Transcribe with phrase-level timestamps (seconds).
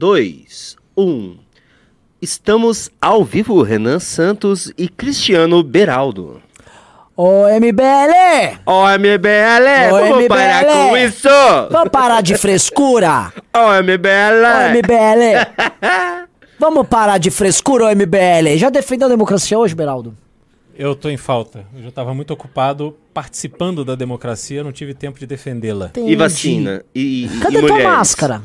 [0.00, 1.36] dois, um.
[2.20, 6.42] Estamos ao vivo, Renan Santos e Cristiano Beraldo.
[7.16, 8.58] Ô MBL!
[8.66, 10.28] Ó, MBL, Ô, vamos MBL.
[10.28, 11.28] parar com isso!
[11.70, 13.32] Vamos parar de frescura!
[13.54, 14.44] Ó, MBL!
[14.44, 16.26] Ô MBL!
[16.58, 18.56] Vamos parar de frescura, ô MBL!
[18.56, 20.16] Já defendeu a democracia hoje, Beraldo?
[20.74, 21.66] Eu tô em falta.
[21.74, 25.92] Eu já estava muito ocupado participando da democracia, não tive tempo de defendê-la.
[25.96, 26.82] E vacina?
[26.94, 27.84] E, e Cadê tua mulheres?
[27.84, 28.42] máscara?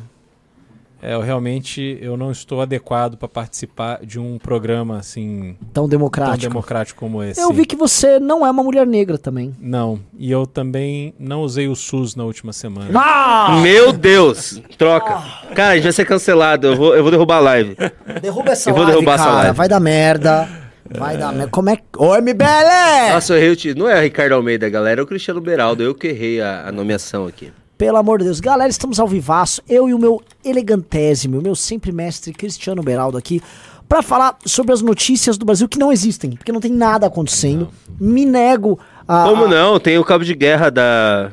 [1.02, 5.89] É, eu realmente eu não estou adequado para participar de um programa assim Tão tão
[5.89, 6.47] democrático.
[6.47, 7.42] democrático como esse.
[7.42, 9.56] Eu vi que você não é uma mulher negra também.
[9.59, 12.89] Não, e eu também não usei o SUS na última semana.
[12.93, 13.59] Ah!
[13.64, 14.61] Meu Deus!
[14.78, 15.21] Troca.
[15.56, 16.68] Cara, a gente vai ser cancelado.
[16.68, 17.75] Eu vou, eu vou derrubar a live.
[18.21, 19.36] Derruba essa Eu vou live, derrubar essa cara.
[19.37, 19.57] live.
[19.57, 20.50] Vai dar merda.
[20.93, 21.50] Vai dar merda.
[21.51, 21.83] Como é que...
[21.97, 23.14] Ô MBL!
[23.14, 23.86] Nossa, eu errei o título.
[23.86, 25.01] Não é o Ricardo Almeida, galera.
[25.01, 25.81] É o Cristiano Beraldo.
[25.81, 27.51] Eu que errei a, a nomeação aqui.
[27.82, 28.40] Pelo amor de Deus.
[28.40, 29.60] Galera, estamos ao vivaço.
[29.68, 33.42] Eu e o meu elegantésimo, o meu sempre mestre Cristiano Beraldo aqui,
[33.90, 37.70] pra falar sobre as notícias do Brasil que não existem, porque não tem nada acontecendo.
[38.00, 39.23] Me nego a.
[39.23, 39.80] Como não?
[39.80, 41.32] Tem o cabo de guerra da.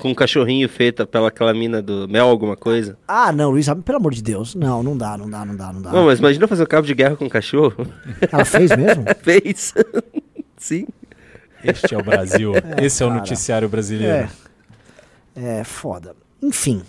[0.00, 2.98] Com um cachorrinho feita pela aquela mina do Mel, alguma coisa.
[3.08, 4.54] Ah, não, Luiz, pelo amor de Deus.
[4.54, 5.92] Não, não dá, não dá, não dá, não dá.
[5.92, 7.86] Não, mas imagina fazer o cabo de guerra com um cachorro.
[8.30, 9.02] Ela fez mesmo?
[9.24, 9.72] Fez.
[10.58, 10.86] Sim.
[11.64, 12.52] Este é o Brasil.
[12.76, 13.20] Esse é o cara.
[13.20, 14.28] noticiário brasileiro.
[14.28, 14.49] É.
[15.34, 16.14] É foda.
[16.42, 16.82] Enfim.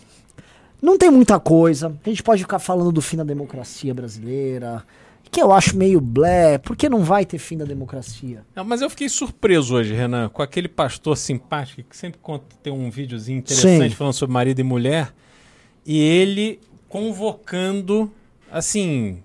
[0.82, 1.96] Não tem muita coisa.
[2.06, 4.84] A gente pode ficar falando do fim da democracia brasileira.
[5.30, 6.58] Que eu acho meio blé.
[6.58, 8.44] Por que não vai ter fim da democracia?
[8.56, 12.74] Não, mas eu fiquei surpreso hoje, Renan, com aquele pastor simpático que sempre conta, tem
[12.74, 13.96] um videozinho interessante Sim.
[13.96, 15.14] falando sobre marido e mulher,
[15.86, 18.12] e ele convocando,
[18.52, 19.24] assim,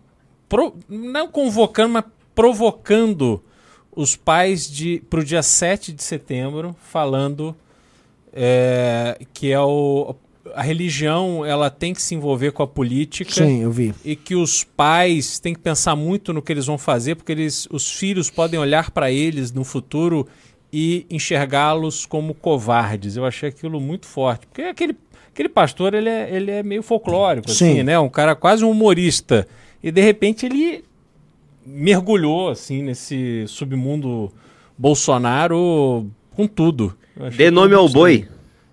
[0.49, 3.43] pro- não convocando, mas provocando
[3.91, 7.57] os pais de pro dia 7 de setembro, falando
[8.39, 10.15] é, que é o,
[10.55, 13.95] a religião ela tem que se envolver com a política Sim, eu vi.
[14.05, 17.67] e que os pais têm que pensar muito no que eles vão fazer, porque eles,
[17.71, 20.29] os filhos podem olhar para eles no futuro
[20.71, 23.17] e enxergá-los como covardes.
[23.17, 24.95] Eu achei aquilo muito forte, porque aquele,
[25.33, 27.73] aquele pastor ele é, ele é meio folclórico, Sim.
[27.73, 27.99] assim, né?
[27.99, 29.49] Um cara quase um humorista
[29.83, 30.85] e de repente ele
[31.65, 34.31] mergulhou assim nesse submundo
[34.77, 36.97] Bolsonaro com tudo.
[37.37, 38.29] Dê nome ao boi.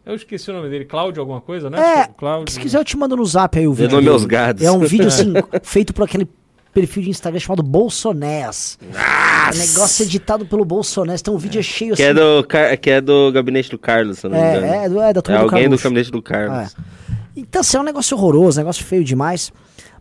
[0.05, 1.79] Eu esqueci o nome dele, Cláudio alguma coisa, né?
[1.79, 2.53] É, Cláudio.
[2.53, 3.91] Se quiser, eu te mando no zap aí o Dê vídeo.
[3.91, 4.13] nome dele.
[4.13, 4.61] aos gados.
[4.63, 5.31] É um vídeo assim,
[5.63, 6.27] feito por aquele
[6.73, 8.77] perfil de Instagram chamado Bolsonés.
[8.81, 11.21] O negócio editado pelo Bolsonés.
[11.21, 12.11] Então o vídeo é cheio Que assim.
[12.11, 14.65] é, do, Car- que é do gabinete do Carlos, se eu não me engano.
[14.65, 15.83] É, é, do- é da É turma do alguém do Carluxo.
[15.83, 16.75] gabinete do Carlos.
[17.35, 19.51] Então, assim, é um negócio horroroso, um negócio feio demais.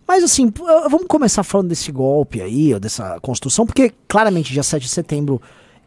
[0.07, 0.53] Mas, assim,
[0.91, 5.41] vamos começar falando desse golpe aí, dessa construção, porque claramente, dia 7 de setembro,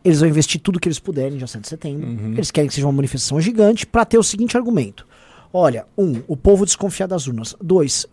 [0.05, 2.07] eles vão investir tudo que eles puderem, dia 7 de setembro.
[2.33, 5.05] Eles querem que seja uma manifestação gigante, pra ter o seguinte argumento:
[5.51, 7.55] olha, um, o povo desconfia das urnas.
[7.59, 8.05] Dois,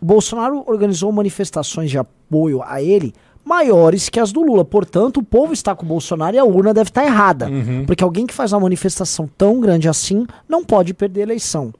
[0.00, 3.12] Bolsonaro organizou manifestações de apoio a ele
[3.44, 4.64] maiores que as do Lula.
[4.64, 7.48] Portanto, o povo está com o Bolsonaro e a urna deve estar errada.
[7.86, 11.74] Porque alguém que faz uma manifestação tão grande assim não pode perder a eleição.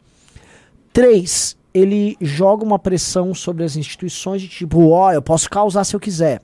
[0.93, 5.95] Três, ele joga uma pressão sobre as instituições de tipo, ó, eu posso causar se
[5.95, 6.43] eu quiser.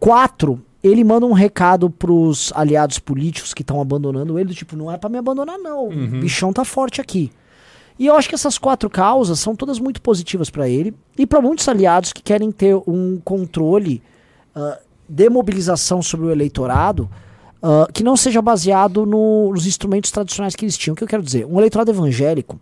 [0.00, 4.92] Quatro, ele manda um recado pros aliados políticos que estão abandonando ele, do tipo, não
[4.92, 7.32] é pra me abandonar não, o bichão tá forte aqui.
[7.98, 11.40] E eu acho que essas quatro causas são todas muito positivas pra ele e pra
[11.40, 14.02] muitos aliados que querem ter um controle
[14.54, 14.78] ah,
[15.08, 17.08] de mobilização sobre o eleitorado
[17.62, 20.92] ah, que não seja baseado no- nos instrumentos tradicionais que eles tinham.
[20.92, 21.46] O que eu quero dizer?
[21.46, 22.60] Um eleitorado evangélico,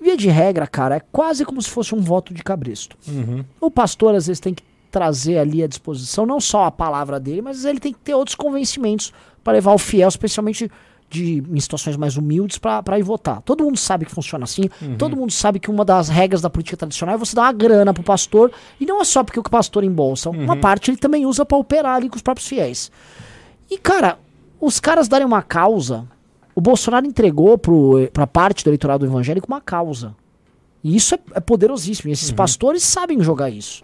[0.00, 2.96] via de regra, cara, é quase como se fosse um voto de cabresto.
[3.08, 3.44] Uhum.
[3.60, 4.62] O pastor às vezes tem que
[4.94, 8.36] trazer ali à disposição não só a palavra dele, mas ele tem que ter outros
[8.36, 9.12] convencimentos
[9.42, 10.70] para levar o fiel, especialmente
[11.10, 13.42] de, em situações mais humildes, para ir votar.
[13.42, 16.76] Todo mundo sabe que funciona assim, todo mundo sabe que uma das regras da política
[16.76, 19.82] tradicional é você dar uma grana pro pastor, e não é só porque o pastor
[19.82, 22.92] embolsa, uma parte ele também usa para operar ali com os próprios fiéis.
[23.68, 24.16] E, cara,
[24.60, 26.06] os caras darem uma causa.
[26.54, 30.14] O Bolsonaro entregou pro, pra parte do eleitorado evangélico uma causa.
[30.84, 32.10] E isso é, é poderosíssimo.
[32.10, 33.82] E esses pastores sabem jogar isso.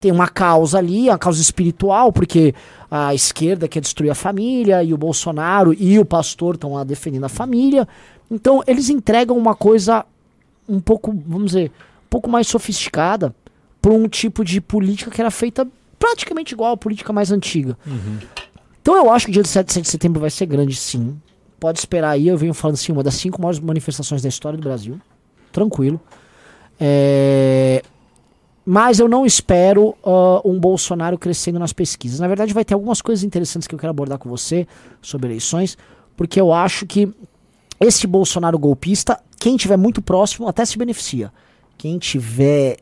[0.00, 2.54] Tem uma causa ali, a causa espiritual, porque
[2.90, 7.24] a esquerda quer destruir a família, e o Bolsonaro e o pastor estão lá defendendo
[7.24, 7.88] a família.
[8.30, 10.04] Então, eles entregam uma coisa
[10.68, 11.70] um pouco, vamos dizer,
[12.04, 13.34] um pouco mais sofisticada
[13.80, 15.66] para um tipo de política que era feita
[15.98, 17.78] praticamente igual à política mais antiga.
[18.82, 21.16] Então eu acho que o dia de 7 de setembro vai ser grande, sim.
[21.58, 24.62] Pode esperar aí, eu venho falando assim, uma das cinco maiores manifestações da história do
[24.62, 25.00] Brasil.
[25.50, 26.00] Tranquilo.
[26.78, 27.82] É,
[28.68, 32.18] Mas eu não espero ah, um Bolsonaro crescendo nas pesquisas.
[32.18, 34.66] Na verdade, vai ter algumas coisas interessantes que eu quero abordar com você
[35.00, 35.78] sobre eleições,
[36.16, 37.08] porque eu acho que
[37.78, 41.32] esse Bolsonaro golpista, quem tiver muito próximo até se beneficia.
[41.78, 42.78] Quem tiver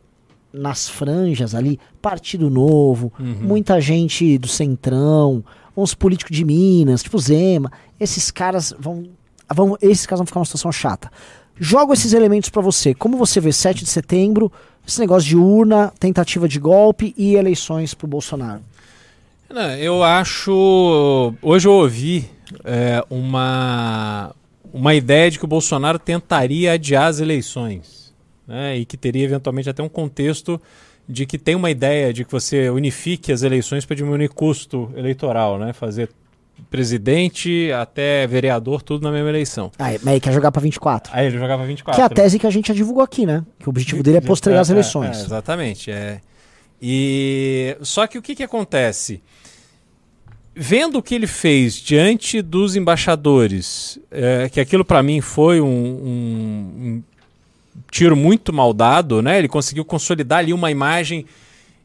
[0.51, 5.45] nas franjas ali, Partido Novo, muita gente do Centrão,
[5.77, 9.09] uns políticos de Minas, tipo Zema, esses caras vão,
[9.53, 11.11] vão esses caras vão ficar numa situação chata.
[11.59, 12.95] Jogo esses elementos pra você.
[12.95, 14.51] Como você vê 7 de setembro,
[14.87, 18.63] esse negócio de urna, tentativa de golpe e eleições pro Bolsonaro?
[19.49, 21.35] Não, eu acho.
[21.41, 22.29] Hoje eu ouvi
[22.65, 24.35] é, uma,
[24.73, 28.05] uma ideia de que o Bolsonaro tentaria adiar as eleições.
[28.47, 30.61] Né, e que teria eventualmente até um contexto
[31.09, 35.59] de que tem uma ideia de que você unifique as eleições para diminuir custo eleitoral,
[35.59, 35.73] né?
[35.73, 36.11] Fazer
[36.71, 39.71] presidente até vereador, tudo na mesma eleição.
[39.79, 41.13] Ah, mas aí quer jogar pra 24.
[41.15, 41.97] Aí ele jogava 24.
[41.97, 43.45] Que é a tese que a gente já divulgou aqui, né?
[43.59, 45.19] Que o objetivo dele é postergar as É, é, eleições.
[45.19, 45.91] é, exatamente.
[45.91, 46.21] É.
[46.83, 49.23] E só que o que, que acontece?
[50.57, 55.67] Vendo o que ele fez diante dos embaixadores, é, que aquilo para mim foi um,
[55.67, 57.03] um- um
[57.91, 59.37] tiro muito mal dado, né?
[59.39, 61.27] Ele conseguiu consolidar ali uma imagem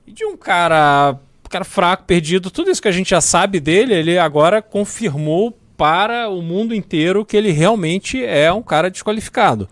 [0.08, 1.18] de um cara,
[1.50, 6.30] cara fraco, perdido, tudo isso que a gente já sabe dele, ele agora confirmou para
[6.30, 9.68] o mundo inteiro que ele realmente é um cara desqualificado.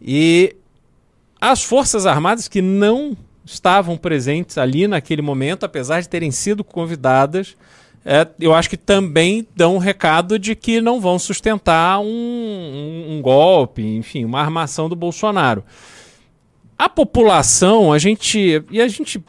[0.00, 0.54] E
[1.40, 7.56] as Forças Armadas que não estavam presentes ali naquele momento, apesar de terem sido convidadas,
[8.04, 13.16] é, eu acho que também dão um recado de que não vão sustentar um, um-
[13.16, 15.64] um golpe, enfim, uma armação do Bolsonaro.
[16.78, 18.62] A população, a gente.
[18.70, 19.22] E a gente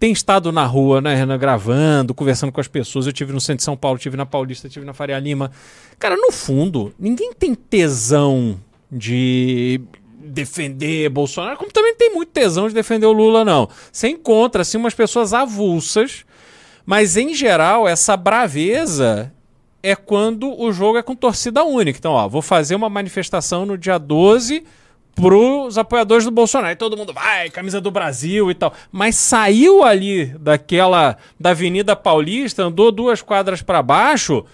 [0.00, 3.06] tem estado na rua, né, Renan, gravando, conversando com as pessoas.
[3.06, 5.52] Eu tive no centro de São Paulo, tive na Paulista, tive na Faria Lima.
[5.98, 8.58] Cara, no fundo, ninguém tem tesão
[8.90, 9.78] de
[10.18, 13.68] defender Bolsonaro, como também tem muito tesão de defender o Lula, não.
[13.92, 16.24] Você encontra, assim, umas pessoas avulsas,
[16.86, 19.30] mas em geral, essa braveza
[19.82, 21.98] é quando o jogo é com torcida única.
[21.98, 24.64] Então, ó, vou fazer uma manifestação no dia 12
[25.14, 26.68] pros apoiadores do Bolsonaro.
[26.68, 28.72] Aí todo mundo vai, camisa do Brasil e tal.
[28.90, 34.44] Mas saiu ali daquela da Avenida Paulista, andou duas quadras para baixo,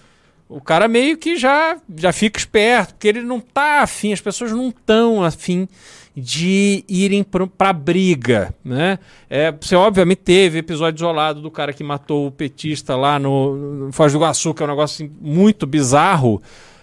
[0.49, 4.51] o cara meio que já já fica esperto, porque ele não tá afim, as pessoas
[4.51, 5.67] não estão afim
[6.19, 8.97] de irem pra briga, né?
[9.29, 13.55] É, você obviamente teve episódio isolado do cara que matou o petista lá no,
[13.85, 16.41] no Foz do Iguaçu, que é um negócio assim, muito bizarro,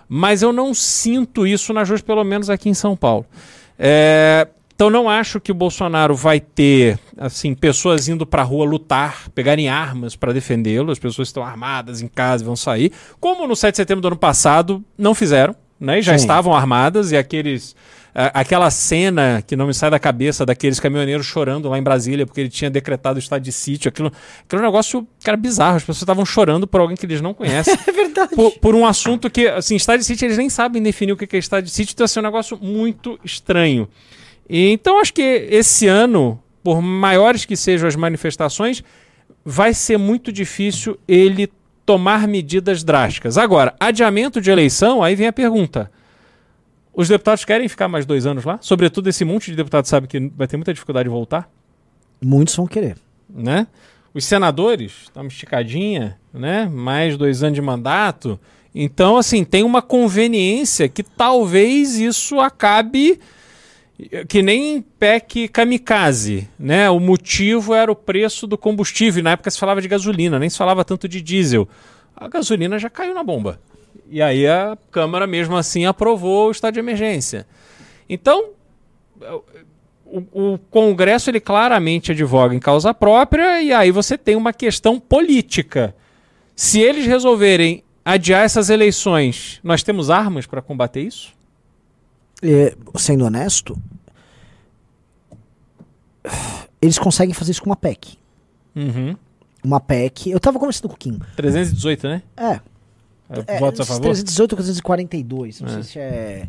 [0.08, 3.26] mas eu não sinto isso nas ruas, pelo menos aqui em São Paulo.
[3.78, 8.64] É, então não acho que o Bolsonaro vai ter assim pessoas indo para a rua
[8.64, 10.90] lutar, pegarem armas para defendê-lo.
[10.90, 14.08] As pessoas estão armadas em casa e vão sair, como no 7 de setembro do
[14.08, 16.00] ano passado não fizeram, né?
[16.00, 16.24] e Já Sim.
[16.24, 17.76] estavam armadas e aqueles
[18.14, 22.40] aquela cena que não me sai da cabeça daqueles caminhoneiros chorando lá em Brasília porque
[22.40, 24.12] ele tinha decretado o estado de sítio, aquilo,
[24.44, 25.76] aquilo é um negócio cara bizarro.
[25.76, 28.36] As pessoas estavam chorando por alguém que eles não conhecem É verdade.
[28.36, 31.26] por, por um assunto que, assim, estado de sítio, eles nem sabem definir o que
[31.26, 33.88] que é estado de sítio, então assim, é um negócio muito estranho.
[34.48, 38.84] E, então, acho que esse ano, por maiores que sejam as manifestações,
[39.44, 41.50] vai ser muito difícil ele
[41.84, 43.36] tomar medidas drásticas.
[43.36, 45.90] Agora, adiamento de eleição, aí vem a pergunta.
[46.94, 48.58] Os deputados querem ficar mais dois anos lá?
[48.60, 51.50] Sobretudo esse monte de deputados sabe que vai ter muita dificuldade de voltar
[52.22, 52.96] Muitos vão querer.
[53.28, 53.66] né?
[54.14, 56.66] Os senadores, dá uma esticadinha, né?
[56.66, 58.38] Mais dois anos de mandato.
[58.72, 63.18] Então, assim, tem uma conveniência que talvez isso acabe
[64.28, 66.90] que nem PEC kamikaze, né?
[66.90, 69.22] O motivo era o preço do combustível.
[69.22, 71.68] Na época se falava de gasolina, nem se falava tanto de diesel.
[72.16, 73.60] A gasolina já caiu na bomba.
[74.08, 77.46] E aí a Câmara, mesmo assim, aprovou o estado de emergência.
[78.08, 78.50] Então,
[80.04, 85.00] o, o Congresso ele claramente advoga em causa própria e aí você tem uma questão
[85.00, 85.94] política.
[86.54, 91.32] Se eles resolverem adiar essas eleições, nós temos armas para combater isso?
[92.42, 93.76] É, sendo honesto,
[96.80, 98.18] eles conseguem fazer isso com uma PEC.
[98.76, 99.16] Uhum.
[99.64, 100.30] Uma PEC.
[100.30, 101.18] Eu tava conversando com o Kim.
[101.36, 102.22] 318, né?
[102.36, 102.60] É.
[103.46, 104.02] é Votos a favor?
[104.02, 105.60] 318 ou 342.
[105.60, 105.72] Não É.
[105.74, 106.48] sei se é.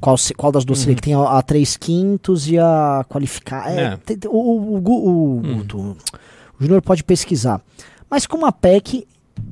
[0.00, 0.94] Qual, qual das duas seria?
[0.94, 3.70] Que tem a, a 3 quintos e a qualificar.
[3.70, 3.96] É, É.
[3.96, 5.40] tem- o, o, o, Gu- o,
[5.90, 5.96] o
[6.60, 7.60] Júnior pode pesquisar.
[8.10, 9.06] Mas com uma PEC,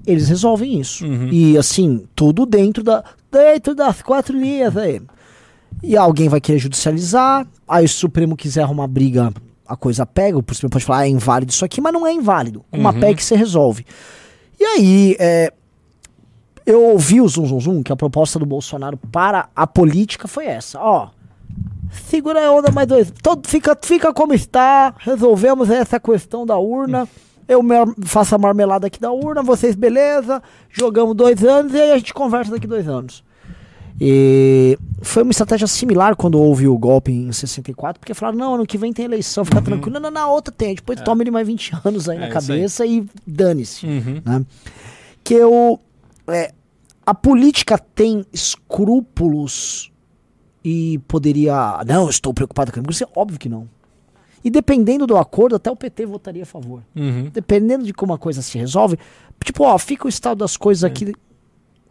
[0.06, 1.04] eles resolvem isso.
[1.06, 1.28] Uhum.
[1.32, 5.00] E assim, tudo dentro da dentro das quatro linhas aí.
[5.82, 9.32] E alguém vai querer judicializar, aí se o Supremo quiser arrumar briga,
[9.66, 12.12] a coisa pega, o Supremo pode falar, ah, é inválido isso aqui, mas não é
[12.12, 12.64] inválido.
[12.70, 13.00] Com uma Uhum.
[13.00, 13.84] PEC você resolve.
[14.58, 15.52] E aí, é,
[16.66, 20.46] eu ouvi o Zum Zum Zum, que a proposta do Bolsonaro para a política foi
[20.46, 21.08] essa, ó.
[22.08, 23.12] Segura a onda mais dois.
[23.22, 24.94] Todo, fica, fica como está.
[24.98, 27.08] Resolvemos essa questão da urna.
[27.46, 27.60] Eu
[28.04, 30.42] faço a marmelada aqui da urna, vocês beleza.
[30.70, 33.22] Jogamos dois anos e aí a gente conversa daqui dois anos.
[34.00, 38.66] E foi uma estratégia similar quando houve o golpe em 64, porque falaram, não, ano
[38.66, 40.00] que vem tem eleição, fica tranquilo.
[40.00, 40.74] Não, na outra tem.
[40.74, 42.46] Depois toma ele mais 20 anos aí É, na isso aí.
[42.58, 43.86] cabeça e dane-se.
[43.86, 44.20] Uhum.
[44.24, 44.44] né?
[45.22, 45.78] Que eu...
[46.28, 46.52] é,
[47.06, 49.90] a política tem escrúpulos
[50.64, 51.82] e poderia...
[51.86, 53.06] Não, eu estou preocupado com isso.
[53.14, 53.68] Óbvio que não.
[54.42, 57.30] E dependendo do acordo, até o PT votaria a favor Uhum.
[57.32, 58.98] dependendo de como a coisa se resolve,
[59.42, 61.14] tipo, ó, fica o estado das coisas aqui,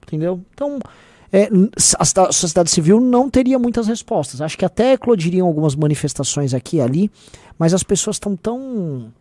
[0.03, 0.39] entendeu?
[0.53, 0.79] Então,
[1.31, 1.45] é,
[1.97, 4.39] a, a sociedade civil não teria muitas respostas.
[4.39, 7.11] Acho que até eclodiriam algumas manifestações aqui e ali,
[7.57, 9.11] mas as pessoas estão tão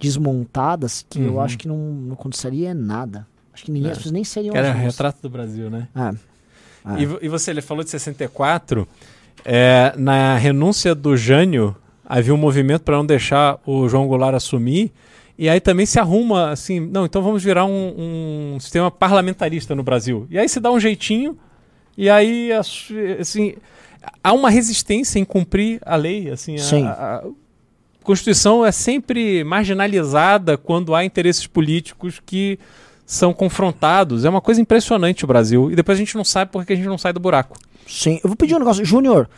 [0.00, 1.40] desmontadas que eu Uhum.
[1.40, 3.26] acho que não, não aconteceria nada.
[3.52, 3.92] Acho que ninguém, É.
[3.92, 4.84] as pessoas nem seriam Era ruas.
[4.84, 5.88] retrato do Brasil, né?
[5.94, 6.12] Ah,
[6.84, 6.96] Ah.
[6.98, 8.86] E, e você, ele falou de 64.
[9.44, 14.92] é, na renúncia do Jânio, havia um movimento para não deixar o João Goulart assumir.
[15.38, 19.82] E aí também se arruma assim, não, então vamos virar um, um sistema parlamentarista no
[19.82, 20.26] Brasil.
[20.30, 21.38] E aí se dá um jeitinho,
[21.96, 22.88] e aí as-
[23.18, 23.54] assim,
[24.22, 26.28] há uma resistência em cumprir a lei.
[26.30, 26.84] Assim, Sim.
[26.84, 27.22] a, a
[28.02, 32.58] Constituição é sempre marginalizada quando há interesses políticos que
[33.10, 34.24] são confrontados.
[34.24, 35.68] É uma coisa impressionante o Brasil.
[35.68, 37.58] E depois a gente não sabe porque a gente não sai do buraco.
[37.84, 38.20] sim.
[38.22, 38.84] Eu vou pedir um negócio.
[38.84, 39.28] Júnior,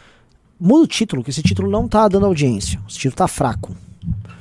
[0.61, 2.79] muda o título, que esse título não tá dando audiência.
[2.87, 3.75] Esse título tá fraco.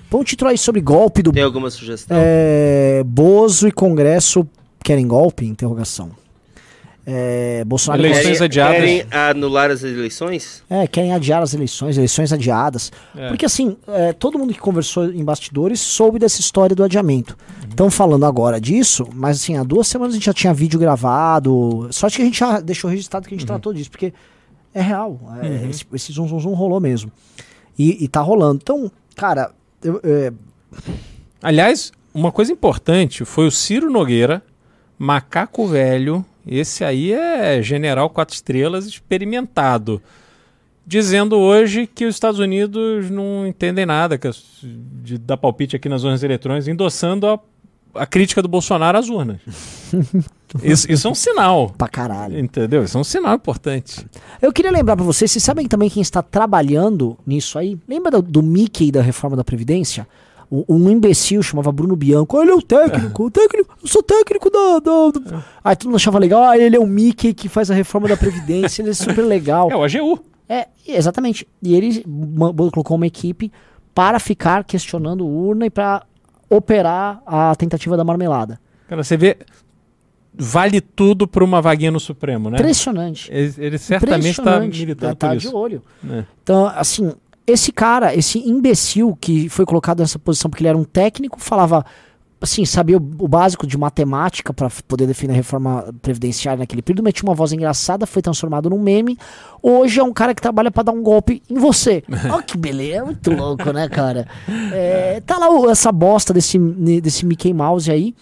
[0.10, 2.18] Põe um título aí sobre golpe do Tem alguma sugestão?
[2.20, 4.46] É, Bozo e Congresso
[4.84, 5.46] querem golpe?
[5.46, 6.12] Interrogação.
[7.06, 8.76] É, Bolsonaro Eleições Querem, adiadas.
[8.76, 10.62] querem anular as eleições?
[10.70, 12.92] é, querem adiar as eleições, eleições adiadas.
[13.16, 13.30] É.
[13.30, 17.36] Porque assim, é, todo mundo que conversou em bastidores soube dessa história do adiamento.
[17.72, 21.88] Estão falando agora disso, mas assim, há duas semanas a gente já tinha vídeo gravado.
[21.92, 24.13] Sorte que a gente já deixou registrado que a gente tratou disso, porque
[24.74, 25.20] é real.
[25.42, 27.12] é, esse, esse zum, zum, zum rolou mesmo.
[27.80, 28.60] E, e tá rolando.
[28.62, 29.51] Então, cara,
[29.84, 30.32] eu- é,
[31.42, 34.44] Aliás, uma coisa importante foi o Ciro Nogueira,
[35.00, 40.01] macaco velho, esse aí é general quatro estrelas experimentado,
[40.86, 44.30] dizendo hoje que os Estados Unidos não entendem nada que
[45.04, 47.40] de dar palpite aqui nas urnas eletrônicas, endossando a,
[47.96, 49.38] a crítica do Bolsonaro às urnas.
[50.64, 51.70] isso, isso é um sinal.
[51.78, 52.38] pra caralho.
[52.40, 52.84] Entendeu?
[52.84, 54.06] Isso é um sinal importante.
[54.42, 57.78] Eu queria lembrar pra vocês, vocês sabem também quem está trabalhando nisso aí?
[57.88, 60.08] Lembra do, do Mickey da reforma da Previdência?
[60.50, 62.42] O- Um imbecil chamava Bruno Bianco.
[62.42, 64.80] Ele é o técnico, o técnico, eu sou técnico da.
[64.80, 65.44] da, da...
[65.64, 68.18] Aí todo mundo achava legal, ah, ele é o Mickey que faz a reforma da
[68.18, 69.70] Previdência, ele é super legal.
[69.72, 70.20] É o AGU.
[70.50, 71.48] É, exatamente.
[71.64, 72.04] E ele
[72.74, 73.50] colocou uma equipe
[73.96, 76.04] para ficar questionando urna e para
[76.51, 78.60] operar a tentativa da marmelada.
[78.89, 79.38] Cara, você vê,
[80.34, 82.58] vale tudo por uma vaguinha no Supremo, né?
[82.58, 83.31] Impressionante.
[83.31, 85.55] Ele, ele certamente está militando tá por de isso.
[85.55, 85.81] olho.
[86.03, 86.25] né?
[86.43, 87.13] Então, assim,
[87.48, 91.86] esse cara, esse imbecil que foi colocado nessa posição porque ele era um técnico, falava,
[92.42, 97.04] assim, sabia o, o básico de matemática para poder defender a reforma previdenciária naquele período,
[97.04, 99.18] mas tinha uma voz engraçada, foi transformado num meme.
[99.62, 102.04] Hoje é um cara que trabalha para dar um golpe em você.
[102.32, 104.28] Olha que beleza, é muito louco, né, cara?
[104.74, 108.16] É, tá lá o- essa bosta desse, desse Mickey Mouse aí.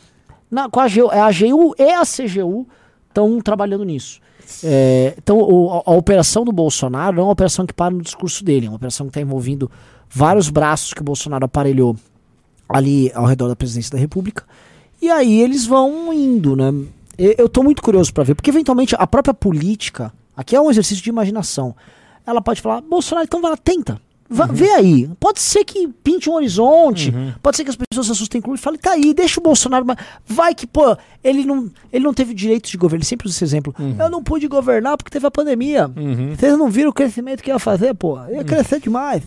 [0.51, 2.67] Na, com a AGU, a AGU e a CGU
[3.07, 4.19] estão trabalhando nisso.
[4.63, 8.01] É, então, o- a, a operação do Bolsonaro não é uma operação que para no
[8.01, 9.69] discurso dele, é uma operação que está envolvendo
[10.09, 11.95] vários braços que o Bolsonaro aparelhou
[12.69, 14.43] ali ao redor da presidência da República.
[15.01, 16.71] E aí eles vão indo, né?
[17.17, 21.03] Eu tô muito curioso para ver, porque eventualmente a própria política, aqui é um exercício
[21.03, 21.75] de imaginação,
[22.25, 23.99] ela pode falar, Bolsonaro, então vai lá, tenta.
[24.31, 25.09] Vá, Vê aí.
[25.19, 27.11] Pode ser que pinte um horizonte,
[27.41, 29.43] pode ser que as pessoas se assustem com ele e falem, tá aí, deixa o
[29.43, 29.83] Bolsonaro.
[29.83, 33.01] mas Vai que, pô, ele não, ele não teve direito de governo.
[33.01, 33.73] Ele sempre usa esse exemplo.
[33.97, 35.89] Eu não pude governar porque teve a pandemia.
[35.95, 36.35] Uhum.
[36.37, 38.19] Vocês não viram o crescimento que ia fazer, pô?
[38.27, 39.23] Ia crescer demais.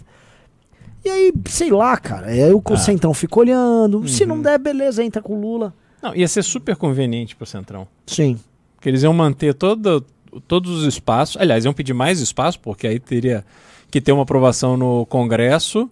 [1.05, 2.29] E aí, sei lá, cara.
[2.29, 4.07] Aí o Centrão fica olhando.
[4.09, 5.75] Se não der, beleza, entra com o Lula.
[6.01, 7.87] Não, ia ser super conveniente pro Centrão.
[8.07, 8.39] Sim.
[8.75, 10.05] Porque eles iam manter todo,
[10.47, 11.41] todos os espaços.
[11.41, 13.45] Aliás, iam pedir mais espaço, porque aí teria
[13.91, 15.91] que ter uma aprovação no Congresso.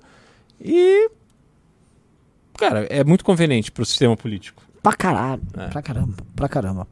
[0.60, 1.10] E.
[2.56, 4.62] Cara, é muito conveniente pro sistema político.
[4.82, 5.42] Pra caralho.
[5.56, 5.68] É.
[5.68, 6.16] Pra caramba.
[6.34, 6.88] Pra caramba.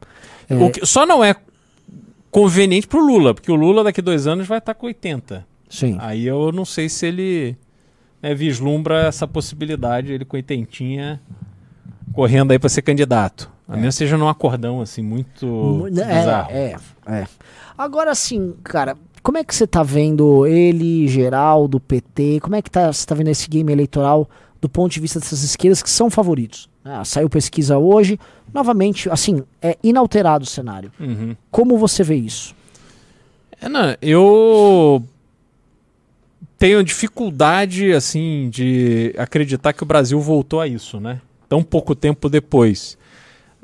[0.49, 1.35] É, O que, só não é
[2.31, 5.45] conveniente pro Lula, porque o Lula daqui dois anos vai estar com 80.
[5.69, 5.97] Sim.
[5.99, 7.57] Aí eu não sei se ele
[8.21, 11.19] né, vislumbra essa possibilidade, ele com oitentinha
[12.13, 13.49] correndo aí para ser candidato.
[13.67, 16.51] A menos seja num acordão assim muito Mu- bizarro.
[16.51, 17.27] É, é, é.
[17.77, 22.39] Agora sim, cara, como é que você tá vendo ele, Geraldo, PT?
[22.41, 24.27] Como é que tá, você tá vendo esse game eleitoral
[24.59, 26.67] do ponto de vista dessas esquerdas que são favoritos?
[26.83, 28.19] Ah, saiu pesquisa hoje,
[28.51, 30.91] novamente, assim, é inalterado o cenário.
[30.99, 31.35] Uhum.
[31.51, 32.55] Como você vê isso?
[33.61, 35.03] É, não, eu
[36.59, 41.21] tenho dificuldade assim de acreditar que o Brasil voltou a isso, né?
[41.47, 42.97] Tão pouco tempo depois.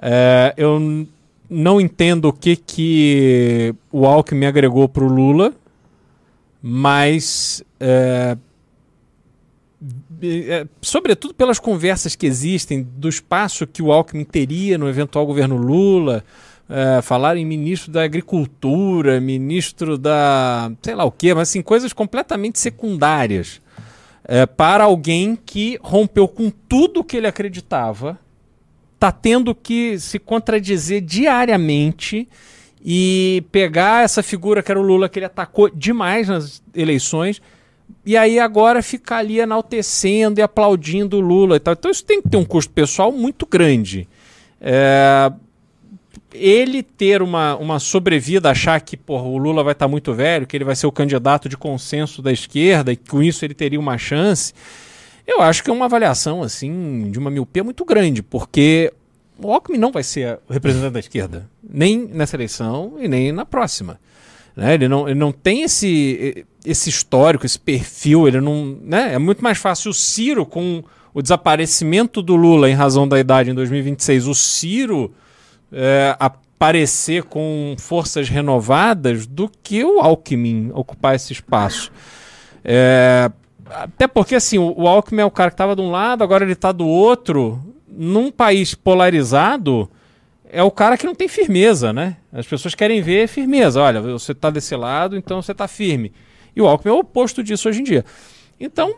[0.01, 1.05] É, eu
[1.49, 5.53] não entendo o que, que o Alckmin agregou para o Lula,
[6.61, 8.37] mas é,
[10.23, 15.57] é, sobretudo pelas conversas que existem, do espaço que o Alckmin teria no eventual governo
[15.57, 16.23] Lula,
[16.69, 20.71] é, falar em ministro da Agricultura, ministro da.
[20.81, 23.61] sei lá o quê, mas assim, coisas completamente secundárias.
[24.27, 28.17] É, para alguém que rompeu com tudo que ele acreditava,
[28.95, 32.27] está tendo que se contradizer diariamente
[32.83, 37.39] e pegar essa figura que era o Lula, que ele atacou demais nas eleições,
[38.03, 41.73] e aí agora ficar ali enaltecendo e aplaudindo o Lula e tal.
[41.73, 44.07] Então isso tem que ter um custo pessoal muito grande.
[44.59, 45.31] É,
[46.39, 50.45] ele ter uma, uma sobrevida, achar que porra, o Lula vai estar tá muito velho,
[50.45, 53.79] que ele vai ser o candidato de consenso da esquerda e com isso ele teria
[53.79, 54.53] uma chance,
[55.25, 58.93] eu acho que é uma avaliação assim de uma miopia muito grande, porque
[59.39, 63.45] o Alckmin não vai ser o representante da esquerda, nem nessa eleição e nem na
[63.45, 63.99] próxima.
[64.55, 64.75] Né?
[64.75, 68.77] Ele, não, ele não tem esse, esse histórico, esse perfil, ele não.
[68.81, 69.13] Né?
[69.15, 73.49] É muito mais fácil o Ciro, com o desaparecimento do Lula em razão da idade
[73.49, 75.13] em 2026, o Ciro
[75.75, 81.91] é, aparecer com forças renovadas do que o Alckmin ocupar esse espaço.
[82.63, 83.29] É,
[83.69, 86.53] até porque assim, o, Alckmin é o cara que estava de um lado, agora ele
[86.53, 87.61] está do outro.
[87.87, 89.89] Num país polarizado,
[90.49, 92.17] é o cara que não tem firmeza, né?
[92.31, 93.81] As pessoas querem ver firmeza.
[93.81, 96.13] Olha, você está desse lado, então você está firme.
[96.55, 98.05] E o Alckmin é o oposto disso hoje em dia.
[98.59, 98.95] Então,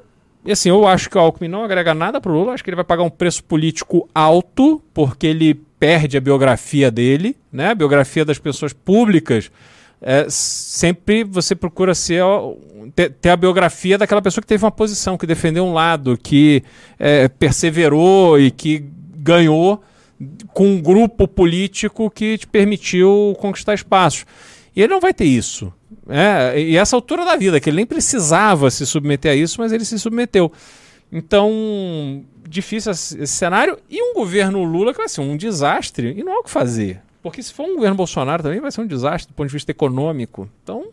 [0.47, 2.53] assim, eu acho que o Alckmin não agrega nada para o Lula.
[2.53, 7.35] Acho que ele vai pagar um preço político alto, porque ele perde a biografia dele,
[7.51, 7.69] né?
[7.69, 9.51] A biografia das pessoas públicas.
[9.99, 12.21] É, sempre você procura ser
[12.95, 16.63] ter, a biografia daquela pessoa que teve uma posição, que defendeu um lado, que
[16.99, 19.81] é, perseverou e que ganhou
[20.53, 24.25] com um grupo político que te permitiu conquistar espaços.
[24.75, 25.73] E ele não vai ter isso.
[26.07, 29.71] É, e essa altura da vida, que ele nem precisava se submeter a isso, mas
[29.71, 30.51] ele se submeteu.
[31.11, 33.77] Então, difícil esse cenário.
[33.89, 37.01] E um governo Lula que vai ser um desastre e não há o que fazer.
[37.21, 39.71] Porque se for um governo Bolsonaro também vai ser um desastre do ponto de vista
[39.71, 40.49] econômico.
[40.63, 40.85] Então,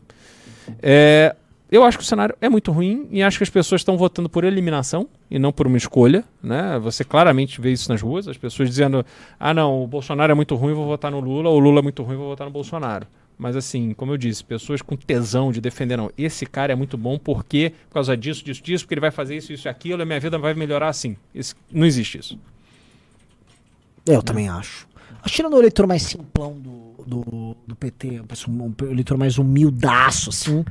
[0.83, 1.35] é,
[1.71, 4.29] eu acho que o cenário é muito ruim e acho que as pessoas estão votando
[4.29, 6.25] por eliminação e não por uma escolha.
[6.43, 6.79] Né?
[6.81, 9.05] Você claramente vê isso nas ruas, as pessoas dizendo:
[9.39, 11.83] ah, não, o Bolsonaro é muito ruim, vou votar no Lula, ou o Lula é
[11.83, 13.07] muito ruim, vou votar no Bolsonaro.
[13.37, 16.97] Mas assim, como eu disse, pessoas com tesão de defender, não, esse cara é muito
[16.97, 20.03] bom porque, por causa disso, disso, disso, porque ele vai fazer isso, isso e aquilo,
[20.03, 21.17] a minha vida vai melhorar assim.
[21.35, 22.39] Esse, não existe isso.
[24.07, 24.87] Eu também acho.
[25.27, 30.65] Tirando o eleitor mais simplão do, do, do PT, um eleitor mais humildaço, assim,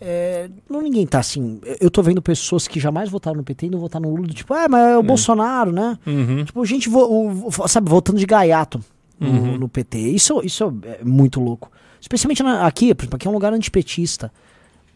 [0.00, 1.60] é, não ninguém tá assim.
[1.80, 4.54] Eu tô vendo pessoas que jamais votaram no PT e não votaram no Lula, tipo,
[4.54, 5.02] ah, mas é o é.
[5.02, 5.98] Bolsonaro, né?
[6.06, 6.44] Uhum.
[6.44, 8.84] Tipo, gente, vo, o, sabe, votando de gaiato
[9.26, 9.58] uhum.
[9.58, 9.98] no, PT.
[9.98, 11.70] Isso, isso é muito louco.
[12.00, 14.32] Especialmente na, aqui, porque aqui é um lugar antipetista.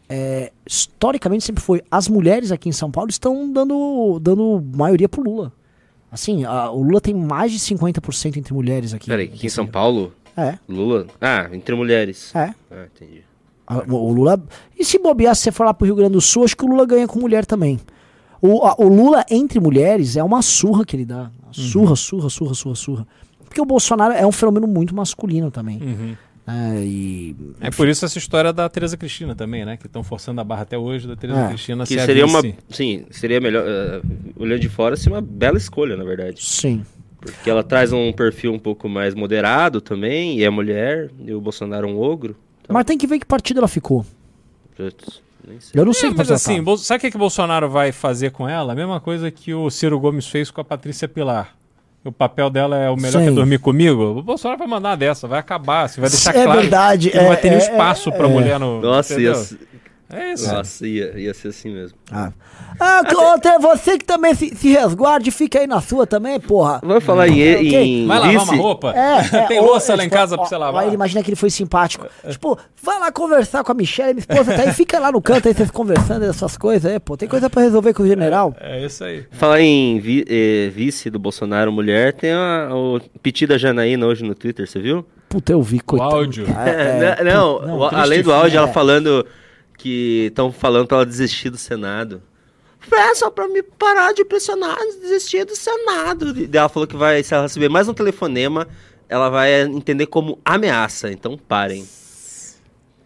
[0.09, 1.83] É, historicamente sempre foi.
[1.91, 5.53] As mulheres aqui em São Paulo estão dando, dando maioria pro Lula.
[6.11, 9.07] Assim, a, o Lula tem mais de 50% entre mulheres aqui.
[9.07, 10.13] Peraí, aqui em São Paulo?
[10.37, 10.59] É.
[10.69, 11.07] Lula?
[11.21, 12.35] Ah, entre mulheres.
[12.35, 12.55] É.
[12.71, 13.23] Ah, entendi.
[13.67, 14.43] A, o Lula.
[14.79, 16.69] E se bobear, se você for lá pro Rio Grande do Sul, acho que o
[16.69, 17.79] Lula ganha com mulher também.
[18.41, 21.31] O, a, o Lula entre mulheres é uma surra que ele dá.
[21.51, 21.97] Surra, uhum.
[21.97, 23.07] surra, surra, surra, surra.
[23.49, 25.81] Porque o Bolsonaro é um fenômeno muito masculino também.
[25.81, 26.17] Uhum.
[26.47, 27.37] É, e...
[27.61, 29.77] é por isso essa história da Tereza Cristina também, né?
[29.77, 31.49] Que estão forçando a barra até hoje da Tereza é.
[31.49, 33.65] Cristina que seria uma Sim, seria melhor.
[33.67, 36.43] Uh, olhando de fora, seria uma bela escolha, na verdade.
[36.43, 36.87] Sim.
[37.21, 41.41] Porque ela traz um perfil um pouco mais moderado também, e é mulher, e o
[41.41, 42.35] Bolsonaro é um ogro.
[42.63, 42.73] Então...
[42.73, 44.07] Mas tem que ver que partido ela ficou.
[44.75, 45.21] Putz,
[45.75, 46.77] eu não sei é, mas assim, tá.
[46.77, 48.73] sabe o que, que o Bolsonaro vai fazer com ela?
[48.73, 51.58] A mesma coisa que o Ciro Gomes fez com a Patrícia Pilar
[52.09, 53.29] o papel dela é o melhor Sim.
[53.29, 56.61] que dormir comigo, o Bolsonaro vai mandar dessa, vai acabar, você vai deixar é claro
[56.61, 58.81] verdade, que não é, vai ter é, nenhum espaço é, para mulher no.
[58.81, 59.35] Nossa, ia,
[60.11, 60.53] é isso.
[60.53, 61.99] Nossa, ia, ia ser assim mesmo.
[62.11, 62.33] Ah,
[62.81, 63.01] ah
[63.35, 63.59] Até...
[63.59, 66.81] você que também se, se resguarde, fica aí na sua também, porra.
[66.83, 67.41] Vamos falar em.
[67.43, 68.95] É, em vai lavar uma roupa?
[68.97, 70.85] É, é Tem louça lá em tipo, casa ó, pra você lavar.
[70.85, 72.07] Aí imagina que ele foi simpático.
[72.29, 75.49] Tipo, vai lá conversar com a Michelle, minha esposa tá aí, fica lá no canto
[75.49, 77.17] aí, vocês conversando essas coisas aí, pô.
[77.17, 78.55] Tem coisa pra resolver com o general.
[78.61, 79.25] É, é isso aí.
[79.33, 84.25] Falar em vi, eh, vice do Bolsonaro mulher, tem a, o piti da Janaína hoje
[84.25, 85.05] no Twitter, você viu?
[85.29, 86.11] Puta, eu vi, coitado.
[86.11, 86.47] O áudio.
[86.47, 89.27] É, não, não, além do áudio, ela falando
[89.79, 92.21] que estão falando para ela desistir do Senado.
[92.93, 96.35] É só para me parar de pressionar, desistir do Senado.
[96.37, 98.67] E ela falou que vai, se ela receber mais um telefonema,
[99.09, 101.11] ela vai entender como ameaça.
[101.11, 101.87] Então parem.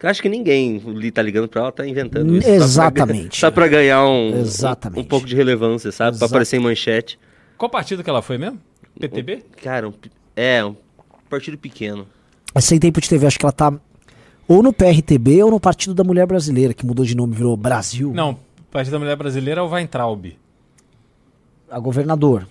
[0.01, 0.81] Eu acho que ninguém
[1.13, 2.49] tá ligando para ela, tá inventando isso.
[2.49, 3.37] Exatamente.
[3.39, 6.17] Só para ganhar um, um, um, pouco de relevância, sabe?
[6.17, 7.17] Para aparecer em manchete.
[7.57, 8.59] Qual partido que ela foi mesmo?
[8.99, 9.35] PTB?
[9.35, 9.93] Um, cara, um,
[10.35, 10.75] é, um
[11.29, 12.05] partido pequeno.
[12.59, 13.73] Sem Tempo de TV, acho que ela tá
[14.53, 18.11] ou no PRTB ou no Partido da Mulher Brasileira, que mudou de nome, virou Brasil.
[18.13, 20.37] Não, o Partido da Mulher Brasileira é o Weintraub.
[21.69, 22.47] A governador.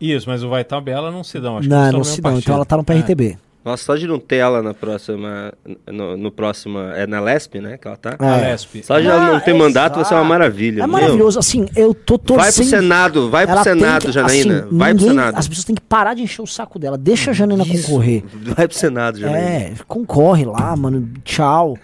[0.00, 1.56] Isso, mas o Weintraub ela não se dão.
[1.58, 3.38] Acho não, que não se dão, então ela tá no PRTB.
[3.64, 3.68] É.
[3.68, 5.52] Nossa, só de não ter ela na próxima.
[5.86, 6.78] No, no próximo.
[6.78, 7.76] É na Lesp, né?
[7.76, 8.16] Que ela tá?
[8.18, 8.50] É.
[8.50, 8.82] Lesp.
[8.82, 10.82] Só de ela não ter mandato vai ser uma maravilha.
[10.82, 11.38] É maravilhoso.
[11.38, 12.44] Assim, eu tô torcendo.
[12.44, 14.60] Vai pro Senado, vai pro Senado, que, Janaína.
[14.60, 15.38] Assim, vai ninguém, pro Senado.
[15.38, 16.96] As pessoas têm que parar de encher o saco dela.
[16.96, 17.88] Deixa a Janaína Isso.
[17.88, 18.24] concorrer.
[18.56, 19.48] Vai pro Senado, Janaína.
[19.48, 21.08] É, concorre lá, mano.
[21.24, 21.76] Tchau.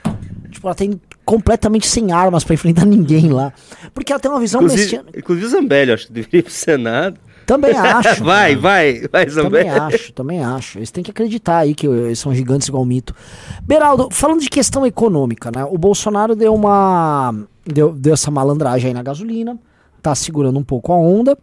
[0.51, 3.53] Tipo, ela tem completamente sem armas para enfrentar ninguém lá.
[3.93, 5.19] Porque ela tem uma visão inclusive, messiânica.
[5.19, 7.19] Inclusive o Zambelli, acho que deveria ir pro Senado.
[7.47, 8.25] Também acho.
[8.25, 9.27] vai, vai, vai.
[9.27, 10.79] Também acho, também acho.
[10.79, 13.15] Eles têm que acreditar aí que eles são gigantes igual mito.
[13.63, 15.65] Beraldo, falando de questão econômica, né?
[15.65, 17.35] O Bolsonaro deu uma.
[17.67, 19.59] Deu, deu essa malandragem aí na gasolina,
[20.03, 21.37] tá segurando um pouco a onda.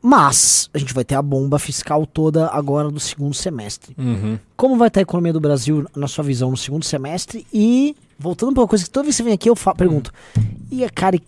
[0.00, 3.96] Mas a gente vai ter a bomba fiscal toda agora do segundo semestre.
[3.98, 4.38] Uhum.
[4.56, 7.44] Como vai estar a economia do Brasil, na sua visão, no segundo semestre?
[7.52, 10.12] E, voltando para uma coisa que toda vez que você vem aqui eu pergunto:
[10.70, 11.18] e a cara,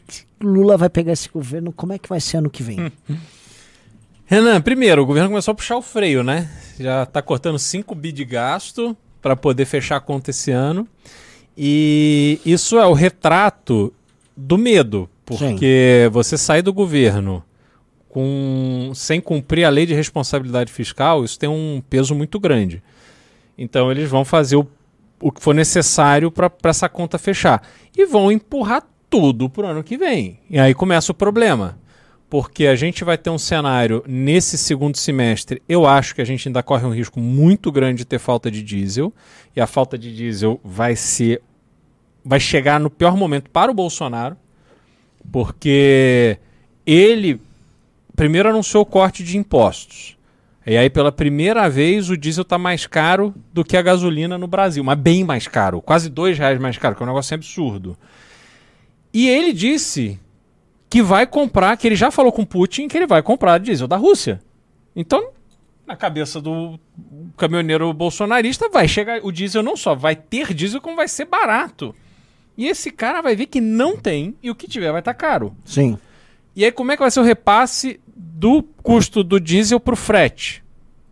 [0.40, 2.92] Lula vai pegar esse governo, como é que vai ser ano que vem?
[4.26, 6.48] Renan, primeiro, o governo começou a puxar o freio, né?
[6.78, 10.86] Já está cortando 5 bi de gasto para poder fechar a conta esse ano.
[11.56, 13.92] E isso é o retrato
[14.36, 16.10] do medo, porque Sim.
[16.12, 17.44] você sai do governo
[18.08, 22.82] com, sem cumprir a lei de responsabilidade fiscal, isso tem um peso muito grande.
[23.56, 24.66] Então eles vão fazer o,
[25.20, 27.62] o que for necessário para essa conta fechar.
[27.96, 30.38] E vão empurrar tudo para o ano que vem.
[30.48, 31.78] E aí começa o problema.
[32.28, 35.60] Porque a gente vai ter um cenário nesse segundo semestre.
[35.68, 38.62] Eu acho que a gente ainda corre um risco muito grande de ter falta de
[38.62, 39.12] diesel.
[39.54, 41.42] E a falta de diesel vai ser.
[42.24, 44.36] Vai chegar no pior momento para o Bolsonaro.
[45.32, 46.38] Porque
[46.86, 47.40] ele
[48.14, 50.16] primeiro anunciou o corte de impostos.
[50.70, 54.46] E aí, pela primeira vez, o diesel está mais caro do que a gasolina no
[54.46, 57.98] Brasil, mas bem mais caro, quase dois reais mais caro, que é um negócio absurdo.
[59.12, 60.16] E ele disse
[60.88, 63.96] que vai comprar, que ele já falou com Putin que ele vai comprar diesel da
[63.96, 64.40] Rússia.
[64.94, 65.30] Então,
[65.84, 66.78] na cabeça do
[67.36, 71.92] caminhoneiro bolsonarista, vai chegar o diesel não só vai ter diesel, como vai ser barato.
[72.56, 75.18] E esse cara vai ver que não tem e o que tiver vai estar tá
[75.18, 75.52] caro.
[75.64, 75.98] Sim.
[76.54, 77.98] E aí, como é que vai ser o repasse
[78.40, 80.64] do custo do diesel para o frete.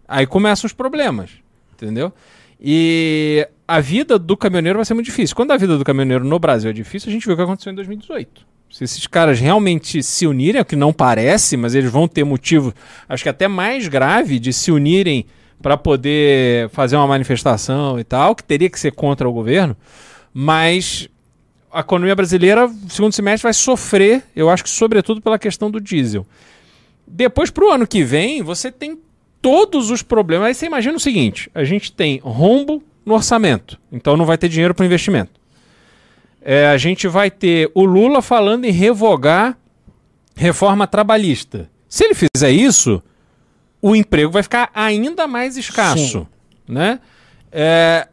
[0.08, 1.30] Aí começam os problemas,
[1.74, 2.10] entendeu?
[2.58, 5.36] E a vida do caminhoneiro vai ser muito difícil.
[5.36, 7.70] Quando a vida do caminhoneiro no Brasil é difícil, a gente viu o que aconteceu
[7.70, 8.46] em 2018.
[8.70, 12.72] Se esses caras realmente se unirem, o que não parece, mas eles vão ter motivo,
[13.06, 15.26] acho que até mais grave, de se unirem
[15.60, 19.76] para poder fazer uma manifestação e tal, que teria que ser contra o governo,
[20.32, 21.10] mas
[21.70, 26.26] a economia brasileira, segundo semestre, vai sofrer, eu acho que sobretudo pela questão do diesel.
[27.11, 28.99] Depois, para o ano que vem, você tem
[29.40, 30.49] todos os problemas.
[30.49, 34.49] Aí você imagina o seguinte: a gente tem rombo no orçamento, então não vai ter
[34.49, 35.33] dinheiro para investimento.
[36.40, 39.59] É, a gente vai ter o Lula falando em revogar
[40.37, 41.68] reforma trabalhista.
[41.88, 43.03] Se ele fizer isso,
[43.83, 46.21] o emprego vai ficar ainda mais escasso.
[46.21, 46.27] Sim.
[46.66, 47.01] Né?
[47.51, 48.07] É,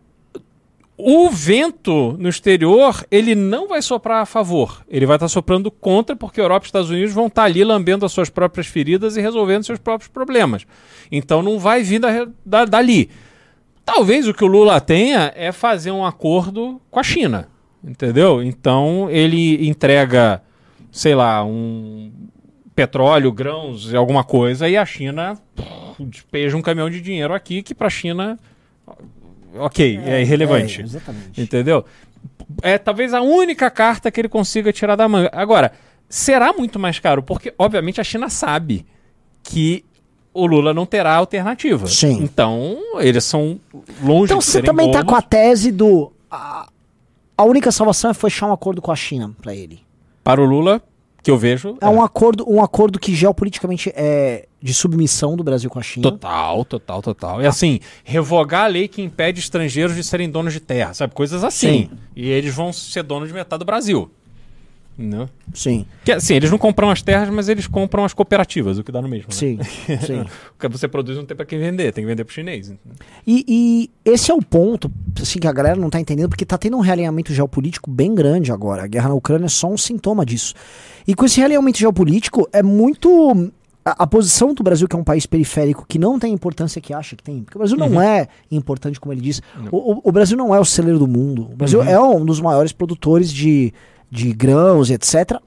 [0.97, 4.83] o vento no exterior, ele não vai soprar a favor.
[4.87, 7.45] Ele vai estar tá soprando contra, porque Europa e os Estados Unidos vão estar tá
[7.45, 10.65] ali lambendo as suas próprias feridas e resolvendo seus próprios problemas.
[11.11, 13.09] Então não vai vir da, da, dali.
[13.83, 17.49] Talvez o que o Lula tenha é fazer um acordo com a China.
[17.83, 18.41] Entendeu?
[18.41, 20.41] Então ele entrega,
[20.91, 22.11] sei lá, um
[22.73, 25.37] petróleo, grãos, alguma coisa, e a China
[25.99, 28.39] despeja um caminhão de dinheiro aqui que para a China
[29.57, 30.81] ok, é, é irrelevante.
[30.81, 31.41] É, exatamente.
[31.41, 31.85] Entendeu?
[32.61, 35.29] É talvez a única carta que ele consiga tirar da manga.
[35.33, 35.71] Agora,
[36.09, 38.85] será muito mais caro, porque obviamente a China sabe
[39.43, 39.83] que
[40.33, 41.87] o Lula não terá alternativa.
[41.87, 42.21] Sim.
[42.21, 43.59] Então, eles são
[44.03, 46.67] longe então, de você também está com a tese do a,
[47.37, 49.79] a única salvação é fechar um acordo com a China para ele.
[50.23, 50.81] Para o Lula,
[51.21, 51.77] que eu vejo.
[51.81, 55.83] É, é, um acordo, um acordo que geopoliticamente é de submissão do Brasil com a
[55.83, 56.09] China.
[56.09, 57.39] Total, total, total.
[57.39, 61.13] E assim, revogar a lei que impede estrangeiros de serem donos de terra, sabe?
[61.13, 61.83] Coisas assim.
[61.83, 61.89] Sim.
[62.15, 64.09] E eles vão ser donos de metade do Brasil.
[64.97, 65.29] Não?
[65.53, 65.85] Sim.
[66.03, 69.03] Que, assim, eles não compram as terras, mas eles compram as cooperativas, o que dá
[69.03, 69.27] no mesmo.
[69.27, 69.35] Né?
[69.35, 69.59] Sim,
[70.03, 70.21] sim.
[70.55, 72.73] o que você produz não tem para quem vender, tem que vender para chinês.
[73.27, 76.57] E, e, esse é o ponto assim, que a galera não tá entendendo, porque tá
[76.57, 78.85] tendo um realinhamento geopolítico bem grande agora.
[78.85, 80.55] A guerra na Ucrânia é só um sintoma disso.
[81.07, 83.51] E com esse realinhamento geopolítico, é muito
[83.85, 86.81] a, a, posição do Brasil, que é um país periférico, que não tem a importância
[86.81, 87.89] que acha que tem, porque o Brasil uhum.
[87.89, 89.41] não é importante, como ele diz.
[89.71, 91.49] O, o, o, Brasil não é o celeiro do mundo.
[91.53, 91.87] O Brasil uhum.
[91.87, 93.71] é um dos maiores produtores de,
[94.09, 95.39] de grãos, etc.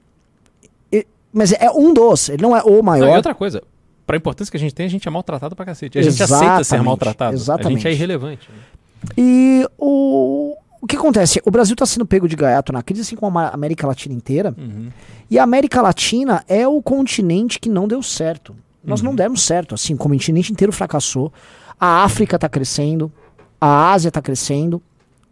[0.91, 3.07] E, mas é um dos, ele não é o maior.
[3.07, 3.61] Não, e outra coisa,
[4.07, 5.99] para a importância que a gente tem, a gente é maltratado pra cacete.
[5.99, 7.35] A gente aceita ser maltratado.
[7.35, 7.67] Exatamente.
[7.67, 8.49] A gente é irrelevante.
[8.49, 9.11] Né?
[9.17, 11.41] E o, o que acontece?
[11.45, 14.55] O Brasil está sendo pego de gaiato na crise, assim como a América Latina inteira.
[14.57, 14.89] Uhum.
[15.29, 18.55] E a América Latina é o continente que não deu certo.
[18.83, 19.07] Nós uhum.
[19.07, 21.31] não demos certo, assim, como o continente inteiro fracassou.
[21.79, 23.11] A África está crescendo,
[23.59, 24.81] a Ásia está crescendo,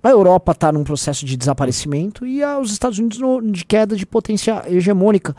[0.04, 4.06] a Europa está num processo de desaparecimento e os Estados Unidos no, de queda de
[4.06, 5.36] potência hegemônica.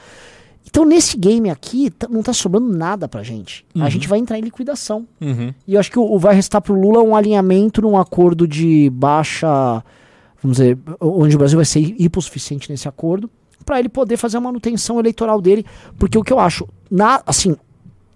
[0.66, 3.64] Então, nesse game aqui, não tá sobrando nada pra gente.
[3.74, 3.82] Uhum.
[3.82, 5.06] A gente vai entrar em liquidação.
[5.18, 5.54] Uhum.
[5.66, 8.90] E eu acho que o, o vai restar pro Lula um alinhamento num acordo de
[8.90, 9.48] baixa.
[10.42, 13.30] Vamos dizer, onde o Brasil vai ser hipossuficiente nesse acordo,
[13.68, 15.66] para ele poder fazer a manutenção eleitoral dele.
[15.98, 17.54] Porque o que eu acho, na, assim,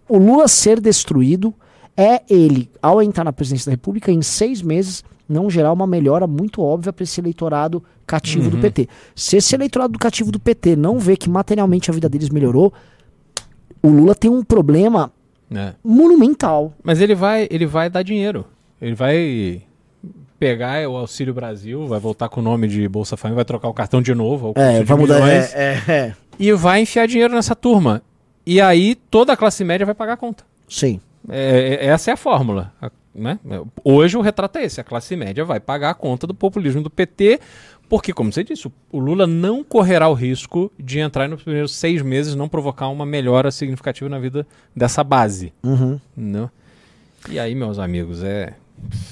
[0.08, 1.52] o Lula ser destruído
[1.94, 6.26] é ele, ao entrar na presidência da República, em seis meses, não gerar uma melhora
[6.26, 8.50] muito óbvia para esse eleitorado cativo uhum.
[8.52, 8.88] do PT.
[9.14, 12.72] Se esse eleitorado cativo do PT não vê que materialmente a vida deles melhorou,
[13.82, 15.12] o Lula tem um problema
[15.54, 15.74] é.
[15.84, 16.72] monumental.
[16.82, 18.46] Mas ele vai, ele vai dar dinheiro.
[18.80, 19.62] Ele vai
[20.42, 23.72] pegar o Auxílio Brasil, vai voltar com o nome de Bolsa Família, vai trocar o
[23.72, 24.52] cartão de novo.
[24.57, 25.20] É, vai mudar.
[25.28, 26.14] É, é, é.
[26.37, 28.02] E vai enfiar dinheiro nessa turma.
[28.44, 30.44] E aí toda a classe média vai pagar a conta.
[30.68, 31.00] Sim.
[31.28, 32.72] É, é essa é a fórmula.
[33.14, 33.38] Né?
[33.85, 36.90] Hoje o retrato é esse: a classe média vai pagar a conta do populismo do
[36.90, 37.38] PT,
[37.88, 42.02] porque, como você disse, o Lula não correrá o risco de entrar nos primeiros seis
[42.02, 45.52] meses não provocar uma melhora significativa na vida dessa base.
[45.62, 46.00] Uhum.
[46.16, 46.50] Não?
[47.31, 48.55] E aí, meus amigos, é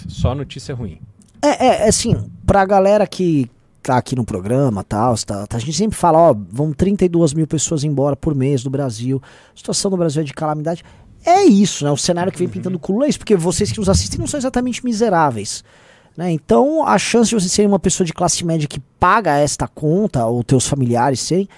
[0.09, 0.99] só notícia ruim.
[1.42, 2.14] É, é, é assim,
[2.46, 3.50] pra galera que
[3.83, 7.46] tá aqui no programa tal, tá, tá, a gente sempre fala, ó, vão 32 mil
[7.46, 9.22] pessoas embora por mês do Brasil,
[9.55, 10.85] a situação no Brasil é de calamidade.
[11.24, 11.90] É isso, né?
[11.90, 12.53] O cenário que vem uhum.
[12.53, 15.62] pintando o Lula é isso, porque vocês que nos assistem não são exatamente miseráveis.
[16.16, 16.33] Né?
[16.33, 20.24] Então, a chance de você ser uma pessoa de classe média que paga esta conta,
[20.26, 21.48] ou teus familiares serem,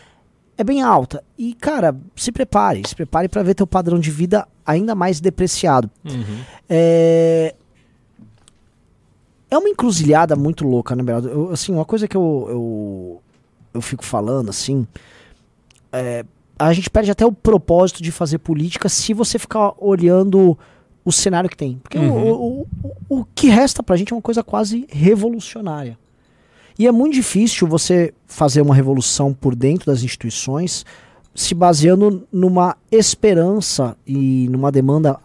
[0.58, 1.22] é bem alta.
[1.38, 5.90] E, cara, se prepare, se prepare para ver teu padrão de vida ainda mais depreciado.
[6.04, 6.38] Uhum.
[6.68, 7.54] É...
[9.54, 11.28] é uma encruzilhada muito louca, né, Beraldo?
[11.28, 13.22] Eu, assim, uma coisa que eu, eu,
[13.74, 14.86] eu fico falando, assim,
[15.92, 16.24] é,
[16.58, 20.56] a gente perde até o propósito de fazer política se você ficar olhando
[21.04, 21.78] o cenário que tem.
[21.82, 22.30] Porque uhum.
[22.30, 25.98] o, o, o que resta pra gente é uma coisa quase revolucionária.
[26.78, 30.86] E é muito difícil você fazer uma revolução por dentro das instituições
[31.34, 35.18] se baseando numa esperança e numa demanda,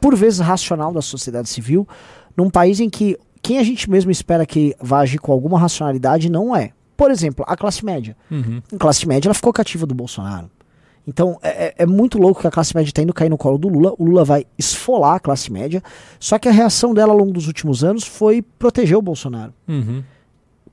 [0.00, 1.88] por vezes racional, da sociedade civil,
[2.36, 6.30] num país em que quem a gente mesmo espera que vá agir com alguma racionalidade
[6.30, 6.72] não é.
[6.96, 8.16] Por exemplo, a classe média.
[8.30, 8.60] Uhum.
[8.74, 10.50] A classe média ela ficou cativa do Bolsonaro.
[11.06, 13.56] Então é, é, é, muito louco que a classe média está indo cair no colo
[13.56, 13.94] do Lula.
[13.98, 15.82] O Lula vai esfolar a classe média.
[16.18, 19.54] Só que a reação dela ao longo dos últimos anos foi proteger o Bolsonaro.
[19.66, 20.04] Uhum.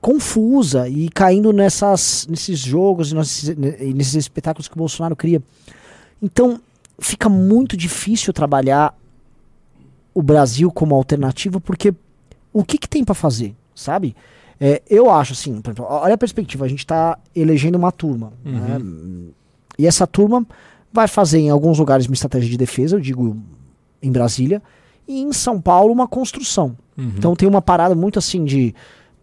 [0.02, 5.42] Confusa e caindo nessas, nesses jogos e nesses, nesses espetáculos que o Bolsonaro cria.
[6.22, 6.60] Então
[7.00, 8.96] fica muito difícil trabalhar
[10.14, 11.94] o Brasil como alternativa, porque
[12.52, 14.16] o que, que tem para fazer, sabe?
[14.60, 18.34] É, eu acho assim, exemplo, olha a perspectiva, a gente está elegendo uma turma.
[18.44, 18.52] Uhum.
[18.52, 19.34] Né?
[19.78, 20.46] E essa turma
[20.92, 23.38] vai fazer em alguns lugares uma estratégia de defesa, eu digo
[24.02, 24.62] em Brasília,
[25.08, 26.76] e em São Paulo uma construção.
[26.98, 27.12] Uhum.
[27.18, 28.74] Então tem uma parada muito assim de,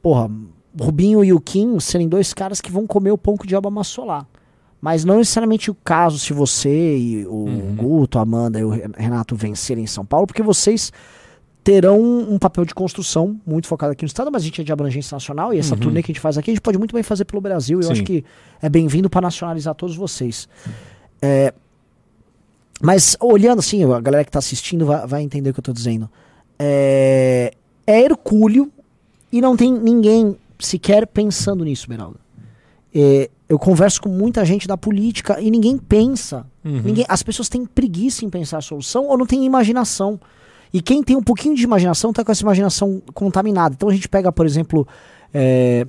[0.00, 0.30] porra,
[0.78, 3.68] Rubinho e o Kim serem dois caras que vão comer o pão que o diabo
[3.68, 4.26] amassou lá.
[4.80, 7.74] Mas não necessariamente o caso se você e o uhum.
[7.74, 10.92] Guto, a Amanda e o Renato vencerem em São Paulo, porque vocês
[11.64, 14.70] terão um papel de construção muito focado aqui no estado, mas a gente é de
[14.70, 15.80] abrangência nacional e essa uhum.
[15.80, 17.80] turnê que a gente faz aqui, a gente pode muito bem fazer pelo Brasil.
[17.80, 18.22] E eu acho que
[18.60, 20.46] é bem-vindo para nacionalizar todos vocês.
[21.22, 21.54] É,
[22.82, 25.74] mas olhando assim, a galera que está assistindo vai, vai, entender o que eu estou
[25.74, 26.08] dizendo.
[26.58, 27.54] É,
[27.86, 28.70] é Hercúleo
[29.32, 32.20] e não tem ninguém sequer pensando nisso, Beraldo.
[32.94, 36.46] É, eu converso com muita gente da política e ninguém pensa.
[36.62, 36.82] Uhum.
[36.84, 40.20] Ninguém, as pessoas têm preguiça em pensar a solução ou não têm imaginação.
[40.74, 43.76] E quem tem um pouquinho de imaginação está com essa imaginação contaminada.
[43.76, 44.86] Então a gente pega, por exemplo,
[45.32, 45.86] é,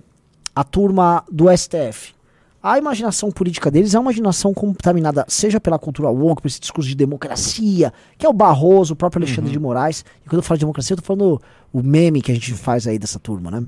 [0.55, 2.13] a turma do STF.
[2.61, 6.87] A imaginação política deles é uma imaginação contaminada, seja pela cultura woke, por esse discurso
[6.87, 9.53] de democracia, que é o Barroso, o próprio Alexandre uhum.
[9.53, 10.05] de Moraes.
[10.23, 11.41] E quando eu falo de democracia, eu tô falando
[11.73, 13.65] o meme que a gente faz aí dessa turma, né?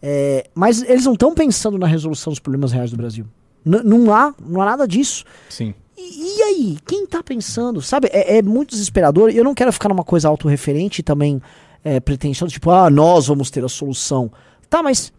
[0.00, 3.26] É, mas eles não estão pensando na resolução dos problemas reais do Brasil.
[3.64, 5.24] N não há, não há nada disso.
[5.48, 5.74] Sim.
[5.96, 7.80] E, e, aí, quem tá pensando?
[7.80, 9.30] Sabe, é, é muito desesperador.
[9.30, 11.40] Eu não quero ficar numa coisa autorreferente e também
[11.84, 14.30] é, pretensiosa, tipo, ah, nós vamos ter a solução.
[14.68, 15.12] Tá, mas,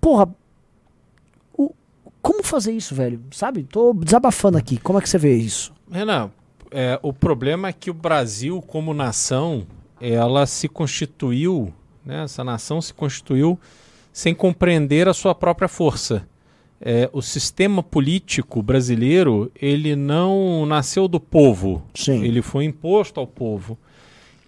[0.00, 0.28] porra,
[1.56, 1.72] o,
[2.22, 3.20] como fazer isso, velho?
[3.30, 3.64] Sabe?
[3.64, 4.78] Tô desabafando aqui.
[4.78, 5.72] Como é que você vê isso?
[5.90, 6.30] Renan,
[6.70, 9.66] é, o problema é que o Brasil, como nação,
[10.00, 11.72] ela se constituiu,
[12.04, 13.58] né, essa nação se constituiu
[14.12, 16.26] sem compreender a sua própria força.
[16.86, 22.22] É, o sistema político brasileiro ele não nasceu do povo, Sim.
[22.22, 23.78] ele foi imposto ao povo.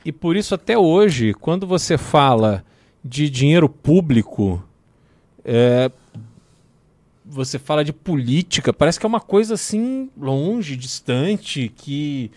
[0.05, 2.63] E por isso até hoje, quando você fala
[3.03, 4.63] de dinheiro público,
[5.43, 5.91] é,
[7.25, 12.31] você fala de política, parece que é uma coisa assim longe, distante, que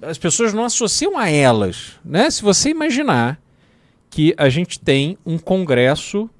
[0.00, 2.30] as pessoas não associam a elas, né?
[2.30, 3.38] Se você imaginar
[4.08, 6.30] que a gente tem um congresso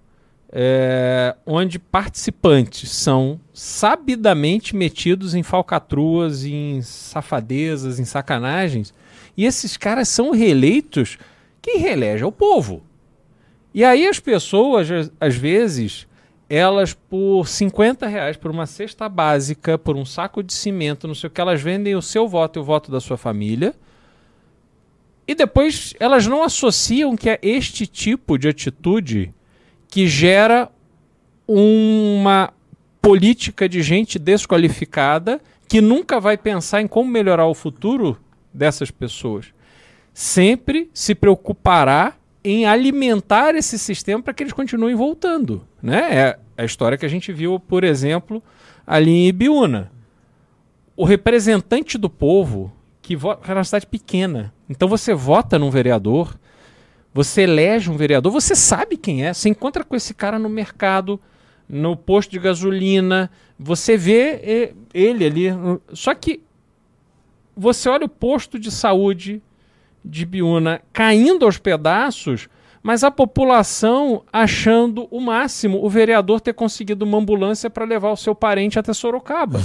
[0.51, 8.95] é, onde participantes são sabidamente metidos em falcatruas, em safadezas, em sacanagens,
[9.37, 11.19] e esses caras são reeleitos,
[11.61, 12.83] quem reelege é o povo.
[13.75, 14.89] E aí as pessoas,
[15.21, 16.07] às vezes,
[16.49, 21.29] elas por 50 reais, por uma cesta básica, por um saco de cimento, não sei
[21.29, 23.75] o que, elas vendem o seu voto e o voto da sua família.
[25.29, 29.35] E depois elas não associam que é este tipo de atitude
[29.89, 30.71] que gera
[31.47, 32.53] uma
[33.01, 38.19] política de gente desqualificada que nunca vai pensar em como melhorar o futuro
[38.53, 39.47] dessas pessoas.
[40.13, 45.67] Sempre se preocupará em alimentar esse sistema para que eles continuem voltando.
[45.83, 46.17] Né?
[46.17, 48.43] É a história que a gente viu, por exemplo,
[48.87, 49.91] ali em Ibiúna.
[50.97, 52.73] O representante do povo,
[53.03, 54.55] que vota, era uma cidade pequena.
[54.69, 56.39] Então você vota num vereador,
[57.17, 61.19] você elege um vereador, você sabe quem é, você encontra com esse cara no mercado,
[61.67, 65.47] no posto de gasolina, você vê ele ali.
[65.95, 66.43] Só que
[67.57, 69.41] você olha o posto de saúde
[70.05, 72.51] de Biúna caindo aos pedaços,
[72.83, 78.17] mas a população achando o máximo o vereador ter conseguido uma ambulância para levar o
[78.17, 79.59] seu parente até Sorocaba.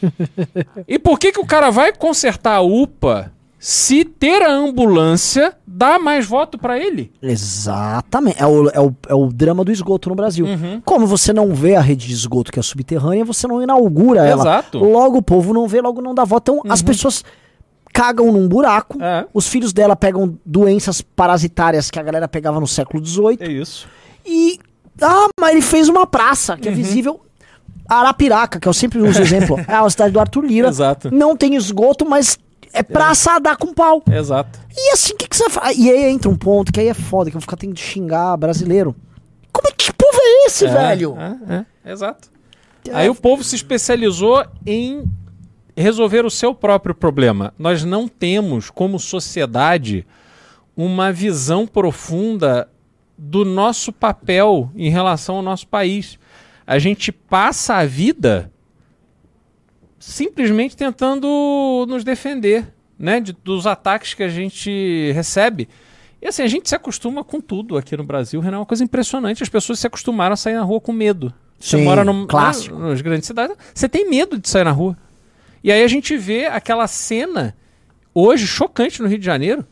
[0.86, 3.32] e por que, que o cara vai consertar a UPA
[3.68, 7.12] se ter a ambulância dá mais voto para ele.
[7.20, 8.40] Exatamente.
[8.40, 10.46] É o, é, o, é o drama do esgoto no Brasil.
[10.46, 10.80] Uhum.
[10.84, 14.42] Como você não vê a rede de esgoto que é subterrânea, você não inaugura ela.
[14.42, 14.78] Exato.
[14.78, 16.52] Logo o povo não vê, logo não dá voto.
[16.52, 17.24] Então as pessoas
[17.92, 19.02] cagam num buraco.
[19.02, 19.26] É.
[19.34, 23.38] Os filhos dela pegam doenças parasitárias que a galera pegava no século XVIII.
[23.40, 23.88] É isso.
[24.24, 24.60] E.
[25.02, 27.20] Ah, mas ele fez uma praça que é visível.
[27.88, 30.68] Arapiraca, que eu sempre uso exemplo, é a cidade do Arthur Lira.
[30.68, 31.12] Exato.
[31.12, 32.38] Não tem esgoto, mas
[32.72, 34.02] é praça a dar com pau.
[34.10, 34.58] Exato.
[34.76, 35.76] E assim, o que, que você faz?
[35.76, 37.80] E aí entra um ponto que aí é foda, que eu vou ficar tendo de
[37.80, 38.94] xingar brasileiro.
[39.52, 41.16] Como é que povo é esse, É, velho?
[41.18, 42.30] É, é, exato.
[42.92, 45.04] Aí o povo se especializou em
[45.76, 47.52] resolver o seu próprio problema.
[47.58, 50.06] Nós não temos, como sociedade,
[50.76, 52.68] uma visão profunda
[53.18, 56.18] do nosso papel em relação ao nosso país.
[56.66, 58.50] A gente passa a vida
[60.10, 65.68] simplesmente tentando nos defender, né, de- dos ataques que a gente recebe.
[66.22, 68.84] E assim, a gente se acostuma com tudo aqui no Brasil, Renan, é uma coisa
[68.84, 69.42] impressionante.
[69.42, 71.34] As pessoas se acostumaram a sair na rua com medo.
[71.58, 72.76] Você Sim, mora num, clássico.
[72.78, 74.96] né, nas grandes cidades, você tem medo de sair na rua.
[75.62, 77.56] E aí a gente vê aquela cena
[78.14, 79.66] hoje chocante no Rio de Janeiro.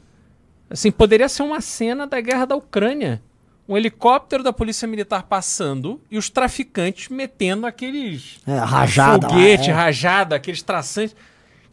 [0.68, 3.22] Assim, poderia ser uma cena da guerra da Ucrânia.
[3.66, 9.28] Um helicóptero da Polícia Militar passando e os traficantes metendo aqueles É, rajada.
[9.28, 9.72] foguete, é.
[9.72, 11.16] rajada, aqueles traçantes.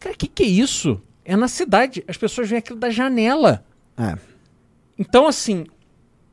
[0.00, 1.00] Cara, o que, que é isso?
[1.24, 2.02] É na cidade.
[2.08, 3.64] As pessoas veem aquilo da janela.
[3.96, 4.16] É.
[4.98, 5.66] Então, assim,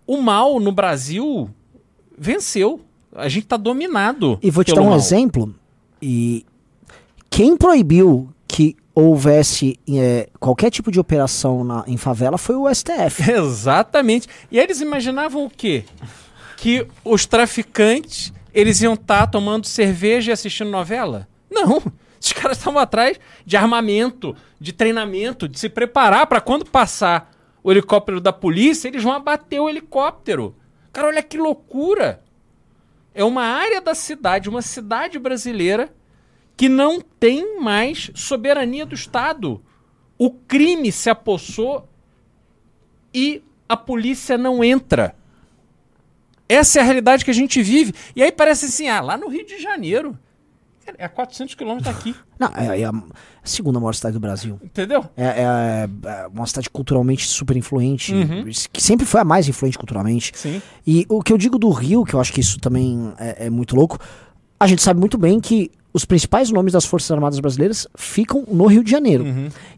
[0.08, 1.50] o mal no Brasil
[2.18, 2.82] venceu.
[3.14, 4.40] A gente tá dominado.
[4.42, 4.98] E vou te dar um mal.
[4.98, 5.54] exemplo.
[6.02, 6.46] E
[7.30, 8.34] quem proibiu
[9.04, 13.30] houvesse é, qualquer tipo de operação na- em favela foi o STF.
[13.32, 14.28] Exatamente.
[14.52, 15.86] E eles imaginavam o quê?
[16.58, 21.28] Que os traficantes, eles iam estar tomando cerveja e assistindo novela?
[21.50, 21.82] Não.
[22.22, 27.32] Os caras estavam atrás de armamento, de treinamento, de se preparar para quando passar
[27.64, 30.56] o helicóptero da polícia, eles vão abater o helicóptero.
[30.92, 32.22] Cara, olha que loucura.
[33.14, 35.90] É uma área da cidade, uma cidade brasileira
[36.60, 39.62] que não tem mais soberania do Estado.
[40.18, 41.88] O crime se apossou
[43.14, 45.16] e a polícia não entra.
[46.50, 47.94] Essa é a realidade que a gente vive.
[48.14, 50.20] E aí parece assim, ah, lá no Rio de Janeiro.
[50.98, 52.92] É a 400 quilômetros daqui, Não, é, é a
[53.44, 54.60] segunda maior cidade do Brasil.
[54.62, 55.06] entendeu?
[55.16, 58.44] É, é- é uma cidade culturalmente super influente, Uhum.
[58.74, 60.34] que sempre foi a mais influente culturalmente.
[60.36, 60.62] Sim.
[60.86, 63.50] E o que eu digo do Rio, que eu acho que isso também é, é
[63.50, 63.98] muito louco,
[64.60, 68.68] a gente sabe muito bem que os principais nomes das Forças Armadas Brasileiras ficam no
[68.68, 69.26] Rio de Janeiro.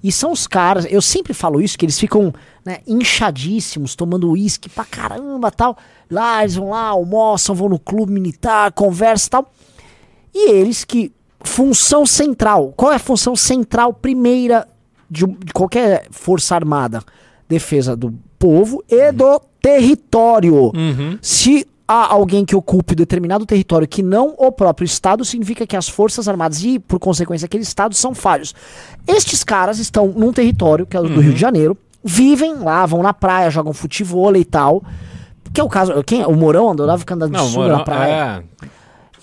[0.03, 2.33] E são os caras, eu sempre falo isso, que eles ficam
[2.65, 5.77] né, inchadíssimos, tomando uísque pra caramba tal.
[6.09, 9.51] Lá, eles vão lá, almoçam, vão no clube militar, conversam e tal.
[10.33, 11.11] E eles que.
[11.43, 12.71] Função central.
[12.77, 14.67] Qual é a função central primeira
[15.09, 17.01] de, de qualquer força armada?
[17.49, 20.65] Defesa do povo e do território.
[20.65, 21.17] Uhum.
[21.19, 25.89] Se há alguém que ocupe determinado território que não o próprio Estado, significa que as
[25.89, 28.53] Forças Armadas e, por consequência, aquele Estado são falhos.
[29.07, 31.19] Estes caras estão num território, que é o do uhum.
[31.21, 34.83] Rio de Janeiro, vivem lá, vão na praia, jogam futebol e tal.
[35.53, 36.01] Que é o caso.
[36.03, 38.43] Quem, o Morão andava ficando de sul na praia.
[38.61, 38.65] É...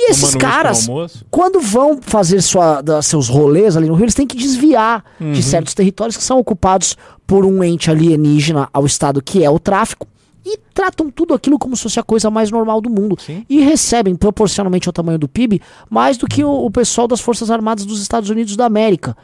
[0.00, 0.86] E esses caras,
[1.28, 5.32] quando vão fazer sua, da, seus rolês ali no Rio, eles têm que desviar uhum.
[5.32, 6.96] de certos territórios que são ocupados
[7.26, 10.06] por um ente alienígena ao Estado, que é o tráfico
[10.48, 13.20] e tratam tudo aquilo como se fosse a coisa mais normal do mundo.
[13.20, 13.44] Sim.
[13.48, 17.50] E recebem, proporcionalmente ao tamanho do PIB, mais do que o, o, pessoal das Forças
[17.50, 19.16] Armadas dos Estados Unidos da América.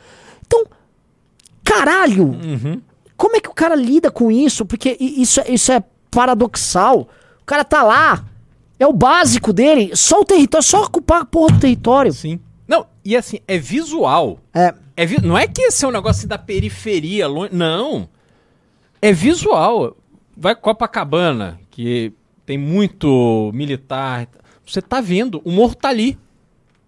[0.46, 0.66] Então,
[1.64, 2.26] caralho!
[2.26, 2.80] Uhum.
[3.16, 4.66] Como é que o cara lida com isso?
[4.66, 7.08] Porque isso, isso é paradoxal.
[7.40, 8.24] O cara tá lá,
[8.78, 12.12] é o básico dele, só o território, só ocupar a porra do território.
[12.12, 12.38] Sim.
[12.66, 14.38] Não, e assim, é visual.
[14.52, 14.74] É.
[14.96, 15.20] é vi...
[15.22, 17.54] Não é que esse é um negócio assim da periferia, longe...
[17.54, 18.08] não.
[19.00, 19.96] É visual
[20.36, 22.12] vai Copacabana, que
[22.44, 24.28] tem muito militar.
[24.66, 26.18] Você tá vendo, o morro tá ali.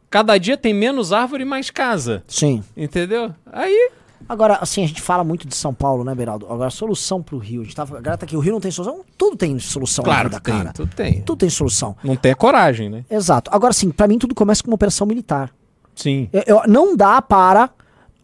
[0.09, 2.23] Cada dia tem menos árvore e mais casa.
[2.27, 2.63] Sim.
[2.77, 3.35] Entendeu?
[3.53, 3.91] Aí.
[4.29, 6.47] Agora, assim, a gente fala muito de São Paulo, né, Beraldo?
[6.51, 7.61] Agora, solução pro Rio.
[7.61, 9.05] A gente tava, a tá aqui, o Rio não tem solução.
[9.17, 10.73] Tudo tem solução claro da cara.
[10.73, 11.21] Tudo tem.
[11.23, 11.97] Tudo tem solução.
[12.03, 13.05] Não tem a coragem, né?
[13.11, 13.51] Exato.
[13.53, 15.53] Agora, sim, para mim tudo começa com uma operação militar.
[15.95, 16.29] Sim.
[16.33, 17.71] Eu, eu, não dá para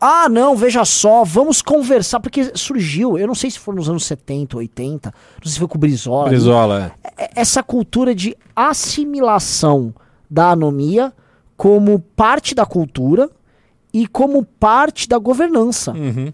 [0.04, 4.04] ah, não, veja só, vamos conversar, porque surgiu, eu não sei se foi nos anos
[4.04, 6.28] 70, 80, não sei se foi com o Brizola.
[6.28, 7.30] Brizola, é.
[7.36, 9.94] Essa cultura de assimilação
[10.28, 11.12] da anomia
[11.56, 13.30] como parte da cultura
[13.94, 15.92] e como parte da governança.
[15.92, 16.32] Uhum.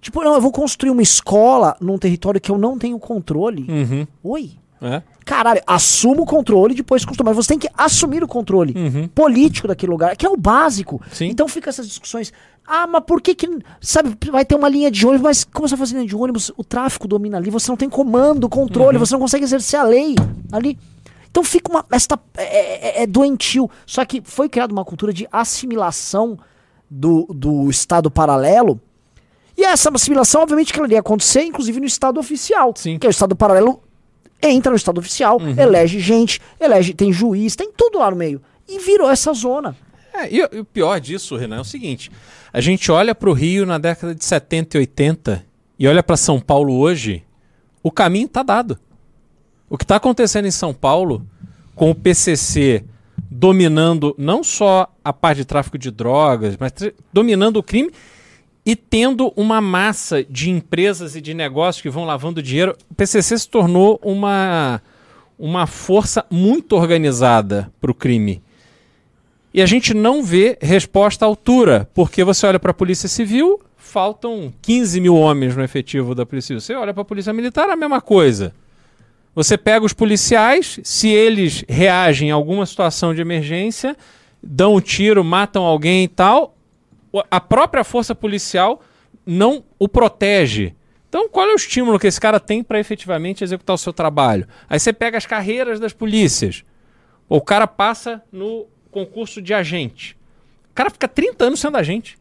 [0.00, 3.66] Tipo, não, eu vou construir uma escola num território que eu não tenho controle.
[3.68, 4.06] Uhum.
[4.24, 4.52] Oi?
[4.80, 5.02] É?
[5.26, 7.26] Caralho, assuma o controle depois construa.
[7.26, 9.08] Mas você tem que assumir o controle uhum.
[9.08, 11.00] político daquele lugar, que é o básico.
[11.12, 11.26] Sim.
[11.26, 12.32] Então fica essas discussões.
[12.66, 13.48] Ah, mas por que que.
[13.80, 16.52] Sabe, vai ter uma linha de ônibus, mas como você vai fazer linha de ônibus?
[16.56, 19.04] O tráfico domina ali, você não tem comando, controle, uhum.
[19.04, 20.14] você não consegue exercer a lei
[20.52, 20.78] ali.
[21.30, 21.84] Então fica uma.
[21.90, 23.68] Esta, é, é, é doentio.
[23.86, 26.38] Só que foi criada uma cultura de assimilação
[26.88, 28.80] do, do Estado paralelo.
[29.56, 32.72] E essa assimilação, obviamente, que ela iria acontecer, inclusive no Estado oficial.
[32.76, 32.98] Sim.
[32.98, 33.82] Que é o Estado paralelo
[34.42, 35.54] entra no Estado oficial, uhum.
[35.58, 38.40] elege gente, elege, tem juiz, tem tudo lá no meio.
[38.68, 39.76] E virou essa zona.
[40.12, 42.10] É, e, e o pior disso, Renan, é o seguinte:
[42.52, 45.44] a gente olha para o Rio na década de 70 e 80
[45.78, 47.24] e olha para São Paulo hoje,
[47.82, 48.78] o caminho está dado.
[49.68, 51.26] O que está acontecendo em São Paulo,
[51.74, 52.84] com o PCC
[53.30, 56.72] dominando não só a parte de tráfico de drogas, mas
[57.12, 57.90] dominando o crime
[58.66, 63.38] e tendo uma massa de empresas e de negócios que vão lavando dinheiro, o PCC
[63.38, 64.82] se tornou uma,
[65.38, 68.42] uma força muito organizada para o crime.
[69.52, 73.60] E a gente não vê resposta à altura, porque você olha para a Polícia Civil,
[73.76, 76.60] faltam 15 mil homens no efetivo da Polícia Civil.
[76.60, 78.54] Você olha para a Polícia Militar, a mesma coisa.
[79.34, 83.96] Você pega os policiais, se eles reagem a alguma situação de emergência,
[84.42, 86.56] dão um tiro, matam alguém e tal,
[87.30, 88.80] a própria força policial
[89.26, 90.74] não o protege.
[91.08, 94.46] Então, qual é o estímulo que esse cara tem para efetivamente executar o seu trabalho?
[94.68, 96.64] Aí você pega as carreiras das polícias.
[97.28, 100.16] O cara passa no concurso de agente.
[100.70, 102.18] O cara fica 30 anos sendo agente.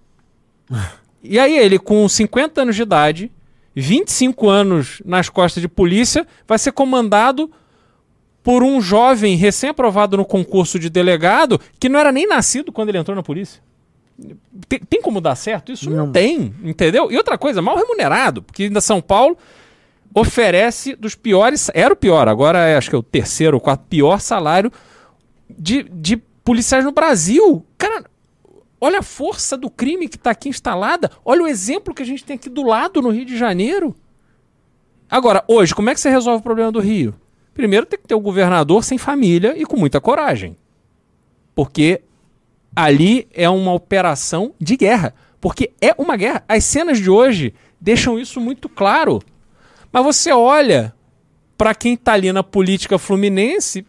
[1.23, 3.31] e aí ele, com 50 anos de idade,
[3.75, 7.51] 25 anos nas costas de polícia, vai ser comandado
[8.43, 12.97] por um jovem recém-aprovado no concurso de delegado que não era nem nascido quando ele
[12.97, 13.61] entrou na polícia.
[14.67, 15.71] Tem, tem, como dar certo?
[15.71, 16.07] Isso não.
[16.07, 17.11] não tem, entendeu?
[17.11, 19.37] E outra coisa, mal remunerado, porque ainda São Paulo
[20.13, 23.85] oferece dos piores, era o pior, agora é, acho que é o terceiro ou quarto
[23.87, 24.71] pior salário
[25.49, 27.65] de, de policiais no Brasil.
[27.77, 28.05] Cara,
[28.79, 32.23] olha a força do crime que está aqui instalada, olha o exemplo que a gente
[32.23, 33.95] tem aqui do lado no Rio de Janeiro.
[35.09, 37.15] Agora, hoje, como é que você resolve o problema do Rio?
[37.53, 40.55] Primeiro tem que ter o um governador sem família e com muita coragem.
[41.55, 42.01] Porque
[42.75, 45.13] ali é uma operação de guerra.
[45.41, 46.43] Porque é uma guerra.
[46.47, 49.19] As cenas de hoje deixam isso muito claro.
[49.91, 50.93] Mas você olha
[51.57, 53.85] para quem está ali na política fluminense,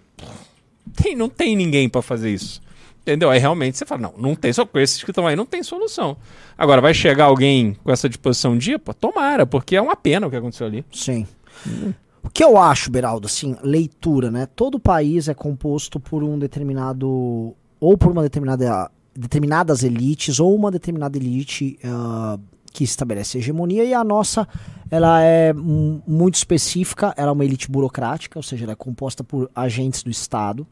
[0.90, 2.60] tem, não tem ninguém para fazer isso.
[3.02, 3.30] Entendeu?
[3.30, 5.62] Aí realmente você fala, não, não tem, só com esses que estão aí não tem
[5.62, 6.16] solução.
[6.56, 8.78] Agora, vai chegar alguém com essa disposição dia?
[8.78, 10.84] Pô, tomara, porque é uma pena o que aconteceu ali.
[10.92, 11.26] Sim.
[11.66, 11.94] Hum.
[12.22, 14.46] O que eu acho, Beraldo, assim, leitura, né?
[14.54, 20.70] Todo país é composto por um determinado ou por uma determinada determinadas elites ou uma
[20.70, 22.40] determinada elite uh,
[22.72, 24.46] que estabelece hegemonia e a nossa
[24.90, 29.48] ela é muito específica, ela é uma elite burocrática, ou seja, ela é composta por
[29.54, 30.66] agentes do Estado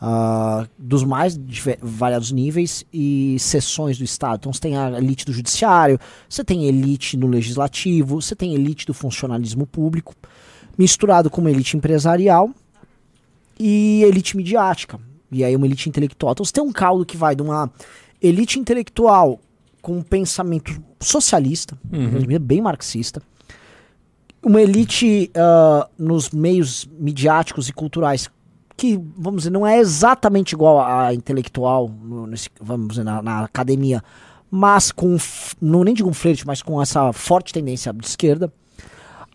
[0.00, 1.38] uh, dos mais
[1.80, 4.38] variados níveis e seções do Estado.
[4.40, 8.86] Então você tem a elite do judiciário, você tem elite no legislativo, você tem elite
[8.86, 10.14] do funcionalismo público,
[10.78, 12.50] misturado com uma elite empresarial
[13.58, 15.00] e elite midiática.
[15.30, 16.32] E aí uma elite intelectual.
[16.32, 17.70] Então você tem um caldo que vai de uma
[18.22, 19.40] elite intelectual
[19.86, 22.40] com um pensamento socialista, uhum.
[22.40, 23.22] bem marxista,
[24.42, 28.28] uma elite uh, nos meios midiáticos e culturais
[28.76, 33.44] que, vamos dizer, não é exatamente igual a intelectual, no, nesse, vamos dizer, na, na,
[33.44, 34.02] academia,
[34.50, 35.16] mas com,
[35.62, 38.52] não nem digo um flerte, mas com essa forte tendência de esquerda.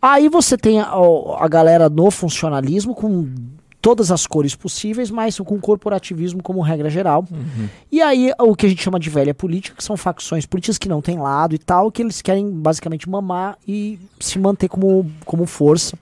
[0.01, 0.91] Aí você tem a,
[1.39, 3.33] a galera no funcionalismo com
[3.81, 7.25] todas as cores possíveis, mas com corporativismo como regra geral.
[7.31, 7.67] Uhum.
[7.91, 10.87] E aí o que a gente chama de velha política, que são facções políticas que
[10.87, 15.45] não têm lado e tal, que eles querem basicamente mamar e se manter como, como
[15.45, 15.97] força.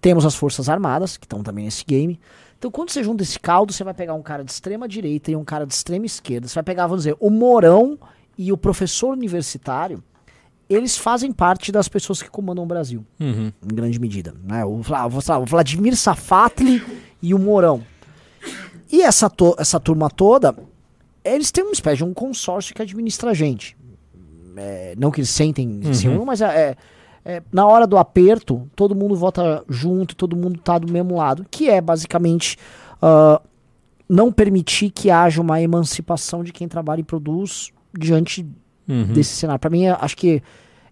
[0.00, 2.18] Temos as forças armadas, que estão também nesse game.
[2.58, 5.36] Então, quando você junta esse caldo, você vai pegar um cara de extrema direita e
[5.36, 6.48] um cara de extrema esquerda.
[6.48, 7.98] Você vai pegar, vamos dizer, o Morão
[8.38, 10.02] e o professor universitário
[10.68, 13.52] eles fazem parte das pessoas que comandam o Brasil, uhum.
[13.62, 14.34] em grande medida.
[14.42, 14.64] Né?
[14.64, 16.82] O, o Vladimir Safatli
[17.20, 17.82] e o Mourão.
[18.90, 20.54] E essa, essa turma toda,
[21.24, 23.76] eles têm uma espécie de um consórcio que administra a gente.
[24.56, 25.90] É, não que eles sentem uhum.
[25.90, 26.76] assim, mas é, é,
[27.24, 31.44] é, na hora do aperto, todo mundo vota junto, todo mundo tá do mesmo lado,
[31.50, 32.56] que é basicamente
[33.02, 33.42] uh,
[34.08, 38.46] não permitir que haja uma emancipação de quem trabalha e produz diante
[38.88, 39.12] uhum.
[39.12, 39.60] desse cenário.
[39.60, 40.42] Para mim, acho que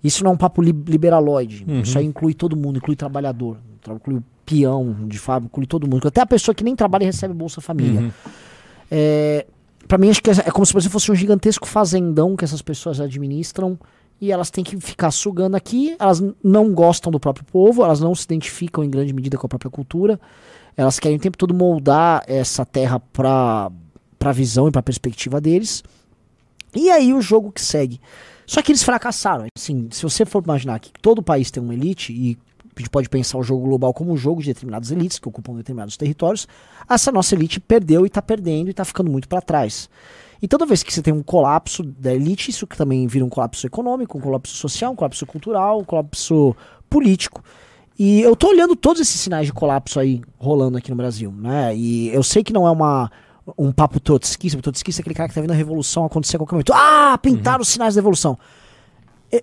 [0.02, 1.64] isso não é um papo li liberaloide.
[1.66, 1.80] Uhum.
[1.80, 6.08] Isso aí inclui todo mundo, inclui trabalhador, inclui o peão de fábrica, inclui todo mundo.
[6.08, 8.00] Até a pessoa que nem trabalha e recebe Bolsa Família.
[8.00, 8.10] Uhum.
[8.90, 9.46] É,
[9.86, 12.62] para mim, acho que é, é como se você fosse um gigantesco fazendão que essas
[12.62, 13.78] pessoas administram
[14.20, 15.96] e elas têm que ficar sugando aqui.
[15.98, 19.48] Elas não gostam do próprio povo, elas não se identificam em grande medida com a
[19.48, 20.20] própria cultura.
[20.76, 23.70] Elas querem o tempo todo moldar essa terra para
[24.20, 25.82] a visão e para a perspectiva deles.
[26.74, 28.00] E aí o jogo que segue.
[28.46, 29.46] Só que eles fracassaram.
[29.56, 32.38] Assim, se você for imaginar que todo país tem uma elite e
[32.74, 35.54] a gente pode pensar o jogo global como um jogo de determinadas elites que ocupam
[35.54, 36.48] determinados territórios,
[36.88, 39.88] essa nossa elite perdeu e está perdendo e está ficando muito para trás.
[40.40, 43.28] E toda vez que você tem um colapso da elite, isso que também vira um
[43.28, 46.56] colapso econômico, um colapso social, um colapso cultural, um colapso
[46.90, 47.44] político.
[47.98, 51.76] E eu tô olhando todos esses sinais de colapso aí rolando aqui no Brasil, né?
[51.76, 53.10] E eu sei que não é uma
[53.58, 54.58] um papo trotskista.
[54.58, 56.72] O trotskista é aquele cara que tá vendo a revolução acontecer a qualquer momento.
[56.72, 57.62] Ah, pintaram uhum.
[57.62, 58.38] os sinais da evolução.
[59.30, 59.42] Eu,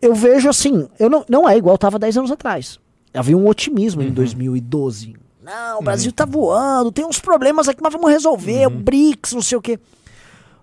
[0.00, 2.78] eu, vejo assim, eu não, não é igual estava 10 anos atrás.
[3.12, 4.08] Havia um otimismo uhum.
[4.08, 5.16] em 2012.
[5.42, 6.14] Não, o Brasil uhum.
[6.14, 8.66] tá voando, tem uns problemas aqui, mas vamos resolver.
[8.66, 8.76] Uhum.
[8.76, 9.78] O BRICS, não sei o quê.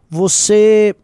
[0.10, 0.96] Você.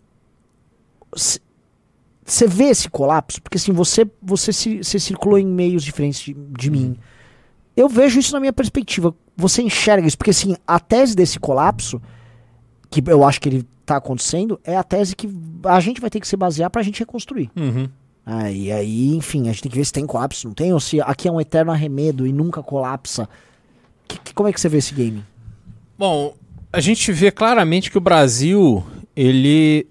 [2.24, 3.40] Você vê esse colapso?
[3.42, 6.88] Porque assim, você, você, se, circulou em meios diferentes de, de mim.
[6.88, 6.96] Uhum.
[7.78, 10.18] Eu vejo isso na minha perspectiva você enxerga isso?
[10.18, 12.02] Porque assim, a tese desse colapso,
[12.90, 15.30] que eu acho que ele está acontecendo, é a tese que
[15.64, 17.50] a gente vai ter que se basear para a gente reconstruir.
[17.56, 17.88] Uhum.
[18.26, 20.80] Ah, e aí, enfim, a gente tem que ver se tem colapso, não tem, ou
[20.80, 23.30] se aqui é um eterno arremedo e nunca colapsa.
[24.08, 25.24] Que, que, como é que você vê esse game?
[25.98, 26.34] Bom,
[26.74, 28.84] a gente vê claramente que o Brasil,
[29.16, 29.88] ele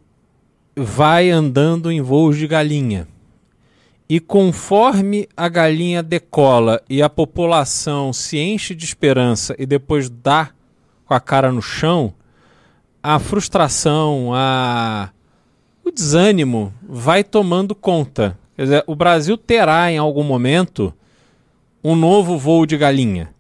[0.77, 3.07] vai andando em voos de galinha.
[4.09, 10.51] E conforme a galinha decola e a população se enche de esperança e depois dá
[11.07, 12.13] com a cara no chão,
[13.03, 15.11] a frustração, a...
[15.83, 18.39] o desânimo vai tomando conta.
[18.57, 20.93] Quer dizer, o Brasil terá em algum momento
[21.83, 23.33] um novo voo de galinha.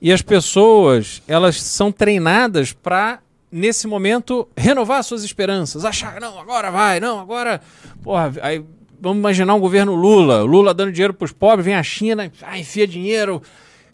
[0.00, 6.70] E as pessoas, elas são treinadas para nesse momento renovar suas esperanças, achar, não, agora
[6.70, 7.60] vai, não, agora,
[8.02, 8.62] porra, aí
[9.00, 12.58] vamos imaginar um governo Lula, Lula dando dinheiro para os pobres, vem a China, ah,
[12.58, 13.42] enfia dinheiro,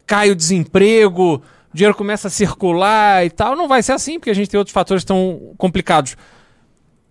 [0.06, 1.42] cai o desemprego, o
[1.76, 3.56] dinheiro começa a circular e tal.
[3.56, 6.16] Não vai ser assim, porque a gente tem outros fatores tão complicados.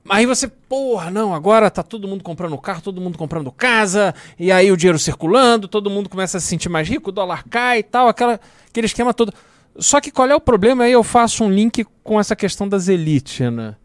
[0.09, 4.51] Aí você, porra, não, agora tá todo mundo comprando carro, todo mundo comprando casa, e
[4.51, 7.79] aí o dinheiro circulando, todo mundo começa a se sentir mais rico, o dólar cai
[7.79, 9.31] e tal, aquela, aquele esquema todo.
[9.77, 10.85] Só que qual é o problema?
[10.85, 13.75] Aí eu faço um link com essa questão das elites, né?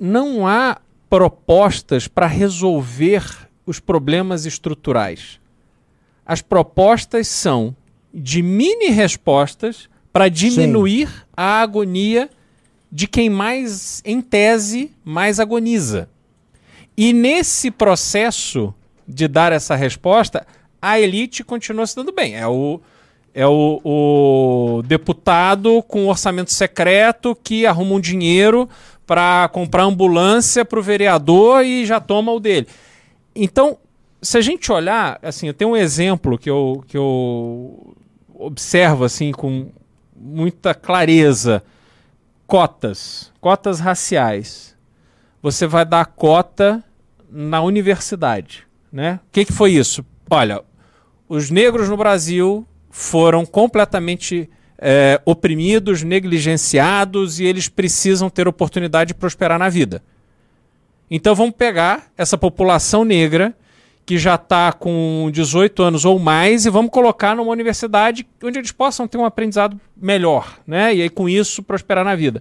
[0.00, 0.78] Não há
[1.08, 3.24] propostas para resolver
[3.64, 5.40] os problemas estruturais.
[6.24, 7.74] As propostas são
[8.12, 11.22] de mini respostas para diminuir Sim.
[11.36, 12.28] a agonia
[12.90, 16.08] de quem mais, em tese, mais agoniza.
[16.96, 18.74] E nesse processo
[19.06, 20.46] de dar essa resposta,
[20.80, 22.36] a elite continua se dando bem.
[22.36, 22.80] É o,
[23.34, 28.68] é o, o deputado com orçamento secreto que arruma um dinheiro
[29.08, 32.68] para comprar ambulância para o vereador e já toma o dele.
[33.34, 33.78] Então,
[34.20, 37.96] se a gente olhar, assim, eu tenho um exemplo que eu, que eu
[38.34, 39.70] observo assim com
[40.14, 41.64] muita clareza:
[42.46, 44.76] cotas, cotas raciais.
[45.40, 46.84] Você vai dar cota
[47.30, 49.20] na universidade, né?
[49.26, 50.04] O que, que foi isso?
[50.28, 50.62] Olha,
[51.26, 59.14] os negros no Brasil foram completamente é, oprimidos, negligenciados e eles precisam ter oportunidade de
[59.14, 60.02] prosperar na vida.
[61.10, 63.54] Então vamos pegar essa população negra
[64.06, 68.72] que já está com 18 anos ou mais e vamos colocar numa universidade onde eles
[68.72, 70.94] possam ter um aprendizado melhor, né?
[70.94, 72.40] E aí com isso prosperar na vida.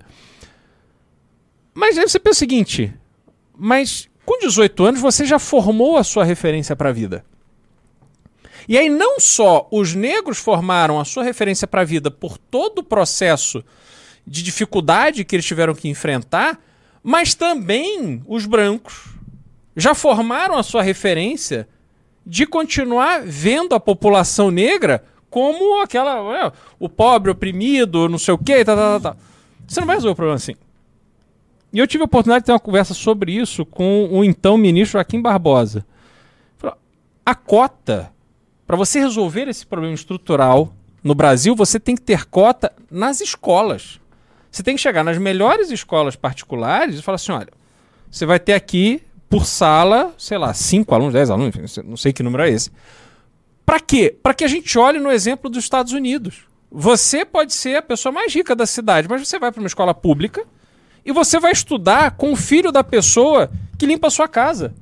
[1.74, 2.94] Mas aí você pensa o seguinte,
[3.58, 7.26] mas com 18 anos você já formou a sua referência para a vida.
[8.68, 12.80] E aí não só os negros formaram a sua referência para a vida por todo
[12.80, 13.64] o processo
[14.26, 16.60] de dificuldade que eles tiveram que enfrentar,
[17.02, 19.16] mas também os brancos
[19.76, 21.68] já formaram a sua referência
[22.26, 26.52] de continuar vendo a população negra como aquela.
[26.78, 29.18] O pobre, oprimido, não sei o quê, tá, tá, tá, tá.
[29.66, 30.56] Você não vai resolver o problema assim.
[31.72, 34.94] E eu tive a oportunidade de ter uma conversa sobre isso com o então ministro
[34.94, 35.86] Joaquim Barbosa.
[37.26, 38.12] A cota,
[38.68, 44.00] para você resolver esse problema estrutural no Brasil, você tem que ter cota nas escolas.
[44.52, 47.50] Você tem que chegar nas melhores escolas particulares e falar assim: olha,
[48.12, 52.22] você vai ter aqui por sala, sei lá, 5 alunos, 10 alunos, não sei que
[52.22, 52.70] número é esse.
[53.66, 54.16] Para quê?
[54.22, 56.46] Para que a gente olhe no exemplo dos Estados Unidos.
[56.70, 59.94] Você pode ser a pessoa mais rica da cidade, mas você vai para uma escola
[59.94, 60.46] pública
[61.06, 64.74] e você vai estudar com o filho da pessoa que limpa a sua casa.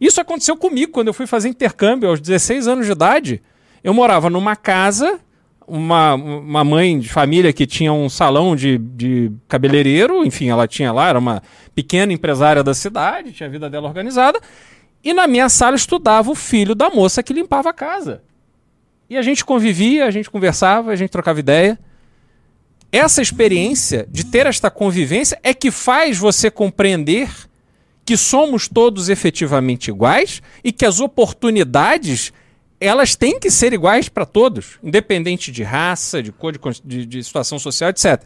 [0.00, 3.42] Isso aconteceu comigo quando eu fui fazer intercâmbio aos 16 anos de idade.
[3.82, 5.20] Eu morava numa casa
[5.66, 10.92] uma, uma mãe de família que tinha um salão de, de cabeleireiro, enfim, ela tinha
[10.92, 11.42] lá, era uma
[11.74, 14.40] pequena empresária da cidade, tinha a vida dela organizada,
[15.02, 18.22] e na minha sala estudava o filho da moça que limpava a casa.
[19.08, 21.78] E a gente convivia, a gente conversava, a gente trocava ideia.
[22.90, 27.28] Essa experiência de ter esta convivência é que faz você compreender
[28.06, 32.32] que somos todos efetivamente iguais e que as oportunidades
[32.80, 36.52] elas têm que ser iguais para todos, independente de raça, de cor,
[36.84, 38.22] de, de, situação social, etc.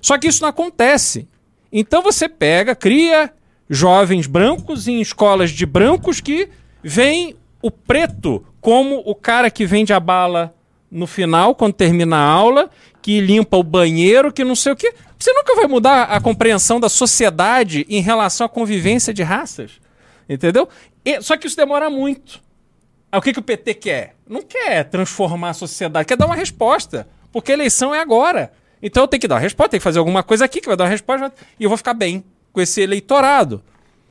[0.00, 1.28] Só que isso não acontece.
[1.70, 3.32] Então você pega, cria
[3.68, 6.48] jovens brancos em escolas de brancos que
[6.82, 10.54] vem o preto como o cara que vende a bala
[10.90, 12.70] no final, quando termina a aula,
[13.02, 14.94] que limpa o banheiro, que não sei o quê.
[15.18, 19.72] Você nunca vai mudar a compreensão da sociedade em relação à convivência de raças.
[20.28, 20.68] Entendeu?
[21.04, 22.40] E, só que isso demora muito.
[23.10, 24.16] Aí o que, que o PT quer?
[24.28, 27.08] Não quer transformar a sociedade, quer dar uma resposta.
[27.32, 28.52] Porque a eleição é agora.
[28.82, 30.76] Então eu tenho que dar uma resposta, tenho que fazer alguma coisa aqui que vai
[30.76, 33.62] dar uma resposta e eu vou ficar bem com esse eleitorado.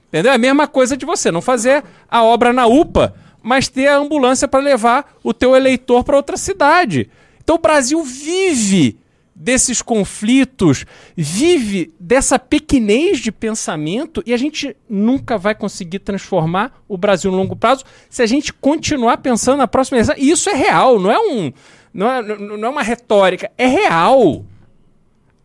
[0.08, 0.32] Entendeu?
[0.32, 3.14] É a mesma coisa de você não fazer a obra na UPA,
[3.46, 7.08] mas ter a ambulância para levar o teu eleitor para outra cidade.
[7.44, 8.98] Então o Brasil vive
[9.36, 10.84] desses conflitos,
[11.16, 17.38] vive dessa pequenez de pensamento e a gente nunca vai conseguir transformar o Brasil no
[17.38, 20.16] longo prazo se a gente continuar pensando na próxima eleição.
[20.18, 21.54] E isso é real, não é um
[21.94, 24.44] não é, não é uma retórica, é real.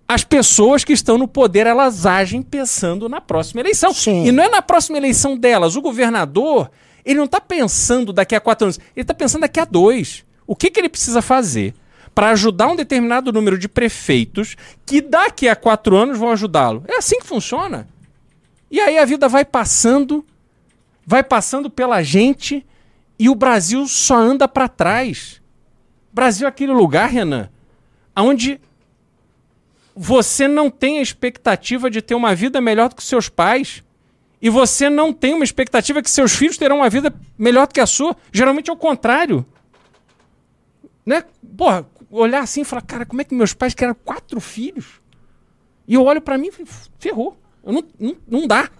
[0.09, 3.93] As pessoas que estão no poder, elas agem pensando na próxima eleição.
[3.93, 4.27] Sim.
[4.27, 5.77] E não é na próxima eleição delas.
[5.77, 6.69] O governador,
[7.11, 10.25] ele não está pensando daqui a quatro anos, ele está pensando daqui a dois.
[10.47, 11.75] O que, que ele precisa fazer
[12.15, 16.85] para ajudar um determinado número de prefeitos que daqui a quatro anos vão ajudá-lo.
[16.89, 17.89] É assim que funciona.
[18.71, 20.25] E aí a vida vai passando,
[21.07, 22.67] vai passando pela gente
[23.19, 25.41] e o Brasil só anda para trás.
[26.13, 27.49] Brasil é aquele lugar, Renan,
[28.17, 28.61] onde
[29.95, 33.83] você não tem a expectativa de ter uma vida melhor do que seus pais.
[34.41, 37.81] E você não tem uma expectativa que seus filhos terão uma vida melhor do que
[37.81, 38.17] a sua.
[38.33, 39.45] Geralmente é o contrário.
[41.05, 41.25] Né?
[41.57, 45.01] Porra, olhar assim e falar, cara, como é que meus pais querem quatro filhos?
[45.87, 46.67] E eu olho para mim e falo,
[46.99, 47.37] ferrou.
[47.63, 48.71] Eu não, não, não dá.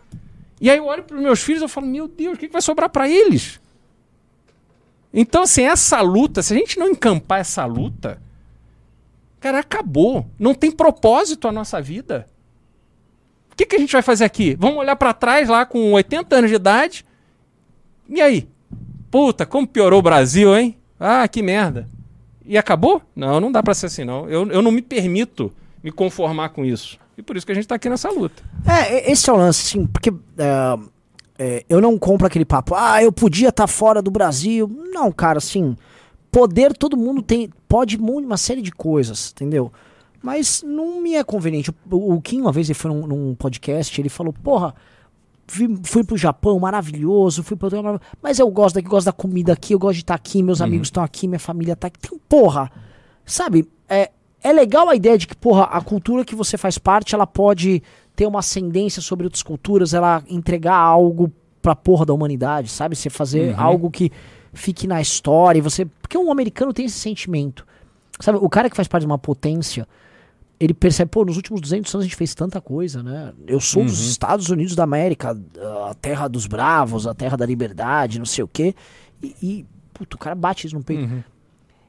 [0.61, 2.53] E aí eu olho para os meus filhos e falo, meu Deus, o que, que
[2.53, 3.61] vai sobrar para eles?
[5.13, 8.23] Então, assim, essa luta, se a gente não encampar essa luta,
[9.41, 10.27] cara, acabou.
[10.39, 12.29] Não tem propósito a nossa vida.
[13.61, 14.57] Que, que a gente vai fazer aqui?
[14.59, 17.05] Vamos olhar para trás lá com 80 anos de idade.
[18.09, 18.49] E aí?
[19.11, 20.79] Puta, como piorou o Brasil, hein?
[20.99, 21.87] Ah, que merda
[22.51, 23.03] e acabou?
[23.15, 24.29] Não, não dá para ser assim, não.
[24.29, 25.53] Eu, eu não me permito
[25.85, 26.99] me conformar com isso.
[27.17, 28.43] E por isso que a gente tá aqui nessa luta.
[28.67, 30.79] É, esse é o lance, sim, porque é,
[31.39, 34.69] é, eu não compro aquele papo, ah, eu podia estar tá fora do Brasil.
[34.91, 35.77] Não, cara, assim,
[36.33, 39.71] poder todo mundo tem, pode uma série de coisas, entendeu?
[40.23, 41.71] Mas não me é conveniente.
[41.91, 44.75] O, o Kim, uma vez, ele foi num, num podcast, ele falou, porra,
[45.47, 47.71] fui, fui pro Japão, maravilhoso, fui pro
[48.23, 50.61] mas eu gosto daqui, gosto da comida aqui, eu gosto de estar tá aqui, meus
[50.61, 50.67] uhum.
[50.67, 51.99] amigos estão aqui, minha família tá aqui.
[52.05, 52.71] Então, porra,
[53.25, 54.11] sabe, é,
[54.43, 57.83] é legal a ideia de que, porra, a cultura que você faz parte, ela pode
[58.15, 62.97] ter uma ascendência sobre outras culturas, ela entregar algo pra porra da humanidade, sabe?
[62.97, 63.61] Você fazer uhum.
[63.61, 64.11] algo que
[64.53, 65.85] fique na história, você.
[65.85, 67.67] Porque um americano tem esse sentimento.
[68.19, 69.89] Sabe, o cara que faz parte de uma potência,
[70.61, 73.33] ele percebe, pô, nos últimos 200 anos a gente fez tanta coisa, né?
[73.47, 73.89] Eu sou uhum.
[73.89, 75.35] dos Estados Unidos da América,
[75.89, 78.75] a terra dos bravos, a terra da liberdade, não sei o quê.
[79.23, 81.05] E, e puto, o cara bate isso no peito.
[81.05, 81.23] Uhum.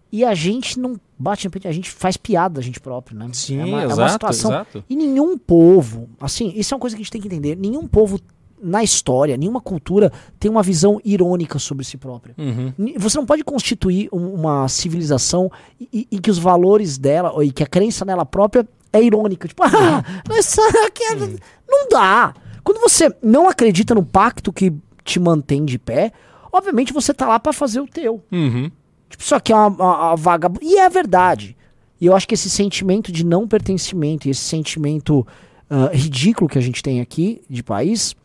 [0.09, 3.29] E a gente não bate no peito, a gente faz piada da gente próprio, né?
[3.33, 4.51] Sim, é uma, exato, é uma situação.
[4.51, 4.85] Exato.
[4.89, 7.85] E nenhum povo, assim, isso é uma coisa que a gente tem que entender, nenhum
[7.85, 8.21] povo
[8.61, 12.35] na história, nenhuma cultura tem uma visão irônica sobre si própria.
[12.37, 12.73] Uhum.
[12.97, 17.67] Você não pode constituir uma civilização e, e, que os valores dela, e que a
[17.67, 19.47] crença nela própria é irônica.
[19.47, 21.35] Tipo, ah, mas é, uhum.
[21.67, 22.33] não dá.
[22.63, 26.11] Quando você não acredita no pacto que te mantém de pé,
[26.51, 28.23] obviamente você tá lá para fazer o teu.
[28.31, 28.71] Uhum.
[29.09, 30.51] Tipo, isso aqui é uma, uma, uma vaga.
[30.61, 31.57] E é verdade.
[31.99, 35.25] E eu acho que esse sentimento de não pertencimento, esse sentimento
[35.69, 38.15] uh, ridículo que a gente tem aqui de país,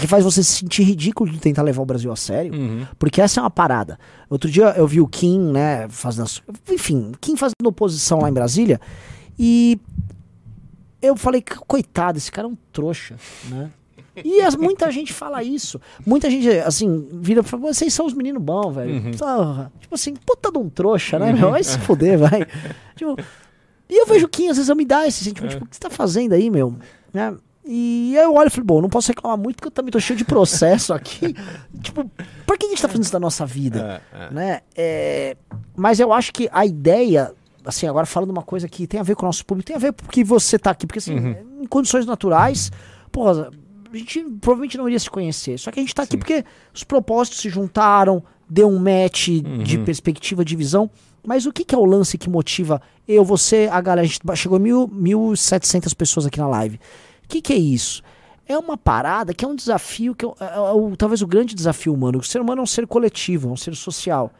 [0.00, 2.86] que faz você se sentir ridículo de tentar levar o Brasil a sério, uhum.
[2.98, 3.98] porque essa é uma parada.
[4.28, 6.28] Outro dia eu vi o Kim, né, fazendo,
[6.70, 8.80] enfim, Kim fazendo oposição lá em Brasília,
[9.38, 9.80] e
[11.00, 13.16] eu falei, coitado, esse cara é um trouxa,
[13.48, 13.70] né?
[14.24, 15.78] E as, muita gente fala isso.
[16.06, 18.94] Muita gente, assim, vira e fala, vocês são os meninos bons, velho.
[18.94, 19.10] Uhum.
[19.78, 21.50] Tipo assim, puta de um trouxa, né, meu?
[21.50, 22.46] Vai se fuder, vai.
[22.96, 23.14] Tipo,
[23.88, 25.54] e eu vejo o Kim, às vezes eu me dá esse sentimento, é.
[25.54, 26.74] tipo, o que você tá fazendo aí, meu?
[27.12, 27.36] Né?
[27.68, 29.98] E aí eu olho e falei, bom, não posso reclamar muito porque eu também tô
[29.98, 31.34] cheio de processo aqui.
[31.82, 32.08] tipo,
[32.46, 34.00] por que a gente tá fazendo isso da nossa vida?
[34.12, 34.30] É, é.
[34.30, 34.60] Né?
[34.76, 35.36] É,
[35.74, 37.32] mas eu acho que a ideia,
[37.64, 39.80] assim, agora falando uma coisa que tem a ver com o nosso público, tem a
[39.80, 40.86] ver porque você tá aqui.
[40.86, 41.62] Porque assim, uhum.
[41.62, 42.70] em condições naturais,
[43.10, 43.50] pô, a
[43.92, 45.58] gente provavelmente não iria se conhecer.
[45.58, 46.06] Só que a gente tá Sim.
[46.06, 49.58] aqui porque os propósitos se juntaram, deu um match uhum.
[49.58, 50.88] de perspectiva, de visão.
[51.26, 54.02] Mas o que, que, é o lance que motiva eu, você, a galera?
[54.02, 56.78] A gente chegou a 1.700 pessoas aqui na live.
[57.26, 58.02] O que, que é isso?
[58.48, 61.54] É uma parada que é um desafio, que é, é, é, o, talvez o grande
[61.54, 62.18] desafio humano.
[62.18, 64.30] O ser humano é um ser coletivo, é um ser social.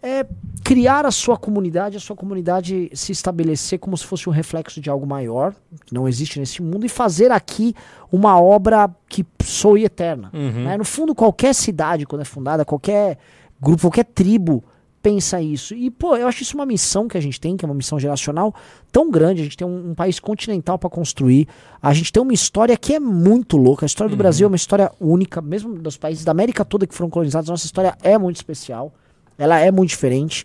[0.00, 0.24] É
[0.62, 4.88] criar a sua comunidade, a sua comunidade se estabelecer como se fosse um reflexo de
[4.88, 5.52] algo maior,
[5.84, 7.74] que não existe nesse mundo, e fazer aqui
[8.12, 10.30] uma obra que soe eterna.
[10.32, 10.64] Uhum.
[10.64, 10.76] Né?
[10.76, 13.18] No fundo, qualquer cidade, quando é fundada, qualquer
[13.60, 14.62] grupo, qualquer tribo
[15.08, 15.74] pensa isso.
[15.74, 17.98] E, pô, eu acho isso uma missão que a gente tem, que é uma missão
[17.98, 18.54] geracional
[18.92, 19.40] tão grande.
[19.40, 21.48] A gente tem um, um país continental para construir.
[21.80, 23.86] A gente tem uma história que é muito louca.
[23.86, 24.18] A história do uhum.
[24.18, 27.48] Brasil é uma história única, mesmo dos países da América toda que foram colonizados.
[27.48, 28.92] Nossa história é muito especial.
[29.38, 30.44] Ela é muito diferente.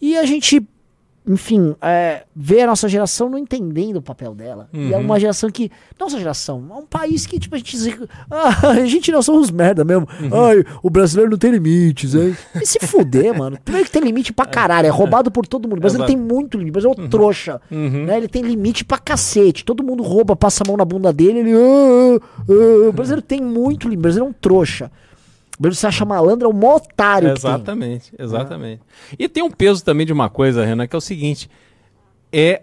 [0.00, 0.64] E a gente
[1.26, 4.68] enfim, é, ver a nossa geração não entendendo o papel dela.
[4.72, 4.88] Uhum.
[4.88, 5.02] E é uhum.
[5.02, 5.72] uma geração que.
[5.98, 7.98] Nossa geração, é um país que, tipo, a gente diz.
[8.30, 10.06] Ah, a gente não somos merda mesmo.
[10.20, 10.44] Uhum.
[10.46, 12.36] Ai, o brasileiro não tem limites, hein?
[12.62, 13.58] E se fuder, mano.
[13.64, 15.78] Primeiro que tem limite pra caralho, é roubado por todo mundo.
[15.78, 17.08] O brasileiro tem muito limite, mas é um uhum.
[17.08, 17.60] trouxa.
[17.70, 18.04] Uhum.
[18.06, 18.16] Né?
[18.18, 19.64] Ele tem limite pra cacete.
[19.64, 21.52] Todo mundo rouba, passa a mão na bunda dele, ele.
[21.54, 22.18] Ah, ah,
[22.48, 22.88] ah.
[22.88, 24.90] O brasileiro tem muito limite, o brasileiro é um trouxa.
[25.58, 27.30] Você acha malandro é um otário.
[27.30, 28.82] Exatamente, exatamente.
[28.86, 29.16] Ah.
[29.18, 31.48] E tem um peso também de uma coisa, Renan, que é o seguinte:
[32.32, 32.62] é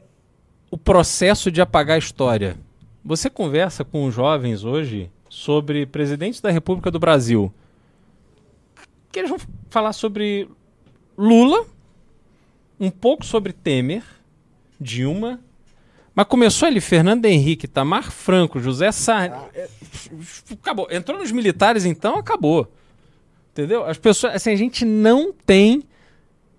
[0.69, 2.57] o processo de apagar a história.
[3.03, 7.51] Você conversa com os jovens hoje sobre presidentes da República do Brasil.
[9.11, 9.39] Que eles vão
[9.69, 10.47] falar sobre
[11.17, 11.65] Lula,
[12.79, 14.03] um pouco sobre Temer,
[14.79, 15.39] Dilma,
[16.15, 19.37] mas começou ali Fernando Henrique, Tamar Franco, José Sarney.
[19.37, 19.67] Ah, é,
[20.53, 20.87] acabou.
[20.91, 22.71] Entrou nos militares, então acabou.
[23.53, 23.85] Entendeu?
[23.85, 24.35] As pessoas.
[24.35, 25.83] Assim, a gente não tem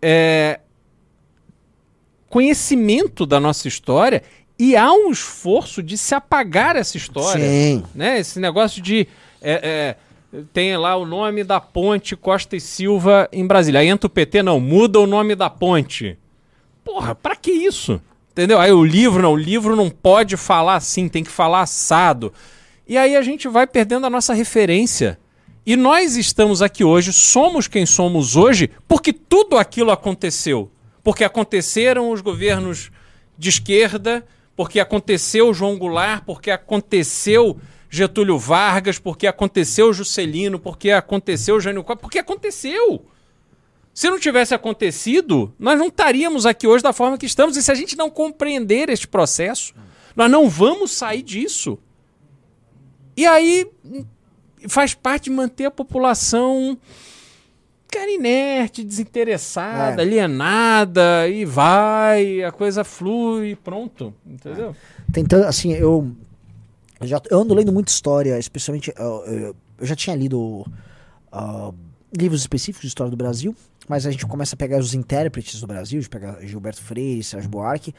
[0.00, 0.60] é,
[2.28, 4.22] conhecimento da nossa história
[4.56, 7.44] e há um esforço de se apagar essa história.
[7.44, 7.82] Sim.
[7.94, 8.20] Né?
[8.20, 9.08] Esse negócio de.
[9.42, 9.96] É,
[10.32, 13.80] é, tem lá o nome da ponte Costa e Silva em Brasília.
[13.80, 16.16] Aí entra o PT, não, muda o nome da ponte.
[16.84, 18.00] Porra, pra que isso?
[18.30, 18.58] Entendeu?
[18.58, 22.32] Aí o livro, não, o livro não pode falar assim, tem que falar assado.
[22.86, 25.18] E aí a gente vai perdendo a nossa referência.
[25.66, 30.70] E nós estamos aqui hoje, somos quem somos hoje, porque tudo aquilo aconteceu.
[31.02, 32.90] Porque aconteceram os governos
[33.38, 37.58] de esquerda, porque aconteceu João Goulart, porque aconteceu
[37.88, 43.06] Getúlio Vargas, porque aconteceu Juscelino, porque aconteceu Jânio Costa, porque aconteceu.
[43.94, 47.56] Se não tivesse acontecido, nós não estaríamos aqui hoje da forma que estamos.
[47.56, 49.72] E se a gente não compreender este processo,
[50.14, 51.78] nós não vamos sair disso.
[53.16, 53.70] E aí
[54.68, 56.78] faz parte de manter a população
[57.94, 60.04] cara inerte, desinteressada, é.
[60.04, 64.70] alienada, e vai, a coisa flui pronto, entendeu?
[64.70, 65.12] É.
[65.12, 66.10] Tentando, assim, eu,
[67.00, 70.66] eu, já, eu ando lendo muita história, especialmente, eu, eu, eu já tinha lido
[71.32, 71.72] uh,
[72.12, 73.54] livros específicos de história do Brasil,
[73.88, 77.48] mas a gente começa a pegar os intérpretes do Brasil, de pegar Gilberto Freire, Sérgio
[77.48, 77.94] Buarque,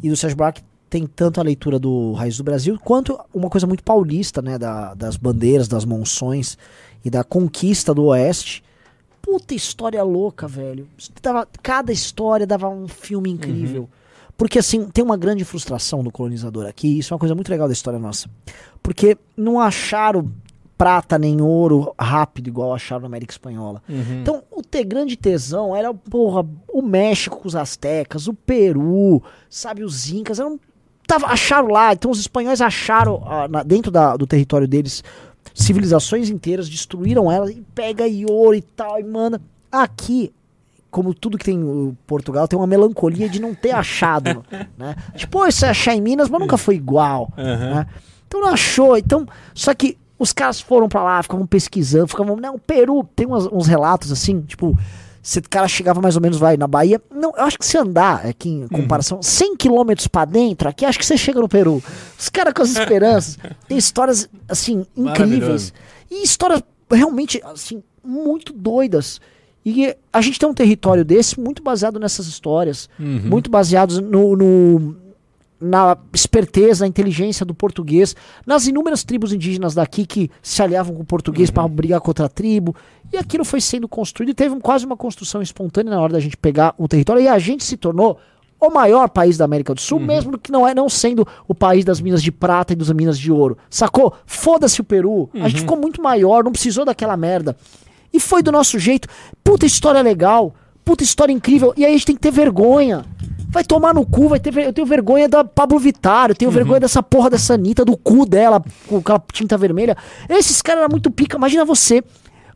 [0.00, 3.66] e do Sérgio Buarque tem tanto a leitura do Raiz do Brasil, quanto uma coisa
[3.66, 4.58] muito paulista, né?
[4.58, 6.58] Da, das bandeiras, das monções
[7.04, 8.62] e da conquista do Oeste.
[9.22, 10.88] puta história louca, velho.
[11.22, 13.82] Dava, cada história dava um filme incrível.
[13.82, 13.88] Uhum.
[14.36, 16.98] Porque, assim, tem uma grande frustração do colonizador aqui.
[16.98, 18.28] Isso é uma coisa muito legal da história nossa.
[18.82, 20.30] Porque não acharam
[20.80, 23.82] prata nem ouro rápido, igual acharam na América Espanhola.
[23.86, 24.22] Uhum.
[24.22, 29.84] Então, o ter grande tesão era, porra, o México com os astecas, o Peru, sabe,
[29.84, 30.58] os incas, eram,
[31.10, 31.92] tava, acharam lá.
[31.92, 35.02] Então, os espanhóis acharam, ah, na, dentro da, do território deles,
[35.54, 39.40] civilizações inteiras, destruíram elas, e pega e ouro e tal, e manda.
[39.70, 40.32] Aqui,
[40.90, 44.44] como tudo que tem o Portugal, tem uma melancolia de não ter achado,
[44.78, 44.96] né?
[45.14, 47.44] Tipo, isso é achar em Minas, mas nunca foi igual, uhum.
[47.44, 47.86] né?
[48.26, 52.36] Então não achou, então, só que os caras foram para lá, ficavam pesquisando, ficavam.
[52.36, 54.76] Não, Peru, tem uns, uns relatos assim, tipo.
[55.30, 57.00] Se o cara chegava mais ou menos, vai, na Bahia.
[57.08, 58.68] Não, eu acho que se andar aqui em uhum.
[58.68, 59.22] comparação, uhum.
[59.22, 61.80] 100 quilômetros pra dentro, aqui acho que você chega no Peru.
[62.18, 63.38] Os caras com as esperanças.
[63.68, 65.72] tem histórias, assim, incríveis.
[66.10, 69.20] E histórias realmente, assim, muito doidas.
[69.64, 72.90] E a gente tem um território desse muito baseado nessas histórias.
[72.98, 73.20] Uhum.
[73.26, 74.96] Muito baseados no, no
[75.60, 81.02] na esperteza, na inteligência do português, nas inúmeras tribos indígenas daqui que se aliavam com
[81.02, 81.54] o português uhum.
[81.54, 82.74] para brigar contra a tribo.
[83.12, 86.36] E aquilo foi sendo construído e teve quase uma construção espontânea na hora da gente
[86.36, 87.22] pegar o território.
[87.22, 88.18] E a gente se tornou
[88.60, 90.06] o maior país da América do Sul, uhum.
[90.06, 93.18] mesmo que não é não sendo o país das minas de prata e das minas
[93.18, 93.56] de ouro.
[93.68, 94.14] Sacou?
[94.26, 95.30] Foda-se o Peru.
[95.34, 95.44] Uhum.
[95.44, 95.60] A gente uhum.
[95.62, 97.56] ficou muito maior, não precisou daquela merda.
[98.12, 99.08] E foi do nosso jeito.
[99.42, 100.54] Puta história legal.
[100.84, 101.72] Puta história incrível.
[101.76, 103.04] E aí a gente tem que ter vergonha.
[103.50, 104.56] Vai tomar no cu, vai ter.
[104.56, 106.54] Eu tenho vergonha da Pablo Vittar, eu tenho uhum.
[106.54, 109.96] vergonha dessa porra dessa Anitta, do cu dela, com aquela tinta vermelha.
[110.28, 111.36] Esses caras eram muito pica.
[111.36, 112.02] Imagina você.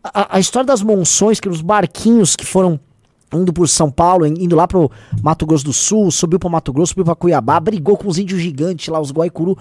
[0.02, 2.78] A, a história das monções, que os barquinhos que foram
[3.32, 4.90] indo por São Paulo, indo lá pro
[5.20, 8.40] Mato Grosso do Sul, subiu pro Mato Grosso, subiu pra Cuiabá, brigou com os índios
[8.40, 9.58] gigantes lá, os Guaicuru.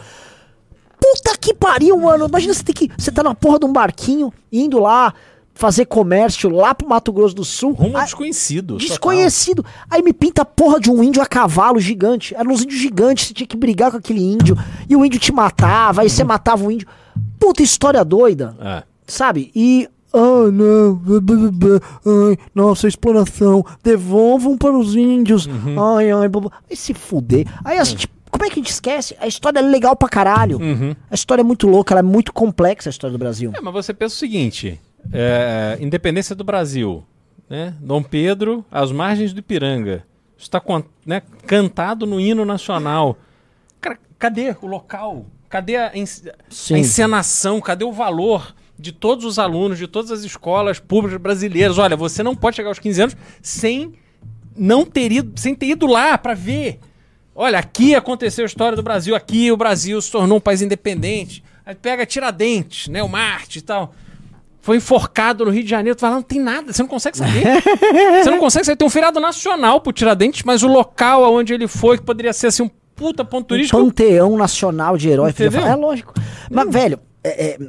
[1.00, 2.28] Puta que pariu, mano.
[2.28, 2.92] Imagina você ter que.
[2.98, 5.14] Você tá na porra de um barquinho, indo lá,
[5.54, 7.74] fazer comércio lá pro Mato Grosso do Sul.
[7.74, 8.78] Rumo desconhecido.
[8.78, 9.64] Desconhecido.
[9.64, 9.88] Total.
[9.90, 12.36] Aí me pinta a porra de um índio a cavalo gigante.
[12.36, 14.58] Eram uns índios gigantes, você tinha que brigar com aquele índio.
[14.90, 16.88] E o índio te matava, aí você matava o índio.
[17.40, 18.56] Puta história doida.
[18.60, 18.84] É.
[19.06, 19.52] Sabe?
[19.56, 19.88] E.
[20.14, 21.02] Ah, não.
[22.06, 23.66] Ai, nossa, exploração.
[23.84, 25.48] Devolvam para os índios.
[25.48, 25.96] Uhum.
[25.96, 26.30] Ai, ai.
[26.70, 27.48] Aí se fuder.
[27.64, 29.16] Aí a gente como é que a gente esquece?
[29.20, 30.58] A história é legal pra caralho.
[30.58, 30.96] Uhum.
[31.10, 33.52] A história é muito louca, ela é muito complexa, a história do Brasil.
[33.56, 34.80] É, mas você pensa o seguinte:
[35.12, 37.04] é, independência do Brasil,
[37.50, 37.76] né?
[37.80, 40.06] Dom Pedro, às margens do Ipiranga.
[40.38, 40.62] Está
[41.06, 43.18] né, cantado no hino nacional.
[43.80, 45.26] Cara, cadê o local?
[45.50, 47.62] Cadê a, a encenação?
[47.62, 51.78] Cadê o valor de todos os alunos, de todas as escolas públicas brasileiras?
[51.78, 53.94] Olha, você não pode chegar aos 15 anos sem
[54.56, 56.80] não ter ido, sem ter ido lá para ver.
[57.36, 61.44] Olha, aqui aconteceu a história do Brasil, aqui o Brasil se tornou um país independente.
[61.66, 63.94] Aí pega Tiradentes, né, o Marte e tal
[64.64, 65.94] foi enforcado no Rio de Janeiro.
[65.94, 67.44] Tu fala, não tem nada, você não consegue saber.
[68.24, 68.78] você não consegue saber.
[68.78, 72.48] Tem um feriado nacional pro Tiradentes, mas o local onde ele foi, que poderia ser
[72.48, 73.78] assim um puta ponto turístico.
[73.78, 75.34] Um panteão nacional de herói.
[75.38, 76.14] É lógico.
[76.50, 76.72] Mas, hum.
[76.72, 77.60] velho, é,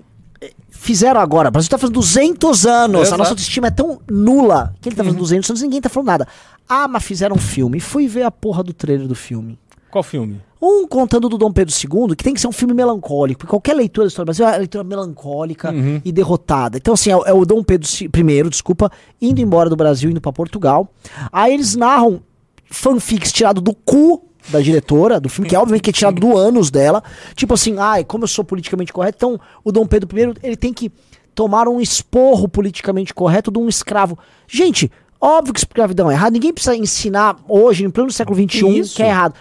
[0.40, 1.49] é, fizeram agora.
[1.49, 3.01] O Brasil tá fazendo 200 anos.
[3.01, 3.14] Exato.
[3.14, 5.24] A nossa autoestima é tão nula que ele tá fazendo uhum.
[5.24, 6.28] 200 anos e ninguém tá falando nada.
[6.68, 7.80] Ah, mas fizeram um filme.
[7.80, 9.59] Fui ver a porra do trailer do filme.
[9.95, 10.40] Qual filme?
[10.61, 13.38] Um contando do Dom Pedro II, que tem que ser um filme melancólico.
[13.38, 16.03] Porque qualquer leitura da história do Brasil é uma leitura melancólica uhum.
[16.05, 16.78] e derrotada.
[16.78, 18.90] Então, assim, é, é, o Dom Pedro I, desculpa,
[19.22, 20.92] indo embora do Brasil, indo para Portugal.
[21.30, 22.20] Aí eles narram
[22.64, 26.36] fanfics tirado do cu da diretora do filme, que é obviamente que é tirado do
[26.36, 27.01] ânus dela.
[27.36, 30.74] Tipo assim, ai, como eu sou politicamente correto, então o Dom Pedro I, ele tem
[30.74, 30.90] que
[31.36, 34.18] tomar um esporro politicamente correto de um escravo.
[34.49, 34.90] Gente,
[35.20, 36.32] óbvio que escravidão é errado.
[36.32, 38.97] Ninguém precisa ensinar hoje, em pleno século XXI, Isso.
[38.97, 39.34] que é errado.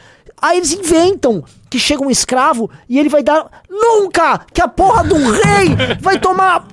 [0.43, 3.45] Aí eles inventam que chega um escravo e ele vai dar.
[3.69, 4.45] Nunca!
[4.51, 5.69] Que a porra de um rei
[6.01, 6.67] vai tomar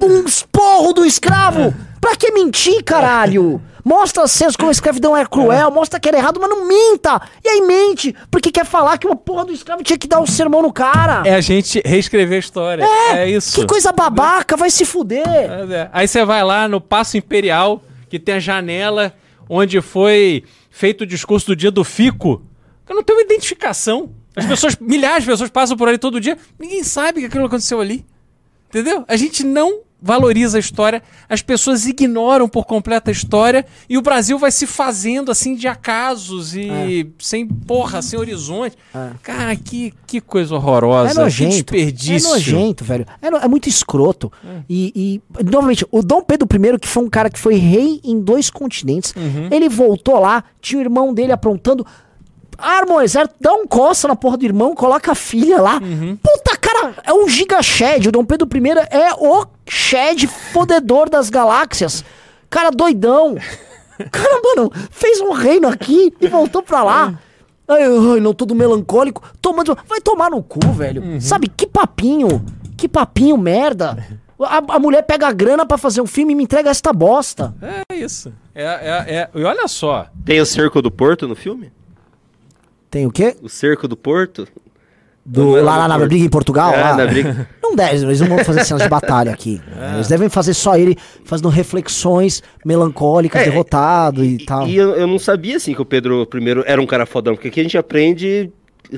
[0.00, 1.74] um esporro do escravo!
[2.00, 3.60] Pra que mentir, caralho?
[3.84, 7.20] Mostra as cenas como a escravidão é cruel, mostra que era errado, mas não minta!
[7.44, 10.26] E aí mente, porque quer falar que uma porra do escravo tinha que dar um
[10.26, 11.22] sermão no cara.
[11.26, 12.84] É a gente reescrever a história.
[12.84, 13.56] É, é isso.
[13.60, 15.26] Que coisa babaca, vai se fuder.
[15.26, 19.12] É, aí você vai lá no Passo Imperial, que tem a janela
[19.48, 22.42] onde foi feito o discurso do dia do Fico.
[22.88, 24.10] Eu não tenho identificação.
[24.34, 27.80] As pessoas, milhares de pessoas passam por ali todo dia, ninguém sabe que aquilo aconteceu
[27.80, 28.06] ali.
[28.68, 29.04] Entendeu?
[29.08, 34.02] A gente não valoriza a história, as pessoas ignoram por completo a história e o
[34.02, 37.06] Brasil vai se fazendo assim de acasos e é.
[37.18, 38.76] sem porra, sem horizonte.
[38.94, 39.10] É.
[39.22, 41.20] Cara, que, que coisa horrorosa.
[41.20, 41.50] É nojento.
[41.50, 42.28] Que desperdício.
[42.28, 43.06] É nojento, velho.
[43.20, 44.30] É, é muito escroto.
[44.44, 44.62] É.
[44.68, 48.20] E, e, novamente, o Dom Pedro I, que foi um cara que foi rei em
[48.20, 49.48] dois continentes, uhum.
[49.50, 51.84] ele voltou lá, tinha o irmão dele aprontando
[52.58, 55.80] Arma o exército, dá um coça na porra do irmão, coloca a filha lá.
[55.80, 56.16] Uhum.
[56.16, 58.08] Puta, cara, é um giga shed.
[58.08, 62.04] O Dom Pedro I é o shed fodedor das galáxias.
[62.50, 63.36] Cara doidão.
[64.12, 67.18] Cara, mano, fez um reino aqui e voltou pra lá.
[67.66, 69.22] Ai, ai, não, todo melancólico.
[69.42, 69.76] Tomando.
[69.86, 71.02] Vai tomar no cu, velho.
[71.02, 71.20] Uhum.
[71.20, 72.44] Sabe, que papinho.
[72.76, 74.06] Que papinho merda.
[74.40, 77.52] A, a, mulher pega a grana para fazer um filme e me entrega esta bosta.
[77.90, 78.32] É isso.
[78.54, 80.06] É, é, é, e olha só.
[80.24, 81.72] Tem o Cerco do Porto no filme?
[82.90, 83.36] Tem o quê?
[83.42, 84.46] O Cerco do Porto?
[85.24, 86.72] Do, lá, lá na briga em Portugal?
[86.72, 86.96] É, lá.
[86.96, 87.48] na briga.
[87.62, 89.60] Não deve, eles não vão fazer cenas de batalha aqui.
[89.78, 89.96] É.
[89.96, 94.66] Eles devem fazer só ele fazendo reflexões melancólicas, é, derrotado e, e tal.
[94.66, 97.48] E eu, eu, não sabia, assim, que o Pedro I era um cara fodão, porque
[97.48, 98.50] aqui a gente aprende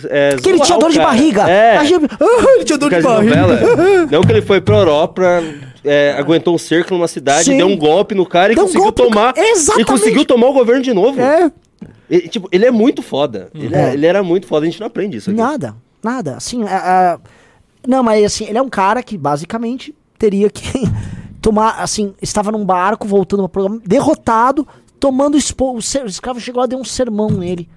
[0.09, 1.51] é, Porque ele tinha dor de barriga.
[1.51, 1.79] É.
[1.79, 3.37] Ah, ele tinha dor de barriga.
[4.11, 5.43] Não que ele foi pra Europa,
[5.85, 7.57] é, aguentou um cerco numa cidade, Sim.
[7.57, 9.35] deu um golpe no cara e deu conseguiu um tomar.
[9.37, 9.83] Exatamente.
[9.83, 11.21] E conseguiu tomar o governo de novo.
[11.21, 11.51] É.
[12.11, 13.49] Ele, tipo, ele é muito foda.
[13.55, 13.95] Ele, é.
[13.95, 15.39] ele, era muito foda, a gente não aprende isso aqui.
[15.39, 16.37] Nada, nada.
[16.37, 17.19] Assim, é, é,
[17.87, 20.63] não, mas assim, ele é um cara que basicamente teria que
[21.41, 24.67] tomar, assim, estava num barco voltando para programa, derrotado,
[24.99, 27.69] tomando o escravo chegou lá e deu um sermão nele.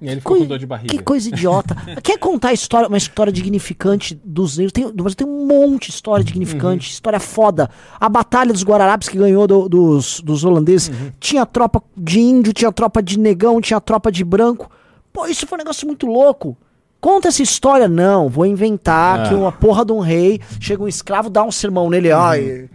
[0.00, 0.94] E ele ficou com dor de barriga.
[0.94, 1.74] Que coisa idiota.
[2.02, 4.72] Quer contar história, uma história dignificante dos negros?
[4.72, 6.92] Tem, mas tem um monte de história dignificante, uhum.
[6.92, 7.70] história foda.
[7.98, 10.88] A Batalha dos Guararapes que ganhou do, dos, dos holandeses.
[10.88, 11.12] Uhum.
[11.18, 14.70] Tinha tropa de índio, tinha tropa de negão, tinha tropa de branco.
[15.12, 16.56] Pô, isso foi um negócio muito louco.
[17.00, 17.88] Conta essa história.
[17.88, 19.28] Não, vou inventar ah.
[19.28, 22.12] que uma porra de um rei chega um escravo, dá um sermão nele.
[22.12, 22.20] Uhum.
[22.20, 22.68] Ai,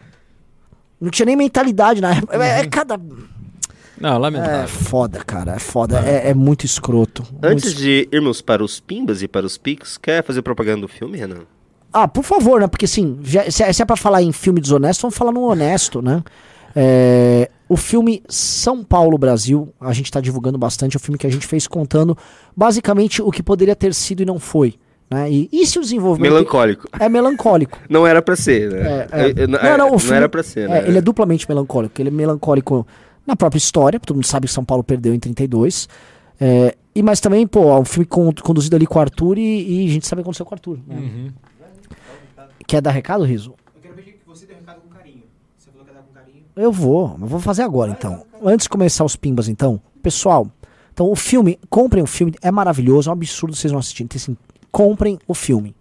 [0.99, 2.43] não tinha nem mentalidade na época.
[2.43, 2.99] É, é cada
[4.01, 4.63] não, lamentável.
[4.63, 5.53] É foda, cara.
[5.53, 5.99] É foda.
[5.99, 7.23] É, é muito escroto.
[7.41, 7.77] Antes muito...
[7.77, 11.41] de irmos para os Pimbas e para os Pix, quer fazer propaganda do filme, Renan?
[11.93, 12.67] Ah, por favor, né?
[12.67, 15.41] Porque assim, já, se, é, se é pra falar em filme desonesto, vamos falar no
[15.41, 16.23] honesto, né?
[16.75, 21.27] É, o filme São Paulo Brasil, a gente está divulgando bastante, é o filme que
[21.27, 22.17] a gente fez contando
[22.55, 24.75] basicamente o que poderia ter sido e não foi.
[25.09, 25.29] Né?
[25.29, 26.31] E, e se o desenvolvimento.
[26.31, 26.87] Melancólico.
[26.97, 27.77] É melancólico.
[27.89, 29.07] não era para ser, né?
[29.11, 30.87] É, é, não, não, o filme, não era para ser, né?
[30.87, 32.01] ele é duplamente melancólico.
[32.01, 32.87] Ele é melancólico
[33.25, 35.87] na própria história, todo mundo sabe que São Paulo perdeu em 32.
[36.39, 39.87] É, e mas também, pô, é um filme conduzido ali com o Arthur e, e,
[39.87, 40.79] a gente sabe o que aconteceu com o Arthur.
[40.87, 40.95] Né?
[40.95, 41.31] Uhum.
[42.67, 43.53] Quer dar recado, Riso?
[43.75, 45.23] Eu quero pedir que você dê um recado com carinho.
[45.57, 46.43] Você falou que ia dar com carinho.
[46.55, 48.25] Eu vou, mas vou fazer agora então.
[48.43, 50.47] Antes de começar os pimbas, então, pessoal.
[50.93, 54.05] Então, o filme, comprem o filme, é maravilhoso, é um absurdo vocês não assistirem.
[54.05, 54.37] Então, assim,
[54.71, 55.75] comprem o filme.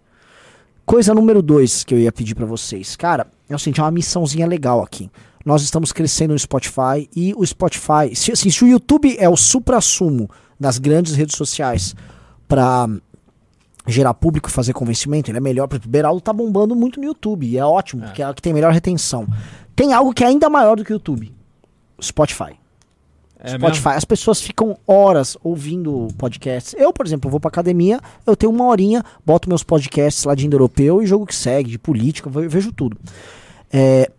[0.85, 2.95] Coisa número dois que eu ia pedir para vocês.
[2.95, 5.09] Cara, é o seguinte, é uma missãozinha legal aqui
[5.45, 9.35] nós estamos crescendo no Spotify e o Spotify, se, assim, se o YouTube é o
[9.35, 10.29] supra-sumo
[10.59, 11.95] das grandes redes sociais
[12.47, 12.87] para
[13.87, 15.67] gerar público e fazer convencimento, ele é melhor.
[15.67, 18.07] O Beraldo tá bombando muito no YouTube e é ótimo, é.
[18.07, 19.27] porque é o que tem melhor retenção.
[19.75, 21.33] Tem algo que é ainda maior do que o YouTube:
[22.01, 22.60] Spotify.
[23.43, 23.97] É Spotify, mesmo?
[23.97, 26.75] as pessoas ficam horas ouvindo podcasts.
[26.77, 30.45] Eu, por exemplo, vou pra academia, eu tenho uma horinha, boto meus podcasts lá de
[30.45, 32.97] indo-europeu e jogo que segue, de política, vejo tudo.
[33.73, 34.11] É,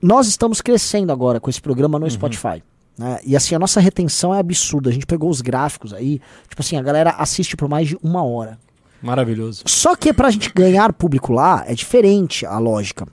[0.00, 2.10] nós estamos crescendo agora com esse programa no uhum.
[2.10, 2.62] Spotify.
[2.96, 3.18] Né?
[3.24, 4.90] E assim, a nossa retenção é absurda.
[4.90, 6.20] A gente pegou os gráficos aí.
[6.48, 8.58] Tipo assim, a galera assiste por mais de uma hora.
[9.02, 9.62] Maravilhoso.
[9.66, 13.06] Só que pra gente ganhar público lá, é diferente a lógica.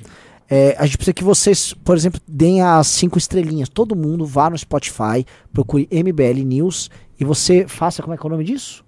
[0.49, 3.67] É, a gente precisa que vocês, por exemplo, deem as cinco estrelinhas.
[3.67, 6.89] Todo mundo vá no Spotify, procure MBL News
[7.19, 8.85] e você faça, como é que é o nome disso?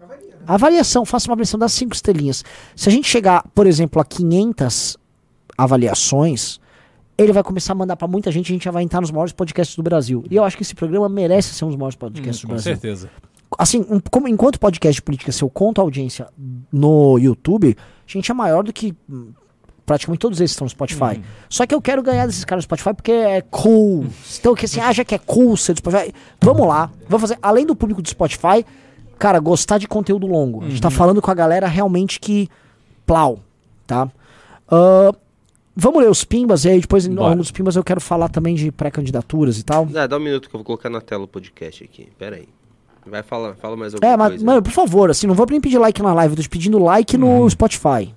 [0.00, 0.44] Avalia, né?
[0.46, 2.44] Avaliação, faça uma avaliação das cinco estrelinhas.
[2.74, 4.96] Se a gente chegar, por exemplo, a 500
[5.58, 6.60] avaliações,
[7.18, 9.32] ele vai começar a mandar para muita gente, a gente já vai entrar nos maiores
[9.32, 10.24] podcasts do Brasil.
[10.30, 12.72] E eu acho que esse programa merece ser um dos maiores podcasts hum, do Brasil.
[12.72, 13.10] Com certeza.
[13.58, 16.28] Assim, um, como, enquanto podcast de política, se eu conto a audiência
[16.72, 19.32] no YouTube, a gente é maior do que hum,
[19.86, 21.18] praticamente todos eles estão no Spotify.
[21.18, 21.22] Hum.
[21.48, 24.06] Só que eu quero ganhar desses caras no Spotify porque é cool.
[24.38, 26.90] Então, que assim, ah, já que é cool ser do Spotify, vamos lá.
[27.08, 28.66] Vamos fazer, além do público do Spotify,
[29.18, 30.64] cara, gostar de conteúdo longo.
[30.64, 30.94] A gente tá uhum.
[30.94, 32.50] falando com a galera realmente que
[33.06, 33.38] plau,
[33.86, 34.10] tá?
[34.70, 35.16] Uh,
[35.78, 37.20] Vamos ler os pimbas e aí depois, Bora.
[37.20, 39.86] ao longo dos pimbas, eu quero falar também de pré-candidaturas e tal.
[39.94, 42.08] Ah, dá um minuto que eu vou colocar na tela o podcast aqui.
[42.18, 42.48] Pera aí.
[43.04, 45.78] Vai falar, fala mais alguma é, mas, Mano, por favor, assim, não vou nem pedir
[45.78, 47.50] like na live, eu tô te pedindo like no uhum.
[47.50, 48.12] Spotify.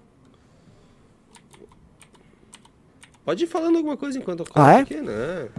[3.30, 4.80] Pode ir falando alguma coisa enquanto eu ah, é?
[4.80, 5.49] aqui, né?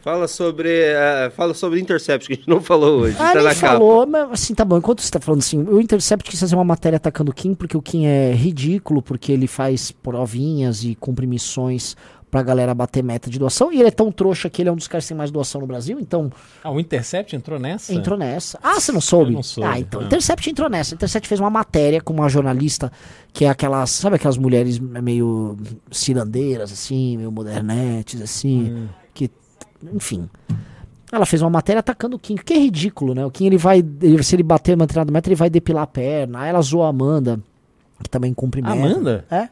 [0.00, 3.14] Fala sobre, uh, fala sobre Intercept, que a gente não falou hoje.
[3.20, 4.78] Ah, tá nem falou, mas assim, tá bom.
[4.78, 7.76] Enquanto você tá falando assim, o Intercept quis fazer uma matéria atacando o Kim, porque
[7.76, 11.94] o Kim é ridículo, porque ele faz provinhas e cumpre missões
[12.34, 13.72] pra galera bater meta de doação.
[13.72, 15.60] E ele é tão trouxa que ele é um dos caras que tem mais doação
[15.60, 16.32] no Brasil, então...
[16.64, 17.94] Ah, o Intercept entrou nessa?
[17.94, 18.58] Entrou nessa.
[18.60, 19.30] Ah, você não soube?
[19.30, 19.70] Eu não soube.
[19.70, 20.94] Ah, então, o Intercept entrou nessa.
[20.94, 22.90] O Intercept fez uma matéria com uma jornalista
[23.32, 25.56] que é aquelas, sabe aquelas mulheres meio
[25.92, 28.72] cirandeiras, assim, meio modernetes, assim...
[28.72, 28.88] Hum
[29.92, 30.28] enfim.
[31.12, 33.24] Ela fez uma matéria atacando o Kim, que é ridículo, né?
[33.24, 35.86] O Kim, ele vai, ele, se ele bater uma treinada meta, ele vai depilar a
[35.86, 36.40] perna.
[36.40, 37.38] Aí ela zoou a Amanda,
[38.02, 39.24] que também cumpre Amanda?
[39.30, 39.48] É.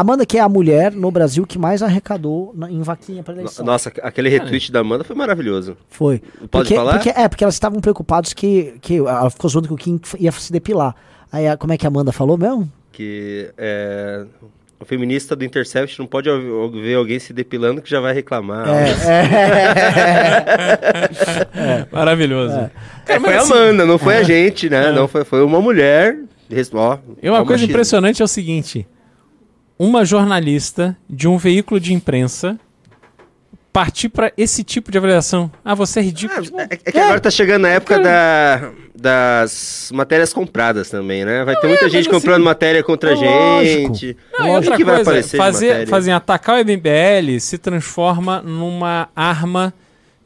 [0.00, 3.64] Amanda, que é a mulher no Brasil que mais arrecadou na, em vaquinha para eleição.
[3.64, 4.72] Nossa, aquele retweet é.
[4.72, 5.76] da Amanda foi maravilhoso.
[5.88, 6.18] Foi.
[6.18, 6.94] Pode porque, falar?
[6.94, 10.32] Porque, é, porque elas estavam preocupadas que, que ela ficou zoando que o Kim ia
[10.32, 10.94] se depilar.
[11.30, 12.70] Aí, como é que a Amanda falou mesmo?
[12.92, 14.24] Que é,
[14.80, 16.30] o feminista do Intercept não pode
[16.80, 18.68] ver alguém se depilando que já vai reclamar.
[18.68, 19.20] É, é.
[21.82, 21.86] é.
[21.90, 22.54] Maravilhoso.
[22.54, 22.70] É.
[23.04, 24.92] Cara, foi a assim, Amanda, não foi a gente, né?
[24.92, 26.18] Não foi, foi uma mulher.
[26.72, 28.86] Ó, e uma coisa impressionante é o seguinte:
[29.78, 32.58] uma jornalista de um veículo de imprensa
[33.72, 35.50] partir para esse tipo de avaliação.
[35.64, 36.42] Ah, você é ridículo.
[36.58, 41.44] Ah, é, é, que agora tá chegando a época da, das matérias compradas também, né?
[41.44, 44.16] Vai não ter muita é, gente comprando assim, matéria contra a gente.
[44.36, 49.72] Não, outra que coisa, vai aparecer fazer, fazer atacar o MBL se transforma numa arma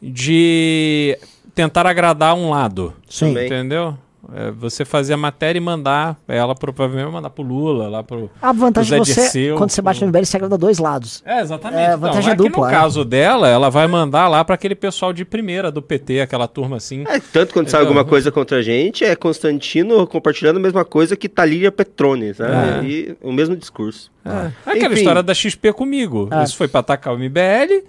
[0.01, 1.19] de
[1.55, 2.95] tentar agradar um lado.
[3.07, 3.33] Sim.
[3.39, 3.99] Entendeu?
[4.35, 8.53] É você fazer a matéria e mandar ela provavelmente mandar pro Lula, lá pro A
[8.53, 11.23] vantagem de você, quando você bate no MBL, você agrada dois lados.
[11.27, 11.81] É, exatamente.
[11.81, 12.67] É, a vantagem então, é dupla.
[12.67, 12.79] no é.
[12.79, 16.77] caso dela, ela vai mandar lá para aquele pessoal de primeira do PT, aquela turma
[16.77, 17.05] assim.
[17.09, 20.85] É, tanto quando é, sai alguma coisa contra a gente, é Constantino compartilhando a mesma
[20.85, 22.53] coisa que Talíria Petrone, sabe?
[22.53, 22.85] É.
[22.85, 24.13] E o mesmo discurso.
[24.25, 25.01] É, é aquela Enfim.
[25.01, 26.29] história da XP comigo.
[26.31, 26.45] É.
[26.45, 27.85] Isso foi para atacar o MBL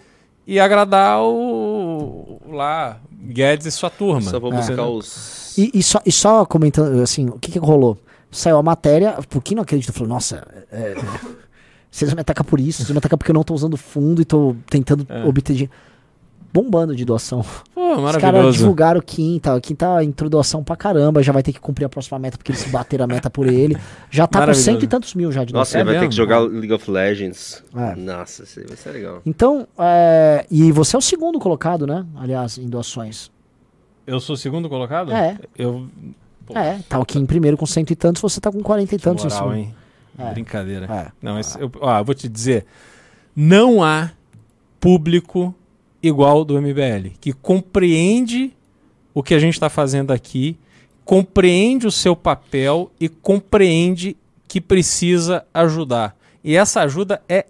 [0.47, 4.21] e agradar o lá Guedes e sua turma.
[4.21, 7.97] Só vou buscar os e, e, só, e só comentando, assim, o que que rolou?
[8.31, 10.95] Saiu a matéria, porque não acredito, falou, nossa, é,
[11.89, 13.77] vocês vão me atacar por isso, vocês vão me atacar porque eu não tô usando
[13.77, 15.23] fundo e tô tentando é.
[15.23, 15.73] obter dinheiro.
[16.51, 17.43] Bombando de doação.
[17.73, 18.15] Pô, maravilhoso.
[18.15, 19.55] Os caras divulgaram o Kim, tá?
[19.55, 22.37] O Kim tá entrou doação pra caramba, já vai ter que cumprir a próxima meta
[22.37, 23.75] porque eles bateram a meta por ele.
[24.11, 25.61] Já tá com cento e tantos mil já de doação.
[25.61, 27.63] Nossa, ele vai ter que jogar League of Legends.
[27.75, 27.95] É.
[27.95, 29.23] Nossa, isso vai ser legal.
[29.25, 32.05] Então, é, e você é o segundo colocado, né?
[32.17, 33.31] Aliás, em doações.
[34.05, 35.11] Eu sou o segundo colocado?
[35.11, 35.37] É.
[35.57, 35.87] Eu.
[36.45, 38.99] Pô, é, tá aqui em primeiro com cento e tantos, você tá com quarenta e
[38.99, 39.59] tantos moral, em cima.
[39.59, 39.75] Hein?
[40.17, 40.31] É.
[40.33, 40.85] Brincadeira.
[40.85, 41.11] É.
[41.21, 42.65] Não, mas eu, ó, eu vou te dizer,
[43.35, 44.11] não há
[44.79, 45.55] público
[46.01, 48.53] igual do MBL, que compreende
[49.13, 50.57] o que a gente está fazendo aqui,
[51.05, 56.15] compreende o seu papel e compreende que precisa ajudar.
[56.43, 57.45] E essa ajuda é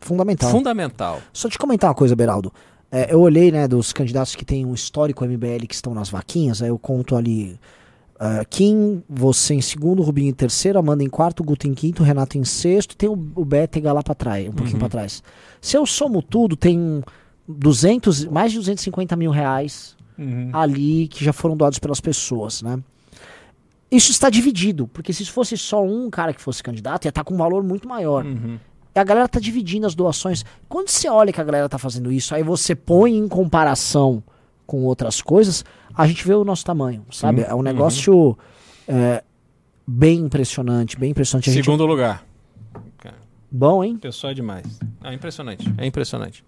[0.00, 0.50] fundamental.
[0.50, 1.20] Fundamental.
[1.32, 2.52] Só te comentar uma coisa, Beraldo.
[2.94, 6.60] É, eu olhei, né, dos candidatos que têm um histórico MBL que estão nas vaquinhas,
[6.60, 7.58] aí eu conto ali
[8.16, 12.36] uh, Kim, você em segundo, Rubinho em terceiro, Amanda em quarto, Guto em quinto, Renato
[12.36, 14.80] em sexto, tem o, o Bétega lá para trás, um pouquinho uhum.
[14.80, 15.22] para trás.
[15.58, 17.02] Se eu somo tudo, tem
[17.48, 20.50] 200, mais de 250 mil reais uhum.
[20.52, 22.78] ali que já foram doados pelas pessoas, né?
[23.90, 27.24] Isso está dividido, porque se fosse só um cara que fosse candidato, ia estar tá
[27.24, 28.26] com um valor muito maior.
[28.26, 28.58] Uhum
[28.98, 30.44] a galera tá dividindo as doações.
[30.68, 34.22] Quando você olha que a galera tá fazendo isso, aí você põe em comparação
[34.66, 35.64] com outras coisas,
[35.94, 37.42] a gente vê o nosso tamanho, sabe?
[37.42, 37.46] Uhum.
[37.48, 38.36] É um negócio uhum.
[38.88, 39.22] é,
[39.86, 41.50] bem impressionante, bem impressionante.
[41.50, 41.88] A Segundo gente...
[41.88, 42.24] lugar.
[43.54, 43.98] Bom, hein?
[43.98, 44.64] Pessoal é demais.
[45.04, 45.74] É impressionante.
[45.76, 46.42] É impressionante.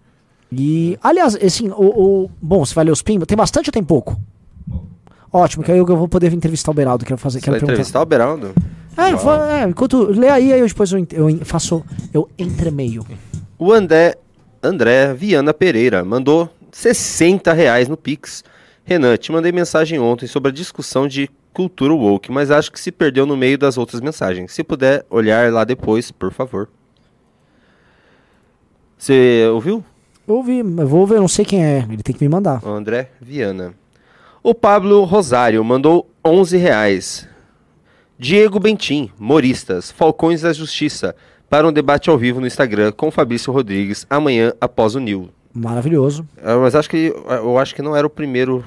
[0.51, 3.27] E, aliás, assim, o, o, bom, você vai ler os pimbas?
[3.27, 4.19] Tem bastante ou tem pouco?
[5.31, 7.05] Ótimo, que aí eu vou poder entrevistar o Beraldo.
[7.05, 7.39] Quero fazer.
[7.39, 8.55] Você quero vai entrevistar o Beraldo?
[8.97, 10.05] É, é, enquanto.
[10.05, 11.83] Lê aí, aí eu depois eu, eu faço.
[12.13, 13.05] Eu entremeio.
[13.57, 14.15] O André,
[14.61, 18.43] André Viana Pereira mandou 60 reais no Pix.
[18.83, 22.91] Renan, te mandei mensagem ontem sobre a discussão de cultura woke, mas acho que se
[22.91, 24.51] perdeu no meio das outras mensagens.
[24.51, 26.69] Se puder olhar lá depois, por favor.
[28.97, 29.83] Você ouviu?
[30.27, 32.63] Ouvi, eu vou ver, não sei quem é, ele tem que me mandar.
[32.63, 33.73] O André Viana.
[34.41, 37.27] O Pablo Rosário mandou 11 reais.
[38.17, 41.15] Diego Bentim, Moristas, Falcões da Justiça,
[41.49, 45.29] para um debate ao vivo no Instagram com Fabrício Rodrigues amanhã após o Nil.
[45.53, 46.27] Maravilhoso.
[46.37, 48.63] É, mas acho que eu acho que não era o primeiro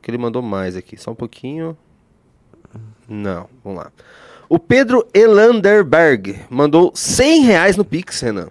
[0.00, 0.96] que ele mandou mais aqui.
[0.96, 1.76] Só um pouquinho.
[3.08, 3.92] Não, vamos lá.
[4.48, 8.48] O Pedro Elanderberg mandou 100 reais no Pix, Renan.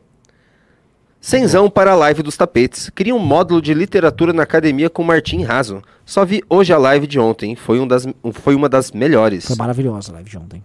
[1.21, 2.89] Cenzão para a live dos tapetes.
[2.89, 5.83] Cria um módulo de literatura na academia com Martim Raso.
[6.03, 7.55] Só vi hoje a live de ontem.
[7.55, 9.45] Foi, um das, foi uma das melhores.
[9.45, 10.63] Foi maravilhosa a live de ontem.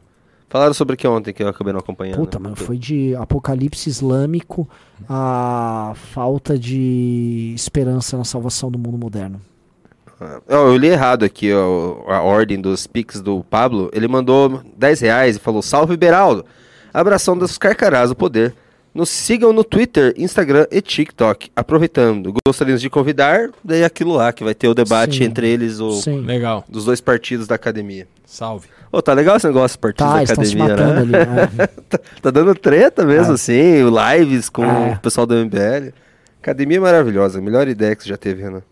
[0.49, 2.17] Falaram sobre o que ontem que eu acabei não acompanhando.
[2.17, 4.67] Puta, mano, foi de apocalipse islâmico
[5.07, 9.39] a falta de esperança na salvação do mundo moderno.
[10.19, 13.91] Ah, eu li errado aqui ó, a ordem dos pics do Pablo.
[13.93, 16.47] Ele mandou 10 reais e falou: Salve Beraldo!
[16.95, 18.55] Abração dos carcarás do poder.
[18.97, 21.51] Nos sigam no Twitter, Instagram e TikTok.
[21.55, 25.25] Aproveitando, gostaríamos de convidar, daí aquilo lá, que vai ter o debate Sim.
[25.25, 26.23] entre eles, o, Sim.
[26.23, 26.65] Legal.
[26.67, 28.09] dos dois partidos da academia.
[28.25, 28.69] Salve.
[28.91, 30.99] Ô, tá legal esse negócio, partidos tá, da academia, né?
[30.99, 31.67] Ali, né?
[31.91, 33.35] tá, tá, dando treta mesmo, é.
[33.35, 34.95] assim, lives com é.
[34.95, 35.93] o pessoal do MBL.
[36.41, 38.63] Academia maravilhosa, melhor ideia que você já teve, Renan.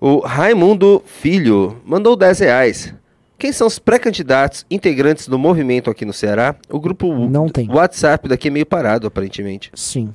[0.00, 2.94] O Raimundo Filho mandou 10 reais.
[3.42, 6.54] Quem são os pré-candidatos integrantes do movimento aqui no Ceará?
[6.70, 7.68] O grupo Não tem.
[7.68, 9.68] WhatsApp daqui é meio parado, aparentemente.
[9.74, 10.14] Sim.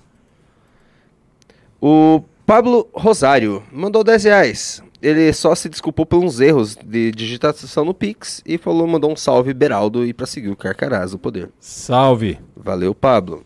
[1.81, 4.83] O Pablo Rosário mandou 10 reais.
[5.01, 9.53] Ele só se desculpou pelos erros de digitação no Pix e falou, mandou um salve
[9.53, 11.49] Beraldo e para seguir o Carcarás do poder.
[11.59, 12.39] Salve.
[12.55, 13.43] Valeu, Pablo.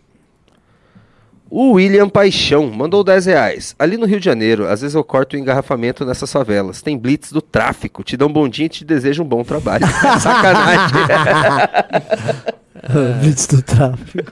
[1.54, 3.76] O William Paixão mandou 10 reais.
[3.78, 6.82] Ali no Rio de Janeiro, às vezes eu corto o engarrafamento nessas favelas.
[6.82, 8.06] Tem blitz do tráfico.
[8.06, 9.86] Te dão um bom dia e te desejo um bom trabalho.
[10.22, 10.96] Sacanagem.
[13.20, 14.32] Blitz do tráfico.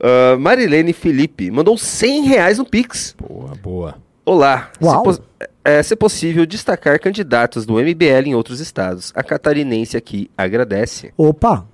[0.00, 3.14] Uh, Marilene Felipe mandou 100 reais no Pix.
[3.20, 3.96] Boa, boa.
[4.24, 4.70] Olá.
[4.82, 5.12] Uau.
[5.12, 5.20] Se,
[5.62, 9.12] é, se possível, destacar candidatos do MBL em outros estados.
[9.14, 11.12] A catarinense aqui agradece.
[11.18, 11.66] Opa!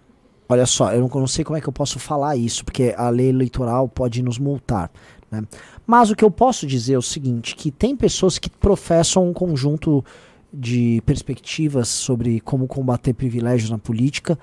[0.48, 2.94] Olha só, eu não, eu não sei como é que eu posso falar isso, porque
[2.96, 4.90] a lei eleitoral pode nos multar.
[5.30, 5.42] Né?
[5.86, 9.32] Mas o que eu posso dizer é o seguinte, que tem pessoas que professam um
[9.32, 10.04] conjunto
[10.52, 14.38] de perspectivas sobre como combater privilégios na política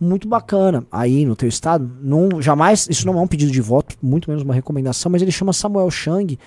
[0.00, 1.88] muito bacana aí no teu estado.
[2.00, 5.32] Não, jamais, isso não é um pedido de voto, muito menos uma recomendação, mas ele
[5.32, 6.38] chama Samuel Chang.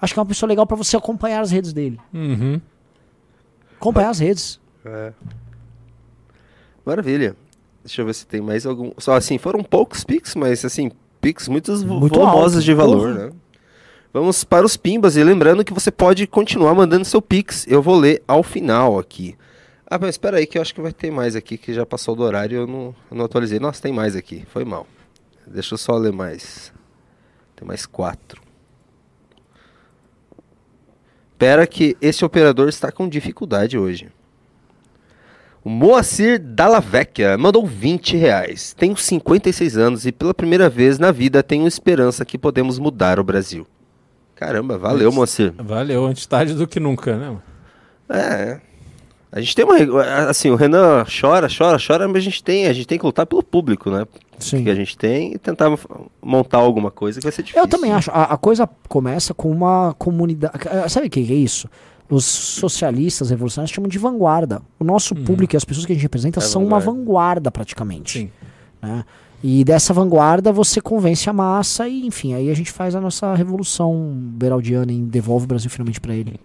[0.00, 1.98] Acho que é uma pessoa legal para você acompanhar as redes dele.
[2.12, 2.60] Uhum.
[3.76, 4.60] Acompanhar as redes.
[6.84, 7.36] Maravilha.
[7.84, 8.92] Deixa eu ver se tem mais algum.
[8.98, 10.90] Só assim, foram poucos pics, mas assim,
[11.20, 13.26] pics muitos Muito volumosos alto, de valor, porra.
[13.26, 13.32] né?
[14.12, 17.66] Vamos para os pimbas e lembrando que você pode continuar mandando seu pix.
[17.68, 19.36] Eu vou ler ao final aqui.
[19.86, 22.14] Ah, mas espera aí que eu acho que vai ter mais aqui que já passou
[22.14, 23.58] do horário e eu não, eu não atualizei.
[23.60, 24.44] Nossa, tem mais aqui.
[24.48, 24.86] Foi mal.
[25.46, 26.72] Deixa eu só ler mais.
[27.56, 28.42] Tem mais quatro.
[31.32, 34.10] Espera que esse operador está com dificuldade hoje.
[35.62, 38.74] O Moacir Dallavecchia mandou 20 reais.
[38.78, 43.24] Tenho 56 anos e pela primeira vez na vida tenho esperança que podemos mudar o
[43.24, 43.66] Brasil.
[44.34, 45.52] Caramba, valeu, Moacir.
[45.58, 47.36] Valeu, antes tarde do que nunca, né?
[48.08, 48.60] É.
[49.32, 50.02] A gente tem uma.
[50.28, 53.26] Assim, o Renan chora, chora, chora, mas a gente tem, a gente tem que lutar
[53.26, 54.04] pelo público, né?
[54.38, 54.64] Sim.
[54.64, 55.70] Que a gente tem e tentar
[56.20, 57.62] montar alguma coisa que vai ser difícil.
[57.62, 58.10] Eu também acho.
[58.10, 60.54] A, a coisa começa com uma comunidade.
[60.88, 61.68] Sabe o que é isso?
[62.10, 64.60] Os socialistas revolucionários chamam de vanguarda.
[64.78, 66.90] O nosso público e as pessoas que a gente representa É são uma vanguarda.
[67.00, 68.18] vanguarda praticamente.
[68.18, 68.30] Sim.
[68.82, 69.04] né?
[69.42, 73.34] E dessa vanguarda você convence a massa e, enfim, aí a gente faz a nossa
[73.34, 76.38] revolução beraldiana e devolve o Brasil finalmente pra ele.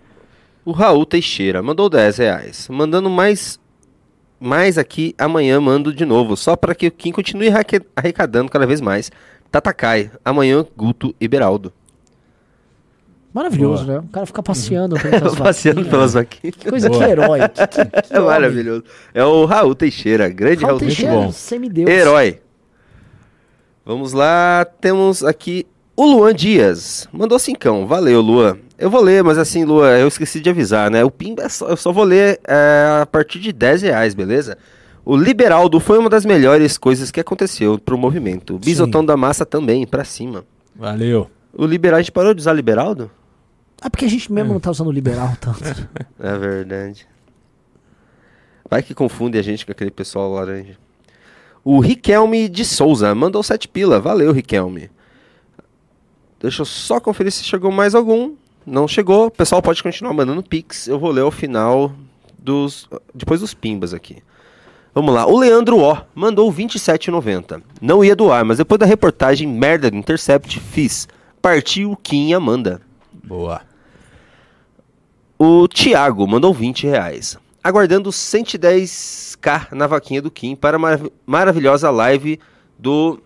[0.64, 2.68] O Raul Teixeira mandou 10 reais.
[2.70, 3.60] Mandando mais.
[4.40, 6.36] Mais aqui, amanhã mando de novo.
[6.38, 7.48] Só para que o Kim continue
[7.96, 9.12] arrecadando cada vez mais.
[9.52, 11.72] Tatakai, amanhã Guto e Beraldo.
[13.36, 13.98] Maravilhoso, Boa.
[14.00, 14.06] né?
[14.08, 15.92] O cara fica passeando pelas Passeando vaquinhas.
[15.92, 16.56] pelas vaquinhas.
[16.56, 17.10] Que coisa, que Boa.
[17.10, 17.40] herói.
[17.50, 18.84] Que, que, que É maravilhoso.
[19.14, 21.32] É o Raul Teixeira, grande Raul Raul, Teixeira, bom.
[21.34, 21.90] semideus.
[21.90, 22.40] Herói.
[23.86, 25.68] Vamos lá, temos aqui
[25.98, 27.10] o Luan Dias.
[27.12, 27.86] Mandou cincão.
[27.86, 28.58] Valeu, Luan.
[28.80, 31.04] Eu vou ler, mas assim, Luan, eu esqueci de avisar, né?
[31.04, 34.58] O Pimba é só, eu só vou ler é, a partir de 10 reais, beleza?
[35.04, 38.56] O Liberaldo foi uma das melhores coisas que aconteceu pro movimento.
[38.56, 40.46] O Bisotão da Massa também, pra cima.
[40.74, 41.30] Valeu.
[41.54, 43.12] O Liberal, a gente parou de usar Liberaldo?
[43.82, 45.64] Ah, porque a gente mesmo não tá usando liberal tanto.
[46.20, 47.08] É verdade.
[48.70, 50.78] Vai que confunde a gente com aquele pessoal laranja.
[51.64, 54.00] O Riquelme de Souza mandou 7 pila.
[54.00, 54.90] Valeu, Riquelme.
[56.40, 58.36] Deixa eu só conferir se chegou mais algum.
[58.66, 59.28] Não chegou.
[59.28, 60.88] O pessoal pode continuar mandando pix.
[60.88, 61.92] Eu vou ler ao final
[62.38, 64.18] dos depois dos pimbas aqui.
[64.94, 65.26] Vamos lá.
[65.26, 67.62] O Leandro O mandou 27,90.
[67.82, 71.08] Não ia doar, mas depois da reportagem merda do Intercept, fiz.
[71.42, 72.82] Partiu o Kim Amanda.
[73.28, 73.62] Boa.
[75.38, 77.38] O Thiago mandou 20 reais.
[77.64, 82.40] Aguardando 110k na vaquinha do Kim para a marav- maravilhosa live
[82.78, 83.20] do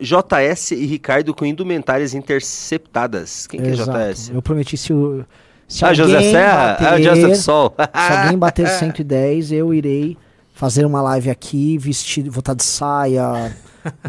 [0.00, 3.46] JS e Ricardo com indumentárias interceptadas.
[3.46, 3.90] Quem que é Exato.
[3.92, 4.30] JS?
[4.30, 5.24] Eu prometi se o.
[5.68, 6.72] Se Ah, alguém José Serra?
[6.72, 7.74] Ah, bater- Joseph Sol.
[7.78, 10.16] Se alguém bater 110, eu irei
[10.54, 13.54] fazer uma live aqui, vestido, vou estar de saia,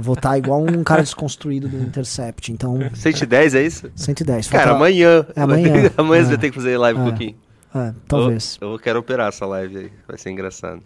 [0.02, 2.52] vou estar igual um cara desconstruído do Intercept.
[2.52, 3.92] Então, 110 é isso?
[3.96, 4.48] 110.
[4.48, 5.26] Cara, falta- amanhã.
[5.36, 5.92] É amanhã.
[5.98, 6.24] amanhã É.
[6.26, 7.04] você vai ter que fazer live É.
[7.04, 7.36] o Kim.
[7.76, 8.58] É, talvez.
[8.62, 9.92] Eu, eu quero operar essa live aí.
[10.08, 10.82] Vai ser engraçado.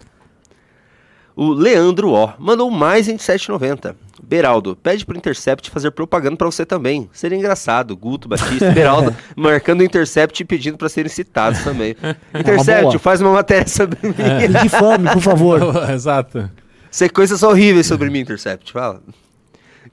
[1.36, 3.94] O Leandro O mandou mais em 7,90.
[4.24, 7.08] Beraldo, pede pro Intercept fazer propaganda pra você também.
[7.14, 7.96] Seria engraçado.
[7.96, 11.96] Guto, Batista, Beraldo marcando o Intercept e pedindo pra serem citados também.
[12.34, 13.00] Intercept, boa.
[13.00, 14.16] faz uma matéria sobre mim.
[14.44, 15.60] E de fome, por favor.
[15.94, 16.50] Exato.
[17.14, 18.72] Coisas horríveis sobre mim, Intercept.
[18.72, 19.02] Fala.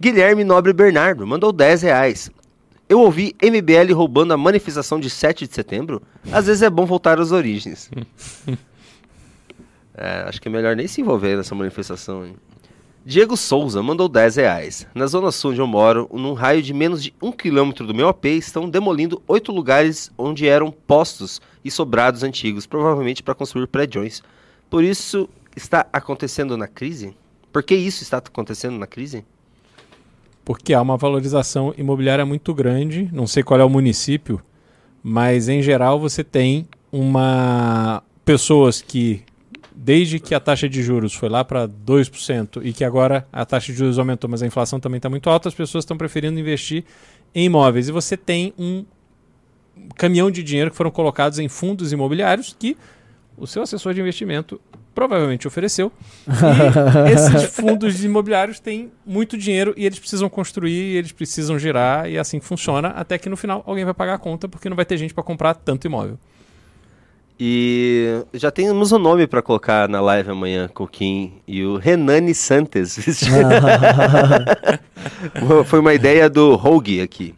[0.00, 2.30] Guilherme Nobre Bernardo mandou 10 reais.
[2.88, 6.02] Eu ouvi MBL roubando a manifestação de 7 de setembro.
[6.32, 7.90] Às vezes é bom voltar às origens.
[9.96, 12.26] É, acho que é melhor nem se envolver nessa manifestação.
[12.26, 12.34] hein?
[13.06, 14.86] Diego Souza mandou 10 reais.
[14.92, 18.08] Na zona sul onde eu moro, num raio de menos de um quilômetro do meu
[18.08, 24.20] AP, estão demolindo oito lugares onde eram postos e sobrados antigos, provavelmente para construir prédios.
[24.68, 27.16] Por isso está acontecendo na crise?
[27.52, 29.24] Por que isso está acontecendo na crise?
[30.44, 33.08] Porque há uma valorização imobiliária muito grande.
[33.12, 34.42] Não sei qual é o município,
[35.02, 39.22] mas em geral você tem uma pessoas que
[39.74, 43.72] desde que a taxa de juros foi lá para 2% e que agora a taxa
[43.72, 46.84] de juros aumentou, mas a inflação também está muito alta, as pessoas estão preferindo investir
[47.34, 47.88] em imóveis.
[47.88, 48.84] E você tem um
[49.96, 52.76] caminhão de dinheiro que foram colocados em fundos imobiliários que
[53.36, 54.60] o seu assessor de investimento
[54.94, 55.90] provavelmente ofereceu.
[57.08, 62.18] E esses fundos imobiliários têm muito dinheiro e eles precisam construir, eles precisam girar e
[62.18, 64.96] assim funciona até que no final alguém vai pagar a conta porque não vai ter
[64.96, 66.18] gente para comprar tanto imóvel.
[67.38, 71.76] E já temos um nome para colocar na live amanhã com o Kim e o
[71.76, 72.96] Renani Santos.
[75.66, 77.34] Foi uma ideia do Rogue aqui.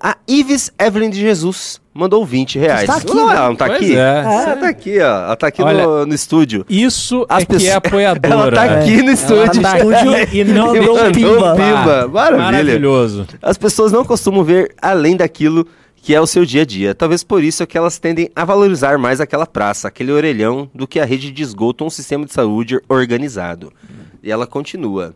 [0.00, 2.82] A Ives Evelyn de Jesus mandou 20 reais.
[2.82, 3.34] Está aqui, não, né?
[3.36, 3.96] ela não tá pois aqui?
[3.96, 3.98] É.
[3.98, 5.02] Ela tá aqui, ó.
[5.02, 6.64] Ela tá aqui Olha, no, no, estúdio.
[6.68, 7.62] Isso As é pessoas...
[7.62, 8.34] que é apoiadora.
[8.34, 9.60] Ela tá aqui no estúdio.
[9.60, 11.54] Ela tá aqui e não deu pimba.
[11.54, 12.08] pimba.
[12.08, 12.44] Maravilha.
[12.44, 13.26] Maravilhoso.
[13.42, 15.66] As pessoas não costumam ver além daquilo
[16.06, 16.94] que é o seu dia a dia.
[16.94, 20.86] Talvez por isso é que elas tendem a valorizar mais aquela praça, aquele orelhão, do
[20.86, 23.72] que a rede de esgoto ou um sistema de saúde organizado.
[24.22, 25.14] E ela continua.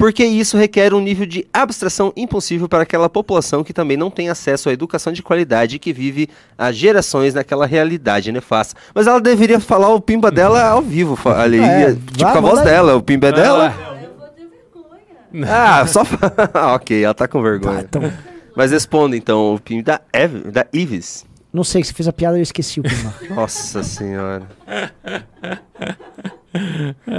[0.00, 4.30] Porque isso requer um nível de abstração impossível para aquela população que também não tem
[4.30, 8.80] acesso à educação de qualidade e que vive há gerações naquela realidade nefasta.
[8.94, 12.62] Mas ela deveria falar o pimba dela ao vivo, ali, é, tipo com a voz
[12.62, 12.96] dela.
[12.96, 13.74] O pimba é dela.
[14.02, 15.54] Eu vou ter vergonha.
[15.54, 16.00] Ah, só.
[16.74, 17.84] ok, ela tá com vergonha.
[17.84, 18.12] Tá, então...
[18.56, 21.26] Mas responda então, o PIN da, Eve, da Ives.
[21.52, 22.88] Não sei, se fez a piada eu esqueci o PIN.
[23.34, 24.48] Nossa senhora.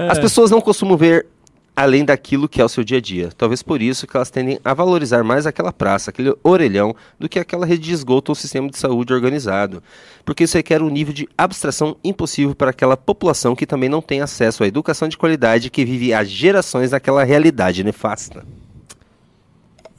[0.09, 1.27] As pessoas não costumam ver
[1.75, 3.29] além daquilo que é o seu dia a dia.
[3.37, 7.39] Talvez por isso que elas tendem a valorizar mais aquela praça, aquele orelhão, do que
[7.39, 9.81] aquela rede de esgoto ou sistema de saúde organizado.
[10.25, 14.21] Porque isso requer um nível de abstração impossível para aquela população que também não tem
[14.21, 18.45] acesso à educação de qualidade que vive há gerações naquela realidade nefasta.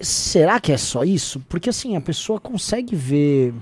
[0.01, 1.41] Será que é só isso?
[1.49, 3.55] Porque assim, a pessoa consegue ver.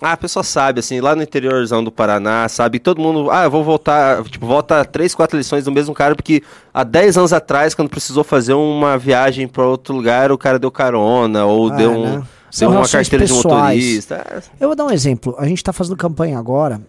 [0.00, 3.50] Ah, a pessoa sabe, assim, lá no interiorzão do Paraná, sabe, todo mundo, ah, eu
[3.50, 6.42] vou voltar, tipo, volta três, quatro lições do mesmo cara, porque
[6.72, 10.70] há 10 anos atrás, quando precisou fazer uma viagem para outro lugar, o cara deu
[10.70, 12.22] carona, ou ah, deu, um, né?
[12.56, 13.82] deu uma carteira pessoais.
[13.82, 14.42] de motorista.
[14.60, 16.80] Eu vou dar um exemplo, a gente tá fazendo campanha agora,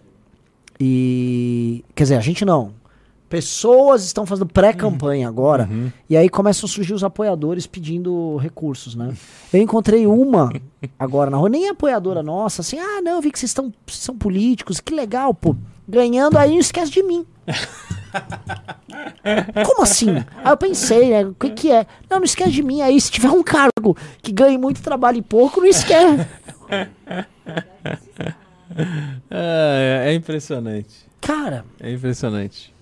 [0.78, 2.72] e, quer dizer, a gente não,
[3.30, 5.32] Pessoas estão fazendo pré-campanha uhum.
[5.32, 5.68] agora.
[5.70, 5.92] Uhum.
[6.08, 9.14] E aí começam a surgir os apoiadores pedindo recursos, né?
[9.52, 10.52] Eu encontrei uma
[10.98, 14.18] agora na rua, nem apoiadora nossa, assim, ah, não, eu vi que vocês estão são
[14.18, 15.54] políticos, que legal, pô.
[15.88, 17.24] Ganhando aí, não esquece de mim.
[19.64, 20.10] Como assim?
[20.10, 21.24] Aí eu pensei, né?
[21.24, 21.86] O que, que é?
[22.10, 22.82] Não, não esquece de mim.
[22.82, 26.26] Aí, se tiver um cargo que ganhe muito trabalho e pouco, não esquece.
[29.30, 31.08] é, é impressionante.
[31.20, 31.64] Cara.
[31.78, 32.74] É impressionante.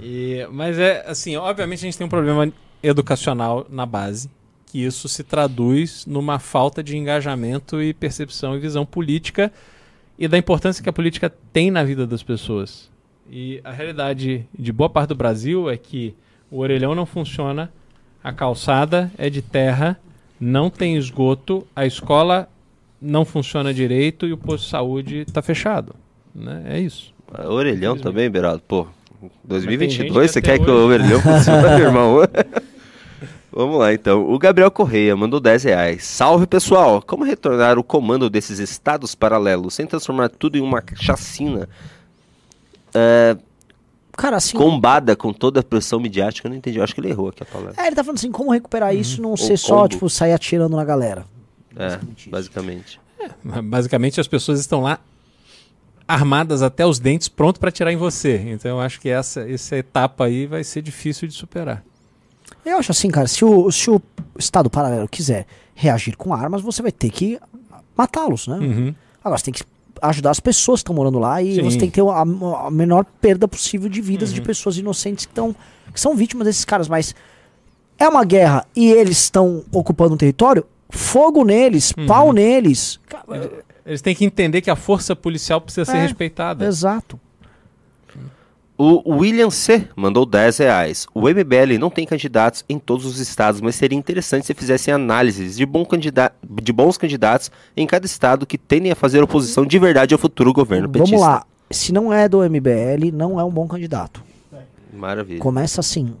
[0.00, 2.52] E, mas é assim, obviamente a gente tem um problema
[2.82, 4.30] educacional na base,
[4.66, 9.52] que isso se traduz numa falta de engajamento e percepção e visão política
[10.18, 12.90] e da importância que a política tem na vida das pessoas.
[13.30, 16.14] E a realidade de boa parte do Brasil é que
[16.50, 17.72] o orelhão não funciona,
[18.22, 19.98] a calçada é de terra,
[20.38, 22.48] não tem esgoto, a escola
[23.00, 25.94] não funciona direito e o posto de saúde está fechado.
[26.34, 26.62] Né?
[26.66, 27.14] É isso.
[27.46, 28.62] Orelhão também, Beraldo?
[28.66, 28.86] Pô,
[29.44, 32.18] 2022, você quer que o Verlhão funcione, irmão?
[33.52, 34.28] Vamos lá então.
[34.28, 36.04] O Gabriel Correia mandou 10 reais.
[36.04, 37.00] Salve pessoal!
[37.00, 41.68] Como retornar o comando desses estados paralelos sem transformar tudo em uma chacina?
[42.92, 43.36] É,
[44.16, 44.56] Cara, assim.
[44.56, 46.78] Combada com toda a pressão midiática, eu não entendi.
[46.78, 47.74] Eu acho que ele errou aqui a palavra.
[47.76, 49.00] É, ele tá falando assim: como recuperar uhum.
[49.00, 51.24] isso não ser só, tipo, sair atirando na galera.
[51.76, 53.00] É, basicamente.
[53.18, 54.98] É, basicamente as pessoas estão lá
[56.06, 58.36] armadas até os dentes, pronto para atirar em você.
[58.48, 61.82] Então eu acho que essa, essa etapa aí vai ser difícil de superar.
[62.64, 64.00] Eu acho assim, cara, se o, se o
[64.38, 67.38] Estado paralelo quiser reagir com armas, você vai ter que
[67.96, 68.56] matá-los, né?
[68.56, 68.94] Uhum.
[69.22, 69.64] Agora você tem que
[70.02, 71.62] ajudar as pessoas que estão morando lá e Sim.
[71.62, 74.36] você tem que ter a, a, menor perda possível de vidas uhum.
[74.36, 75.54] de pessoas inocentes que, tão,
[75.92, 76.88] que são vítimas desses caras.
[76.88, 77.14] Mas
[77.98, 82.06] é uma guerra e eles estão ocupando um território, fogo neles, uhum.
[82.06, 82.98] pau neles.
[83.86, 86.64] Eles têm que entender que a força policial precisa é, ser respeitada.
[86.64, 87.20] Exato.
[88.76, 89.88] O William C.
[89.94, 91.06] mandou 10 reais.
[91.14, 95.56] O MBL não tem candidatos em todos os estados, mas seria interessante se fizessem análises
[95.56, 95.86] de, bom
[96.60, 100.52] de bons candidatos em cada estado que tendem a fazer oposição de verdade ao futuro
[100.52, 101.16] governo petista.
[101.16, 101.46] Vamos lá.
[101.70, 104.24] Se não é do MBL, não é um bom candidato.
[104.92, 105.38] Maravilha.
[105.38, 106.14] Começa assim.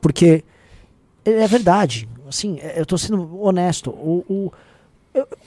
[0.00, 0.44] Porque
[1.24, 2.08] é verdade.
[2.28, 3.90] Assim, é, eu estou sendo honesto.
[3.90, 4.52] O, o,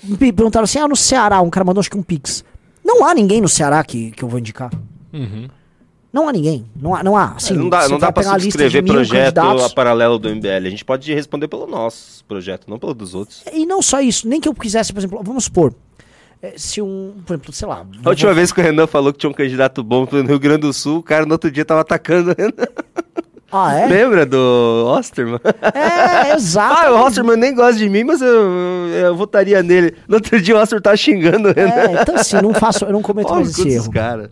[0.03, 2.43] me perguntaram assim: ah, no Ceará, um cara mandou acho que um Pix.
[2.83, 4.71] Não há ninguém no Ceará que, que eu vou indicar.
[5.13, 5.47] Uhum.
[6.11, 6.65] Não há ninguém.
[6.75, 7.33] Não há, não há.
[7.35, 10.65] Assim, não dá, não dá para subscrever projeto a paralelo do MBL.
[10.65, 13.43] A gente pode responder pelo nosso projeto, não pelo dos outros.
[13.53, 14.27] E não só isso.
[14.27, 15.73] Nem que eu quisesse, por exemplo, vamos supor.
[16.41, 17.85] Eh, se um, por exemplo, sei lá.
[18.03, 18.35] A última vou...
[18.35, 20.99] vez que o Renan falou que tinha um candidato bom no Rio Grande do Sul,
[20.99, 22.67] o cara no outro dia tava atacando o Renan.
[23.51, 23.87] Ah, é?
[23.87, 25.39] Lembra do Osterman?
[25.73, 26.87] É, exato.
[26.87, 28.27] ah, o Osterman nem gosta de mim, mas eu,
[28.89, 29.95] eu, votaria nele.
[30.07, 31.73] No outro dia o Osterman tá xingando Renan.
[31.73, 33.91] É, então assim, não faço, eu não cometo mais esse erro.
[33.91, 34.31] Cara.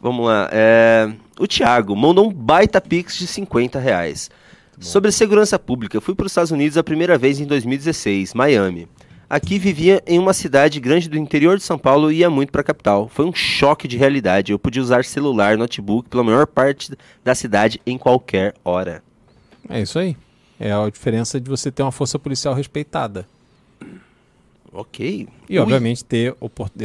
[0.00, 0.48] Vamos lá.
[0.52, 1.10] É...
[1.38, 4.30] O Thiago mandou um baita pix de 50 reais.
[4.78, 8.88] Sobre segurança pública, fui para os Estados Unidos a primeira vez em 2016, Miami.
[9.32, 12.60] Aqui vivia em uma cidade grande do interior de São Paulo e ia muito para
[12.60, 13.08] a capital.
[13.08, 14.52] Foi um choque de realidade.
[14.52, 16.92] Eu podia usar celular, notebook pela maior parte
[17.24, 19.02] da cidade em qualquer hora.
[19.70, 20.18] É isso aí.
[20.60, 23.26] É a diferença de você ter uma força policial respeitada.
[24.70, 25.26] Ok.
[25.48, 25.58] E, Ui.
[25.58, 26.36] obviamente, ter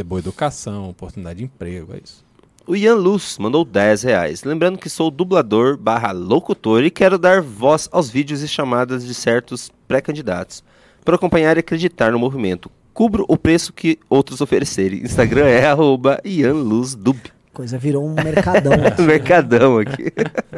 [0.05, 2.23] boa educação, oportunidade de emprego, é isso.
[2.65, 4.45] O Ian Luz mandou 10 reais.
[4.45, 9.13] Lembrando que sou dublador barra locutor e quero dar voz aos vídeos e chamadas de
[9.13, 10.63] certos pré-candidatos.
[11.07, 12.69] Para acompanhar e acreditar no movimento.
[12.93, 14.99] Cubro o preço que outros oferecerem.
[15.03, 17.17] Instagram é arroba IanLuzDub.
[17.53, 18.73] Coisa virou um mercadão.
[18.73, 20.11] aqui, mercadão aqui.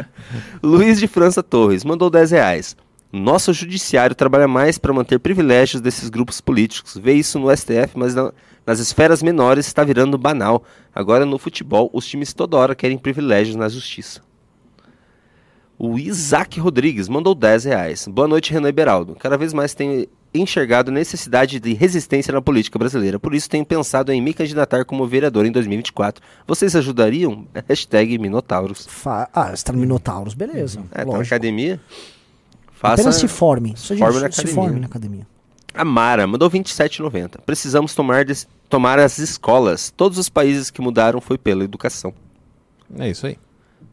[0.64, 2.76] Luiz de França Torres mandou 10 reais.
[3.14, 6.98] Nosso judiciário trabalha mais para manter privilégios desses grupos políticos.
[6.98, 8.34] Vê isso no STF, mas não,
[8.66, 10.64] nas esferas menores está virando banal.
[10.96, 14.20] Agora no futebol, os times toda hora querem privilégios na justiça.
[15.82, 18.06] O Isaac Rodrigues mandou 10 reais.
[18.06, 19.16] Boa noite, Renan Beraldo.
[19.16, 23.18] Cada vez mais tenho enxergado necessidade de resistência na política brasileira.
[23.18, 26.22] Por isso tenho pensado em me candidatar como vereador em 2024.
[26.46, 27.48] Vocês ajudariam?
[27.66, 28.86] Hashtag Minotauros.
[28.90, 30.84] Fa ah, você está no Minotauros, beleza.
[30.92, 31.80] É, tá na academia?
[32.74, 32.96] Faça...
[32.96, 33.74] Apenas se forme.
[33.78, 35.26] Se forme, na se forme na academia.
[35.74, 37.40] A Mara mandou 27,90.
[37.46, 38.26] Precisamos tomar,
[38.68, 39.94] tomar as escolas.
[39.96, 42.14] Todos os países que mudaram foi pela educação.
[42.98, 43.38] É isso aí.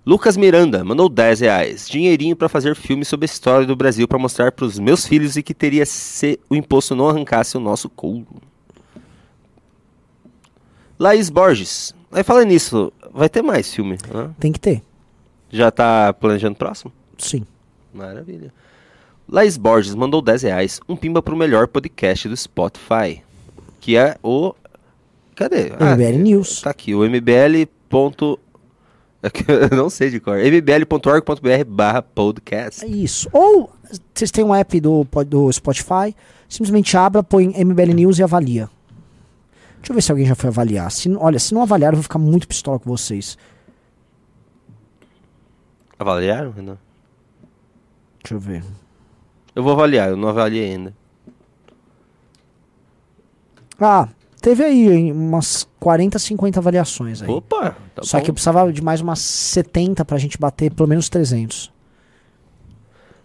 [0.06, 1.88] Lucas Miranda mandou 10 reais.
[1.88, 5.36] Dinheirinho para fazer filme sobre a história do Brasil para mostrar para os meus filhos
[5.36, 8.24] e que teria se o imposto não arrancasse o nosso couro.
[10.96, 11.92] Laís Borges.
[12.12, 13.98] Aí fala nisso, vai ter mais filme?
[14.14, 14.30] Né?
[14.38, 14.80] Tem que ter.
[15.50, 16.92] Já tá planejando próximo?
[17.18, 17.44] Sim.
[17.92, 18.54] Maravilha.
[19.28, 20.80] Laís Borges mandou 10 reais.
[20.88, 23.24] Um pimba pro melhor podcast do Spotify.
[23.80, 24.54] Que é o.
[25.34, 25.70] Cadê?
[25.70, 26.60] MBL ah, News.
[26.62, 27.68] Tá aqui, o MBL.
[27.88, 28.38] Ponto...
[29.70, 30.38] Eu não sei de cor.
[30.38, 32.84] mbl.org.br barra podcast.
[32.84, 33.28] É isso.
[33.32, 33.70] Ou
[34.14, 36.14] vocês têm um app do, do Spotify,
[36.48, 38.68] simplesmente abra, põe MBL News e avalia.
[39.78, 40.90] Deixa eu ver se alguém já foi avaliar.
[40.90, 43.38] Se, olha, se não avaliar, eu vou ficar muito pistola com vocês.
[45.98, 46.76] Avaliaram, Renan?
[48.22, 48.64] Deixa eu ver.
[49.54, 50.94] Eu vou avaliar, eu não avaliei ainda.
[53.80, 54.08] Ah,
[54.46, 57.28] teve aí umas 40, 50 avaliações aí.
[57.28, 57.76] Opa!
[57.92, 58.22] Tá Só bom.
[58.22, 61.72] que eu precisava de mais umas 70 pra gente bater pelo menos 300.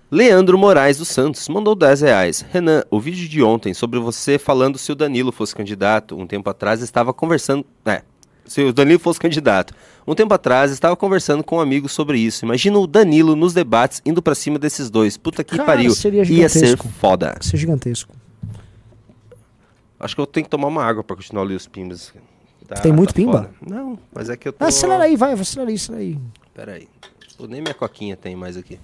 [0.09, 2.43] Leandro Moraes dos Santos mandou 10 reais.
[2.51, 6.49] Renan, o vídeo de ontem sobre você falando se o Danilo fosse candidato, um tempo
[6.49, 7.63] atrás estava conversando.
[7.85, 8.01] É,
[8.43, 9.75] se o Danilo fosse candidato.
[10.07, 12.45] Um tempo atrás, estava conversando com um amigo sobre isso.
[12.45, 15.17] Imagina o Danilo nos debates indo para cima desses dois.
[15.17, 15.93] Puta que Cara, pariu.
[16.31, 17.35] Ia ser foda.
[17.35, 18.20] Ia ser gigantesco.
[20.01, 22.13] Acho que eu tenho que tomar uma água para continuar ali os pimbas.
[22.67, 23.51] Tá, Tem muito tá pimba?
[23.59, 23.75] Foda.
[23.75, 24.63] Não, mas é que eu tô...
[24.63, 26.19] Acelera aí, vai, acelera aí, acelera aí.
[26.53, 26.87] Pera aí.
[27.47, 28.79] nem minha coquinha tem mais aqui.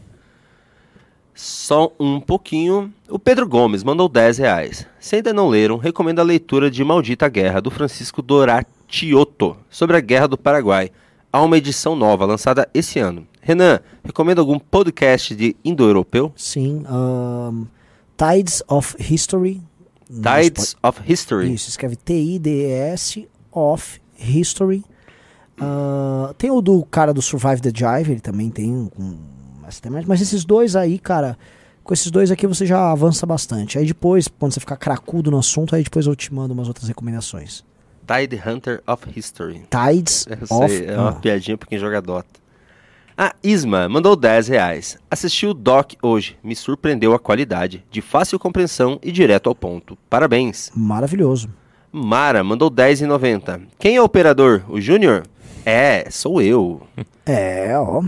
[1.34, 2.94] Só um pouquinho.
[3.10, 4.88] O Pedro Gomes mandou 10 reais.
[5.00, 10.00] Se ainda não leram, recomendo a leitura de Maldita Guerra, do Francisco Doratioto, sobre a
[10.00, 10.92] Guerra do Paraguai
[11.32, 13.28] há uma edição nova lançada esse ano.
[13.42, 16.34] Renan, recomenda algum podcast de indo-europeu?
[16.36, 17.66] Sim, um,
[18.18, 19.62] Tides of History.
[20.10, 21.54] Tides of History.
[21.54, 24.84] Isso, escreve T-I-D-E-S of History.
[25.60, 28.90] Uh, tem o do cara do Survive the Jive, ele também tem um,
[30.06, 31.38] mas esses dois aí, cara,
[31.84, 33.78] com esses dois aqui você já avança bastante.
[33.78, 36.88] Aí depois, quando você ficar cracudo no assunto, aí depois eu te mando umas outras
[36.88, 37.66] recomendações.
[38.08, 39.66] Tide Hunter of History.
[39.70, 40.70] Tides Eu of...
[40.70, 41.14] Sei, é uma ah.
[41.14, 42.40] piadinha pra quem joga Dota.
[43.20, 44.96] A Isma mandou 10 reais.
[45.10, 46.38] Assisti o Doc hoje.
[46.44, 47.84] Me surpreendeu a qualidade.
[47.90, 49.98] De fácil compreensão e direto ao ponto.
[50.08, 50.72] Parabéns.
[50.76, 51.50] Maravilhoso.
[51.92, 53.62] Mara mandou 10,90.
[53.80, 54.62] Quem é o operador?
[54.70, 55.24] O Júnior?
[55.66, 56.82] É, sou eu.
[57.30, 58.02] É, ó.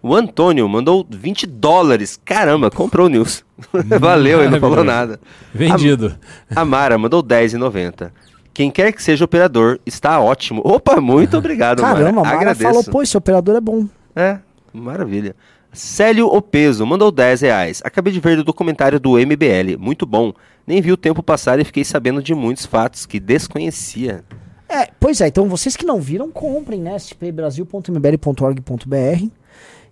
[0.00, 2.20] O Antônio mandou 20 dólares.
[2.24, 3.44] Caramba, comprou o News.
[3.98, 5.18] Valeu, ele não falou nada.
[5.52, 6.16] Vendido.
[6.54, 8.12] A, a Mara mandou 10,90.
[8.54, 10.62] Quem quer que seja operador, está ótimo.
[10.64, 12.36] Opa, muito obrigado, Caramba, Mara.
[12.36, 13.88] Mara falou, pô, esse operador é bom.
[14.14, 14.38] É,
[14.72, 15.34] maravilha.
[15.72, 17.80] Célio Opeso mandou 10 reais.
[17.84, 19.78] Acabei de ver o documentário do MBL.
[19.78, 20.32] Muito bom.
[20.66, 24.24] Nem vi o tempo passar e fiquei sabendo de muitos fatos que desconhecia.
[24.68, 26.96] É, pois é, então vocês que não viram, comprem, né?
[26.96, 29.26] spbrasil.mbl.org.br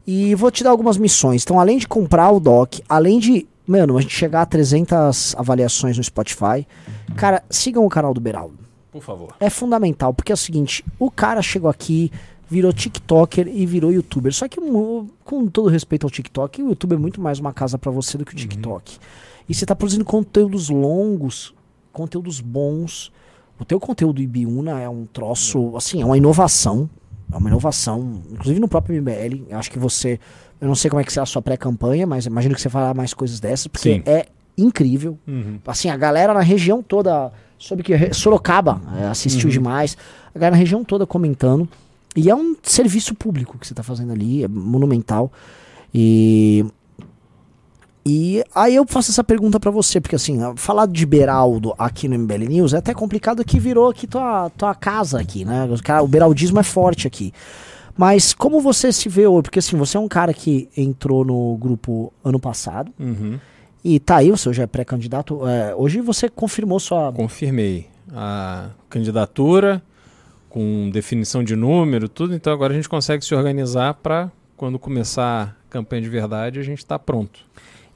[0.07, 1.43] e vou te dar algumas missões.
[1.43, 5.99] Então, além de comprar o doc, além de, mano, a gente chegar a 300 avaliações
[5.99, 6.67] no Spotify,
[7.17, 8.57] cara, sigam o canal do Beraldo.
[8.91, 9.35] Por favor.
[9.39, 12.11] É fundamental, porque é o seguinte, o cara chegou aqui,
[12.49, 14.33] virou TikToker e virou YouTuber.
[14.33, 17.91] Só que, com todo respeito ao TikTok, o YouTube é muito mais uma casa para
[17.91, 18.41] você do que o uhum.
[18.41, 18.93] TikTok.
[18.95, 18.99] Uhum.
[19.49, 21.55] E você tá produzindo conteúdos longos,
[21.93, 23.13] conteúdos bons.
[23.59, 26.89] O teu conteúdo Ibiúna é um troço, assim, é uma inovação.
[27.31, 29.45] É uma inovação, inclusive no próprio MBL.
[29.51, 30.19] Eu acho que você.
[30.61, 32.95] Eu não sei como é que será a sua pré-campanha, mas imagino que você fará
[32.95, 34.03] mais coisas dessas, porque Sim.
[34.07, 34.27] é
[34.57, 35.19] incrível.
[35.27, 35.59] Uhum.
[35.67, 39.53] Assim, a galera na região toda, soube que Sorocaba é, assistiu uhum.
[39.53, 39.97] demais.
[40.35, 41.69] A galera na região toda comentando.
[42.19, 45.33] E é um serviço público que você está fazendo ali, é monumental.
[45.95, 46.67] E
[48.05, 52.19] e aí eu faço essa pergunta para você, porque assim, falar de Beraldo aqui no
[52.19, 55.69] MBL News é até complicado que virou aqui tua, tua casa aqui, né?
[56.03, 57.35] O beraldismo é forte aqui.
[57.97, 59.43] Mas como você se vê hoje?
[59.43, 62.91] Porque assim, você é um cara que entrou no grupo ano passado.
[62.99, 63.39] Uhum.
[63.85, 65.47] E tá aí, você já é pré-candidato.
[65.47, 67.13] É, hoje você confirmou sua.
[67.13, 69.83] Confirmei a candidatura
[70.49, 72.35] com definição de número, tudo.
[72.35, 76.63] Então agora a gente consegue se organizar para quando começar a campanha de verdade a
[76.63, 77.41] gente está pronto.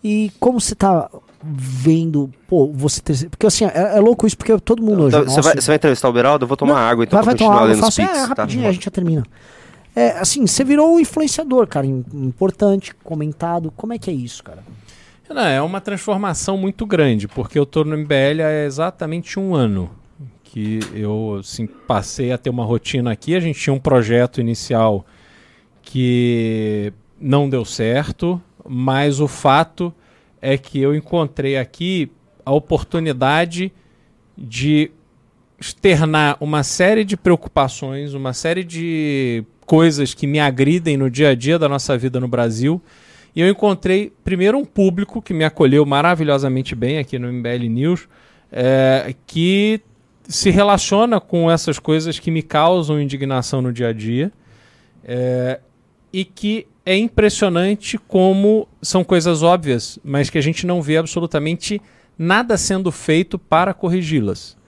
[0.04, 1.08] E como você tá
[1.42, 5.30] vendo, pô, você ter, porque assim, é, é, louco isso, porque todo mundo então, hoje.
[5.30, 6.44] Você vai, vai, entrevistar o Beraldo?
[6.44, 8.68] Eu vou tomar não, água, então vai, vai tomar água, faço, é, rapidinho, tá?
[8.68, 9.24] a gente já termina.
[9.94, 13.72] É, assim, você virou um influenciador, cara, importante, comentado.
[13.76, 14.62] Como é que é isso, cara?
[15.28, 19.90] Não, é uma transformação muito grande, porque eu tô no MBL há exatamente um ano.
[20.52, 23.34] Que eu assim, passei a ter uma rotina aqui.
[23.34, 25.06] A gente tinha um projeto inicial
[25.80, 29.92] que não deu certo mas o fato
[30.40, 32.10] é que eu encontrei aqui
[32.44, 33.72] a oportunidade
[34.36, 34.90] de
[35.58, 41.34] externar uma série de preocupações, uma série de coisas que me agridem no dia a
[41.34, 42.82] dia da nossa vida no Brasil.
[43.34, 48.08] E eu encontrei, primeiro, um público que me acolheu maravilhosamente bem aqui no MBL News,
[48.50, 49.80] é, que
[50.28, 54.32] se relaciona com essas coisas que me causam indignação no dia a dia.
[55.04, 55.60] É,
[56.12, 61.80] e que é impressionante como são coisas óbvias, mas que a gente não vê absolutamente
[62.18, 64.60] nada sendo feito para corrigi-las.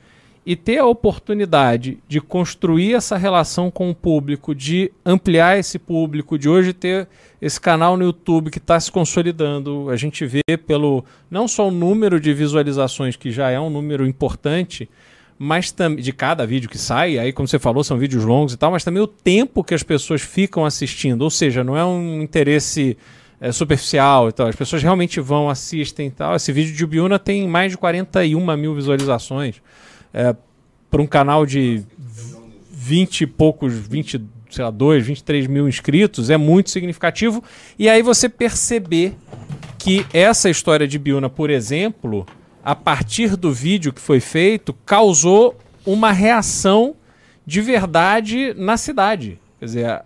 [0.46, 6.38] E ter a oportunidade de construir essa relação com o público, de ampliar esse público,
[6.38, 7.08] de hoje ter
[7.40, 9.88] esse canal no YouTube que está se consolidando.
[9.88, 14.06] A gente vê pelo não só o número de visualizações, que já é um número
[14.06, 14.86] importante,
[15.38, 18.70] mas de cada vídeo que sai, aí como você falou, são vídeos longos e tal,
[18.70, 22.96] mas também o tempo que as pessoas ficam assistindo, ou seja, não é um interesse
[23.40, 26.36] é, superficial e tal, as pessoas realmente vão, assistem e tal.
[26.36, 29.60] Esse vídeo de Ubiuna tem mais de 41 mil visualizações.
[30.12, 30.34] É,
[30.90, 31.82] para um canal de
[32.70, 37.42] 20 e poucos, 20, sei lá, 2, 23 mil inscritos, é muito significativo.
[37.78, 39.14] E aí você perceber
[39.78, 42.24] que essa história de Biuna, por exemplo,
[42.64, 45.54] a partir do vídeo que foi feito, causou
[45.84, 46.96] uma reação
[47.46, 49.38] de verdade na cidade.
[49.60, 50.02] Quer dizer,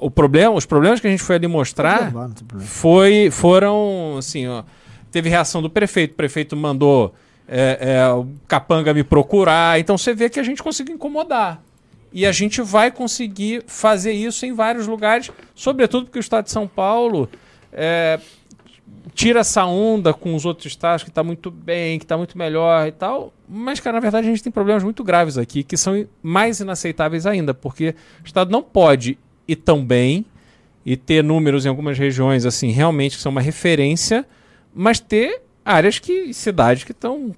[0.00, 2.12] o problema, os problemas que a gente foi ali mostrar
[2.58, 4.64] foi, foram assim, ó,
[5.12, 7.14] teve reação do prefeito, o prefeito mandou
[7.46, 11.62] é, é, o Capanga me procurar, então você vê que a gente conseguiu incomodar.
[12.12, 16.50] E a gente vai conseguir fazer isso em vários lugares, sobretudo porque o estado de
[16.50, 17.28] São Paulo
[17.72, 18.18] é,
[19.14, 22.86] tira essa onda com os outros estados que está muito bem, que está muito melhor
[22.86, 23.32] e tal.
[23.48, 27.26] Mas, cara, na verdade a gente tem problemas muito graves aqui que são mais inaceitáveis
[27.26, 30.24] ainda, porque o estado não pode ir tão bem
[30.84, 34.26] e ter números em algumas regiões assim realmente que são uma referência,
[34.74, 37.34] mas ter áreas que cidades que estão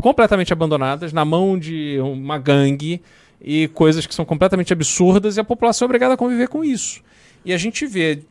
[0.00, 3.02] completamente abandonadas na mão de uma gangue
[3.40, 7.02] e coisas que são completamente absurdas e a população é obrigada a conviver com isso.
[7.44, 8.22] E a gente vê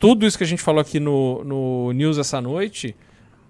[0.00, 2.96] tudo isso que a gente falou aqui no, no News essa noite,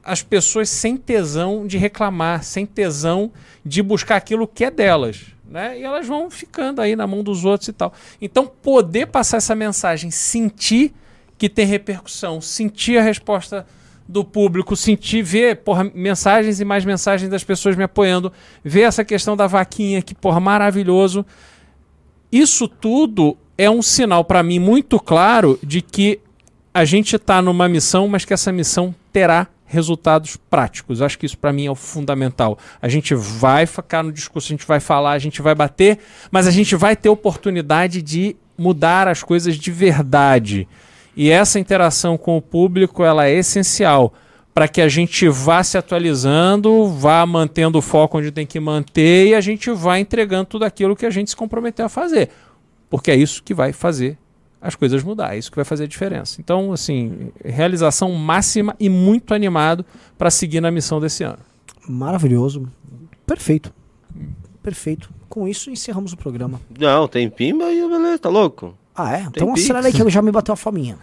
[0.03, 3.31] as pessoas sem tesão de reclamar, sem tesão
[3.65, 5.27] de buscar aquilo que é delas.
[5.49, 5.79] Né?
[5.79, 7.93] E elas vão ficando aí na mão dos outros e tal.
[8.21, 10.93] Então, poder passar essa mensagem, sentir
[11.39, 13.65] que tem repercussão, sentir a resposta
[14.09, 18.33] do público, sentir, ver porra, mensagens e mais mensagens das pessoas me apoiando,
[18.65, 21.25] ver essa questão da vaquinha, que porra, maravilhoso.
[22.33, 26.21] Isso tudo é um sinal para mim muito claro de que
[26.73, 31.03] a gente está numa missão, mas que essa missão terá resultados práticos.
[31.03, 32.59] Acho que isso para mim é o fundamental.
[32.81, 35.99] A gente vai ficar no discurso, a gente vai falar, a gente vai bater,
[36.31, 40.67] mas a gente vai ter oportunidade de mudar as coisas de verdade.
[41.17, 44.13] E essa interação com o público ela é essencial
[44.53, 49.29] para que a gente vá se atualizando, vá mantendo o foco onde tem que manter
[49.29, 52.31] e a gente vá entregando tudo aquilo que a gente se comprometeu a fazer.
[52.89, 54.19] Porque é isso que vai fazer
[54.61, 56.41] as coisas mudar, é isso que vai fazer a diferença.
[56.41, 59.85] Então, assim, realização máxima e muito animado
[60.19, 61.39] para seguir na missão desse ano.
[61.89, 62.69] Maravilhoso.
[63.27, 63.73] Perfeito.
[64.63, 65.11] Perfeito.
[65.29, 66.61] Com isso, encerramos o programa.
[66.79, 68.75] Não, tem pimba e beleza, tá louco?
[68.95, 69.23] Ah, é?
[69.23, 70.99] Então acelera aí que eu já me bateu a fominha.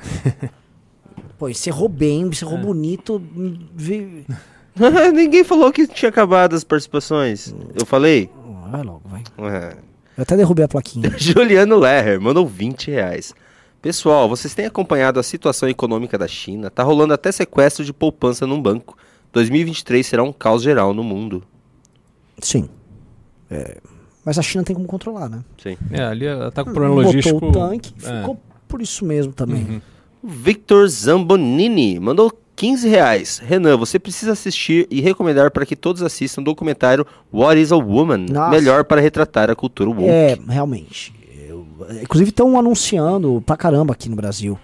[1.40, 2.62] Pô, encerrou bem, encerrou é.
[2.62, 3.22] bonito.
[5.14, 7.54] Ninguém falou que tinha acabado as participações.
[7.74, 8.30] Eu falei?
[8.72, 9.24] Vai logo, vai.
[9.52, 9.78] É.
[10.18, 11.14] Eu até derrubei a plaquinha.
[11.18, 13.34] Juliano Lerrer mandou 20 reais.
[13.82, 16.70] Pessoal, vocês têm acompanhado a situação econômica da China?
[16.70, 18.98] Tá rolando até sequestro de poupança num banco.
[19.34, 21.44] 2023 será um caos geral no mundo.
[22.42, 22.70] Sim.
[23.50, 23.78] É,
[24.28, 25.42] mas a China tem como controlar, né?
[25.58, 25.78] Sim.
[25.90, 27.40] É, ali tá com problema logístico.
[27.40, 28.20] Botou o tanque, é.
[28.20, 28.38] ficou
[28.68, 29.64] por isso mesmo também.
[29.64, 29.82] Uhum.
[30.22, 33.38] Victor Zambonini mandou 15 reais.
[33.38, 37.78] Renan, você precisa assistir e recomendar para que todos assistam o documentário What is a
[37.78, 38.26] Woman?
[38.30, 38.50] Nossa.
[38.50, 40.10] Melhor para retratar a cultura woke.
[40.10, 41.14] É, realmente.
[42.02, 44.60] Inclusive estão anunciando pra caramba aqui no Brasil.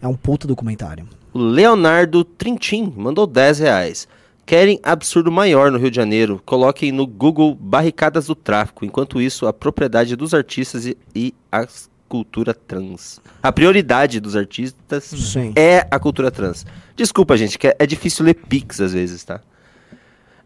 [0.00, 1.06] É um puta documentário.
[1.32, 4.08] O Leonardo Trintim mandou 10 reais.
[4.44, 6.42] Querem absurdo maior no Rio de Janeiro?
[6.44, 8.84] Coloquem no Google barricadas do tráfico.
[8.84, 11.66] Enquanto isso, a propriedade dos artistas e, e a
[12.08, 13.20] cultura trans.
[13.40, 15.52] A prioridade dos artistas Sim.
[15.54, 16.66] é a cultura trans.
[16.96, 19.40] Desculpa, gente, que é, é difícil ler Pix às vezes, tá?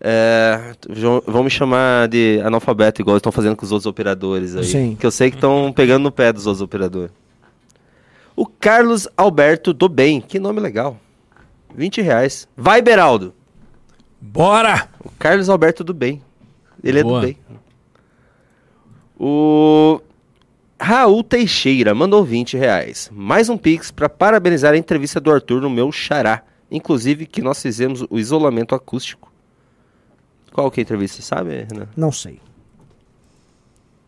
[0.07, 0.75] É,
[1.27, 4.65] vão me chamar de analfabeto, igual estão fazendo com os outros operadores aí.
[4.65, 4.97] Sim.
[5.01, 7.11] Que eu sei que estão pegando no pé dos outros operadores.
[8.37, 10.99] O Carlos Alberto do Bem, que nome legal.
[11.75, 12.47] 20 reais.
[12.55, 13.33] Vai, Beraldo!
[14.21, 14.91] Bora!
[15.03, 16.21] O Carlos Alberto do Bem.
[16.83, 17.17] Ele Boa.
[17.17, 17.39] é do bem.
[19.19, 20.03] O
[20.79, 23.11] Raul Teixeira mandou 20 reais.
[23.11, 26.43] Mais um pix para parabenizar a entrevista do Arthur no meu xará.
[26.71, 29.33] Inclusive que nós fizemos o isolamento acústico.
[30.55, 31.89] Qual que é a entrevista, sabe, Renan?
[31.97, 32.39] Não sei.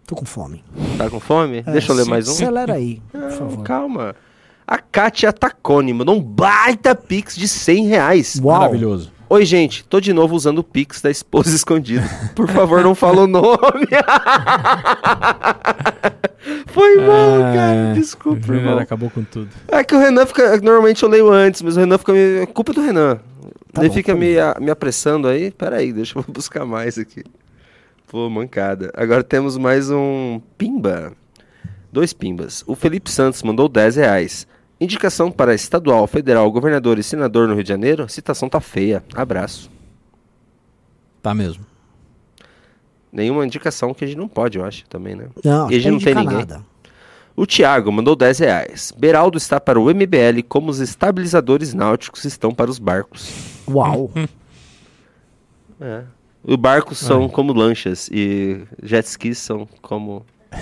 [0.07, 0.63] Tô com fome.
[0.97, 1.65] Tá com fome?
[1.67, 2.33] É, Deixa eu ler mais um.
[2.33, 3.65] Acelera aí, por favor.
[3.65, 4.15] Calma.
[4.65, 8.41] A Kátia Tacone mandou um baita pix de 100 reais.
[8.41, 8.61] Uau.
[8.61, 9.11] Maravilhoso.
[9.29, 12.09] Oi, gente, tô de novo usando o Pix da esposa escondida.
[12.37, 13.59] Por favor, não fala o nome.
[16.69, 17.93] Foi mal, ah, cara.
[17.95, 19.49] Desculpa, o Renan acabou com tudo.
[19.67, 20.61] É que o Renan fica.
[20.61, 22.17] Normalmente eu leio antes, mas o Renan fica.
[22.17, 23.19] É culpa do Renan.
[23.77, 25.51] Tá Ele bom, fica tá me, a, me apressando aí.
[25.51, 27.23] Pera aí, deixa eu buscar mais aqui.
[28.07, 28.91] Pô, mancada.
[28.97, 31.13] Agora temos mais um Pimba.
[31.93, 32.65] Dois Pimbas.
[32.67, 34.47] O Felipe Santos mandou 10 reais.
[34.81, 38.05] Indicação para estadual, federal, governador e senador no Rio de Janeiro?
[38.05, 39.05] A citação tá feia.
[39.15, 39.71] Abraço.
[41.23, 41.67] Tá mesmo.
[43.13, 45.27] Nenhuma indicação que a gente não pode, eu acho, também, né?
[45.45, 46.39] Não, e a gente não tem ninguém.
[46.39, 46.65] Nada.
[47.35, 48.93] O Thiago mandou 10 reais.
[48.97, 53.56] Beraldo está para o MBL como os estabilizadores náuticos estão para os barcos.
[53.69, 54.11] Uau!
[55.81, 56.03] é.
[56.43, 57.29] Os barcos são Ai.
[57.29, 60.25] como lanchas e jet skis são como.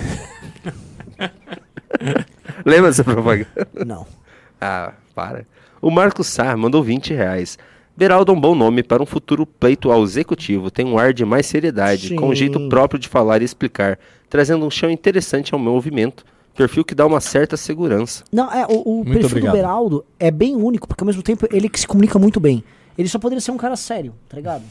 [2.64, 3.68] Lembra dessa propaganda?
[3.84, 4.06] Não.
[4.58, 5.46] ah, para.
[5.82, 7.58] O Marcos Sá mandou 20 reais.
[7.94, 10.70] Beraldo é um bom nome para um futuro pleito ao executivo.
[10.70, 12.16] Tem um ar de mais seriedade, Sim.
[12.16, 13.98] com um jeito próprio de falar e explicar,
[14.28, 16.24] trazendo um chão interessante ao meu movimento.
[16.56, 18.24] Perfil que dá uma certa segurança.
[18.32, 19.52] Não, é, o, o perfil obrigado.
[19.52, 22.64] do Beraldo é bem único, porque ao mesmo tempo ele que se comunica muito bem.
[22.96, 24.62] Ele só poderia ser um cara sério, tá ligado?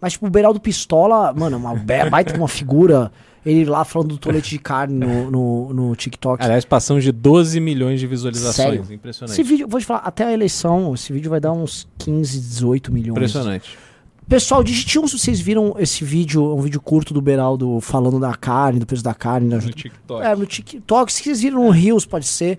[0.00, 3.10] Mas, tipo, o Beraldo Pistola, mano, uma baita uma figura
[3.44, 6.42] ele lá falando do tolete de carne no, no, no TikTok.
[6.42, 8.54] Aliás, passamos de 12 milhões de visualizações.
[8.54, 8.86] Sério?
[8.90, 9.38] Impressionante.
[9.38, 12.92] Esse vídeo, vou te falar, até a eleição, esse vídeo vai dar uns 15, 18
[12.92, 13.16] milhões.
[13.16, 13.78] Impressionante.
[14.26, 18.34] Pessoal, digite um se vocês viram esse vídeo, um vídeo curto do Beraldo falando da
[18.34, 19.54] carne, do preço da carne.
[19.54, 20.26] No TikTok.
[20.26, 21.12] É, no TikTok.
[21.12, 22.58] Se vocês viram no Rios, pode ser.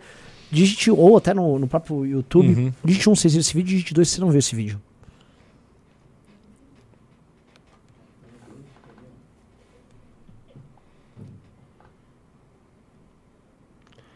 [0.51, 2.47] Digite, ou até no, no próprio YouTube.
[2.47, 2.73] Uhum.
[2.83, 4.79] Digite um se vocês viram esse vídeo, digite dois se você não viu esse vídeo.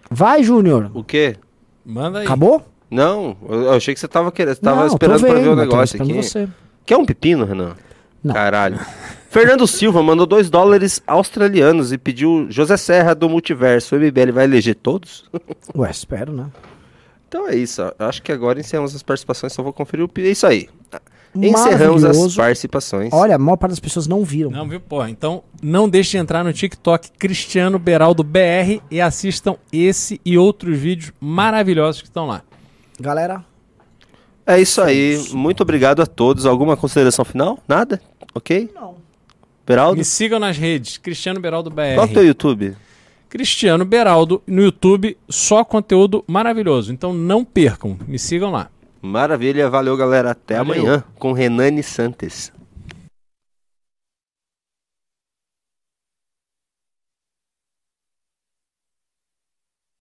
[0.09, 0.89] Vai, Júnior.
[0.93, 1.35] O quê?
[1.85, 2.25] Manda aí.
[2.25, 2.65] Acabou?
[2.89, 4.55] Não, eu achei que você tava querendo.
[4.55, 6.13] Você tava Não, esperando vendo, pra ver o negócio aqui.
[6.13, 6.47] Você.
[6.85, 7.75] Quer um pepino, Renan?
[8.23, 8.33] Não.
[8.33, 8.79] Caralho.
[9.29, 13.95] Fernando Silva mandou 2 dólares australianos e pediu José Serra do Multiverso.
[13.95, 15.29] O MBL vai eleger todos?
[15.75, 16.47] Ué, espero, né?
[17.27, 17.81] Então é isso.
[17.83, 17.93] Ó.
[17.99, 19.53] Acho que agora encerramos as participações.
[19.53, 20.09] Só vou conferir o.
[20.17, 20.67] É isso aí.
[21.35, 23.13] Encerramos as participações.
[23.13, 24.49] Olha, a maior parte das pessoas não viram.
[24.49, 25.05] Não viu, pô.
[25.05, 30.77] Então não deixe de entrar no TikTok Cristiano Beraldo BR e assistam esse e outros
[30.77, 32.41] vídeos maravilhosos que estão lá.
[32.99, 33.43] Galera.
[34.45, 35.23] É isso aí.
[35.31, 36.45] Muito obrigado a todos.
[36.45, 37.59] Alguma consideração final?
[37.67, 38.01] Nada?
[38.33, 38.69] Ok?
[38.73, 38.95] Não.
[39.65, 39.97] Beraldo?
[39.97, 40.97] Me sigam nas redes.
[40.97, 41.93] Cristiano Beraldo BR.
[41.95, 42.75] Qual é o teu YouTube?
[43.29, 45.15] Cristiano Beraldo no YouTube.
[45.29, 46.91] Só conteúdo maravilhoso.
[46.91, 47.95] Então não percam.
[48.07, 48.71] Me sigam lá.
[49.01, 50.31] Maravilha, valeu galera.
[50.31, 50.73] Até Valeu.
[50.83, 52.51] amanhã com Renane Santos.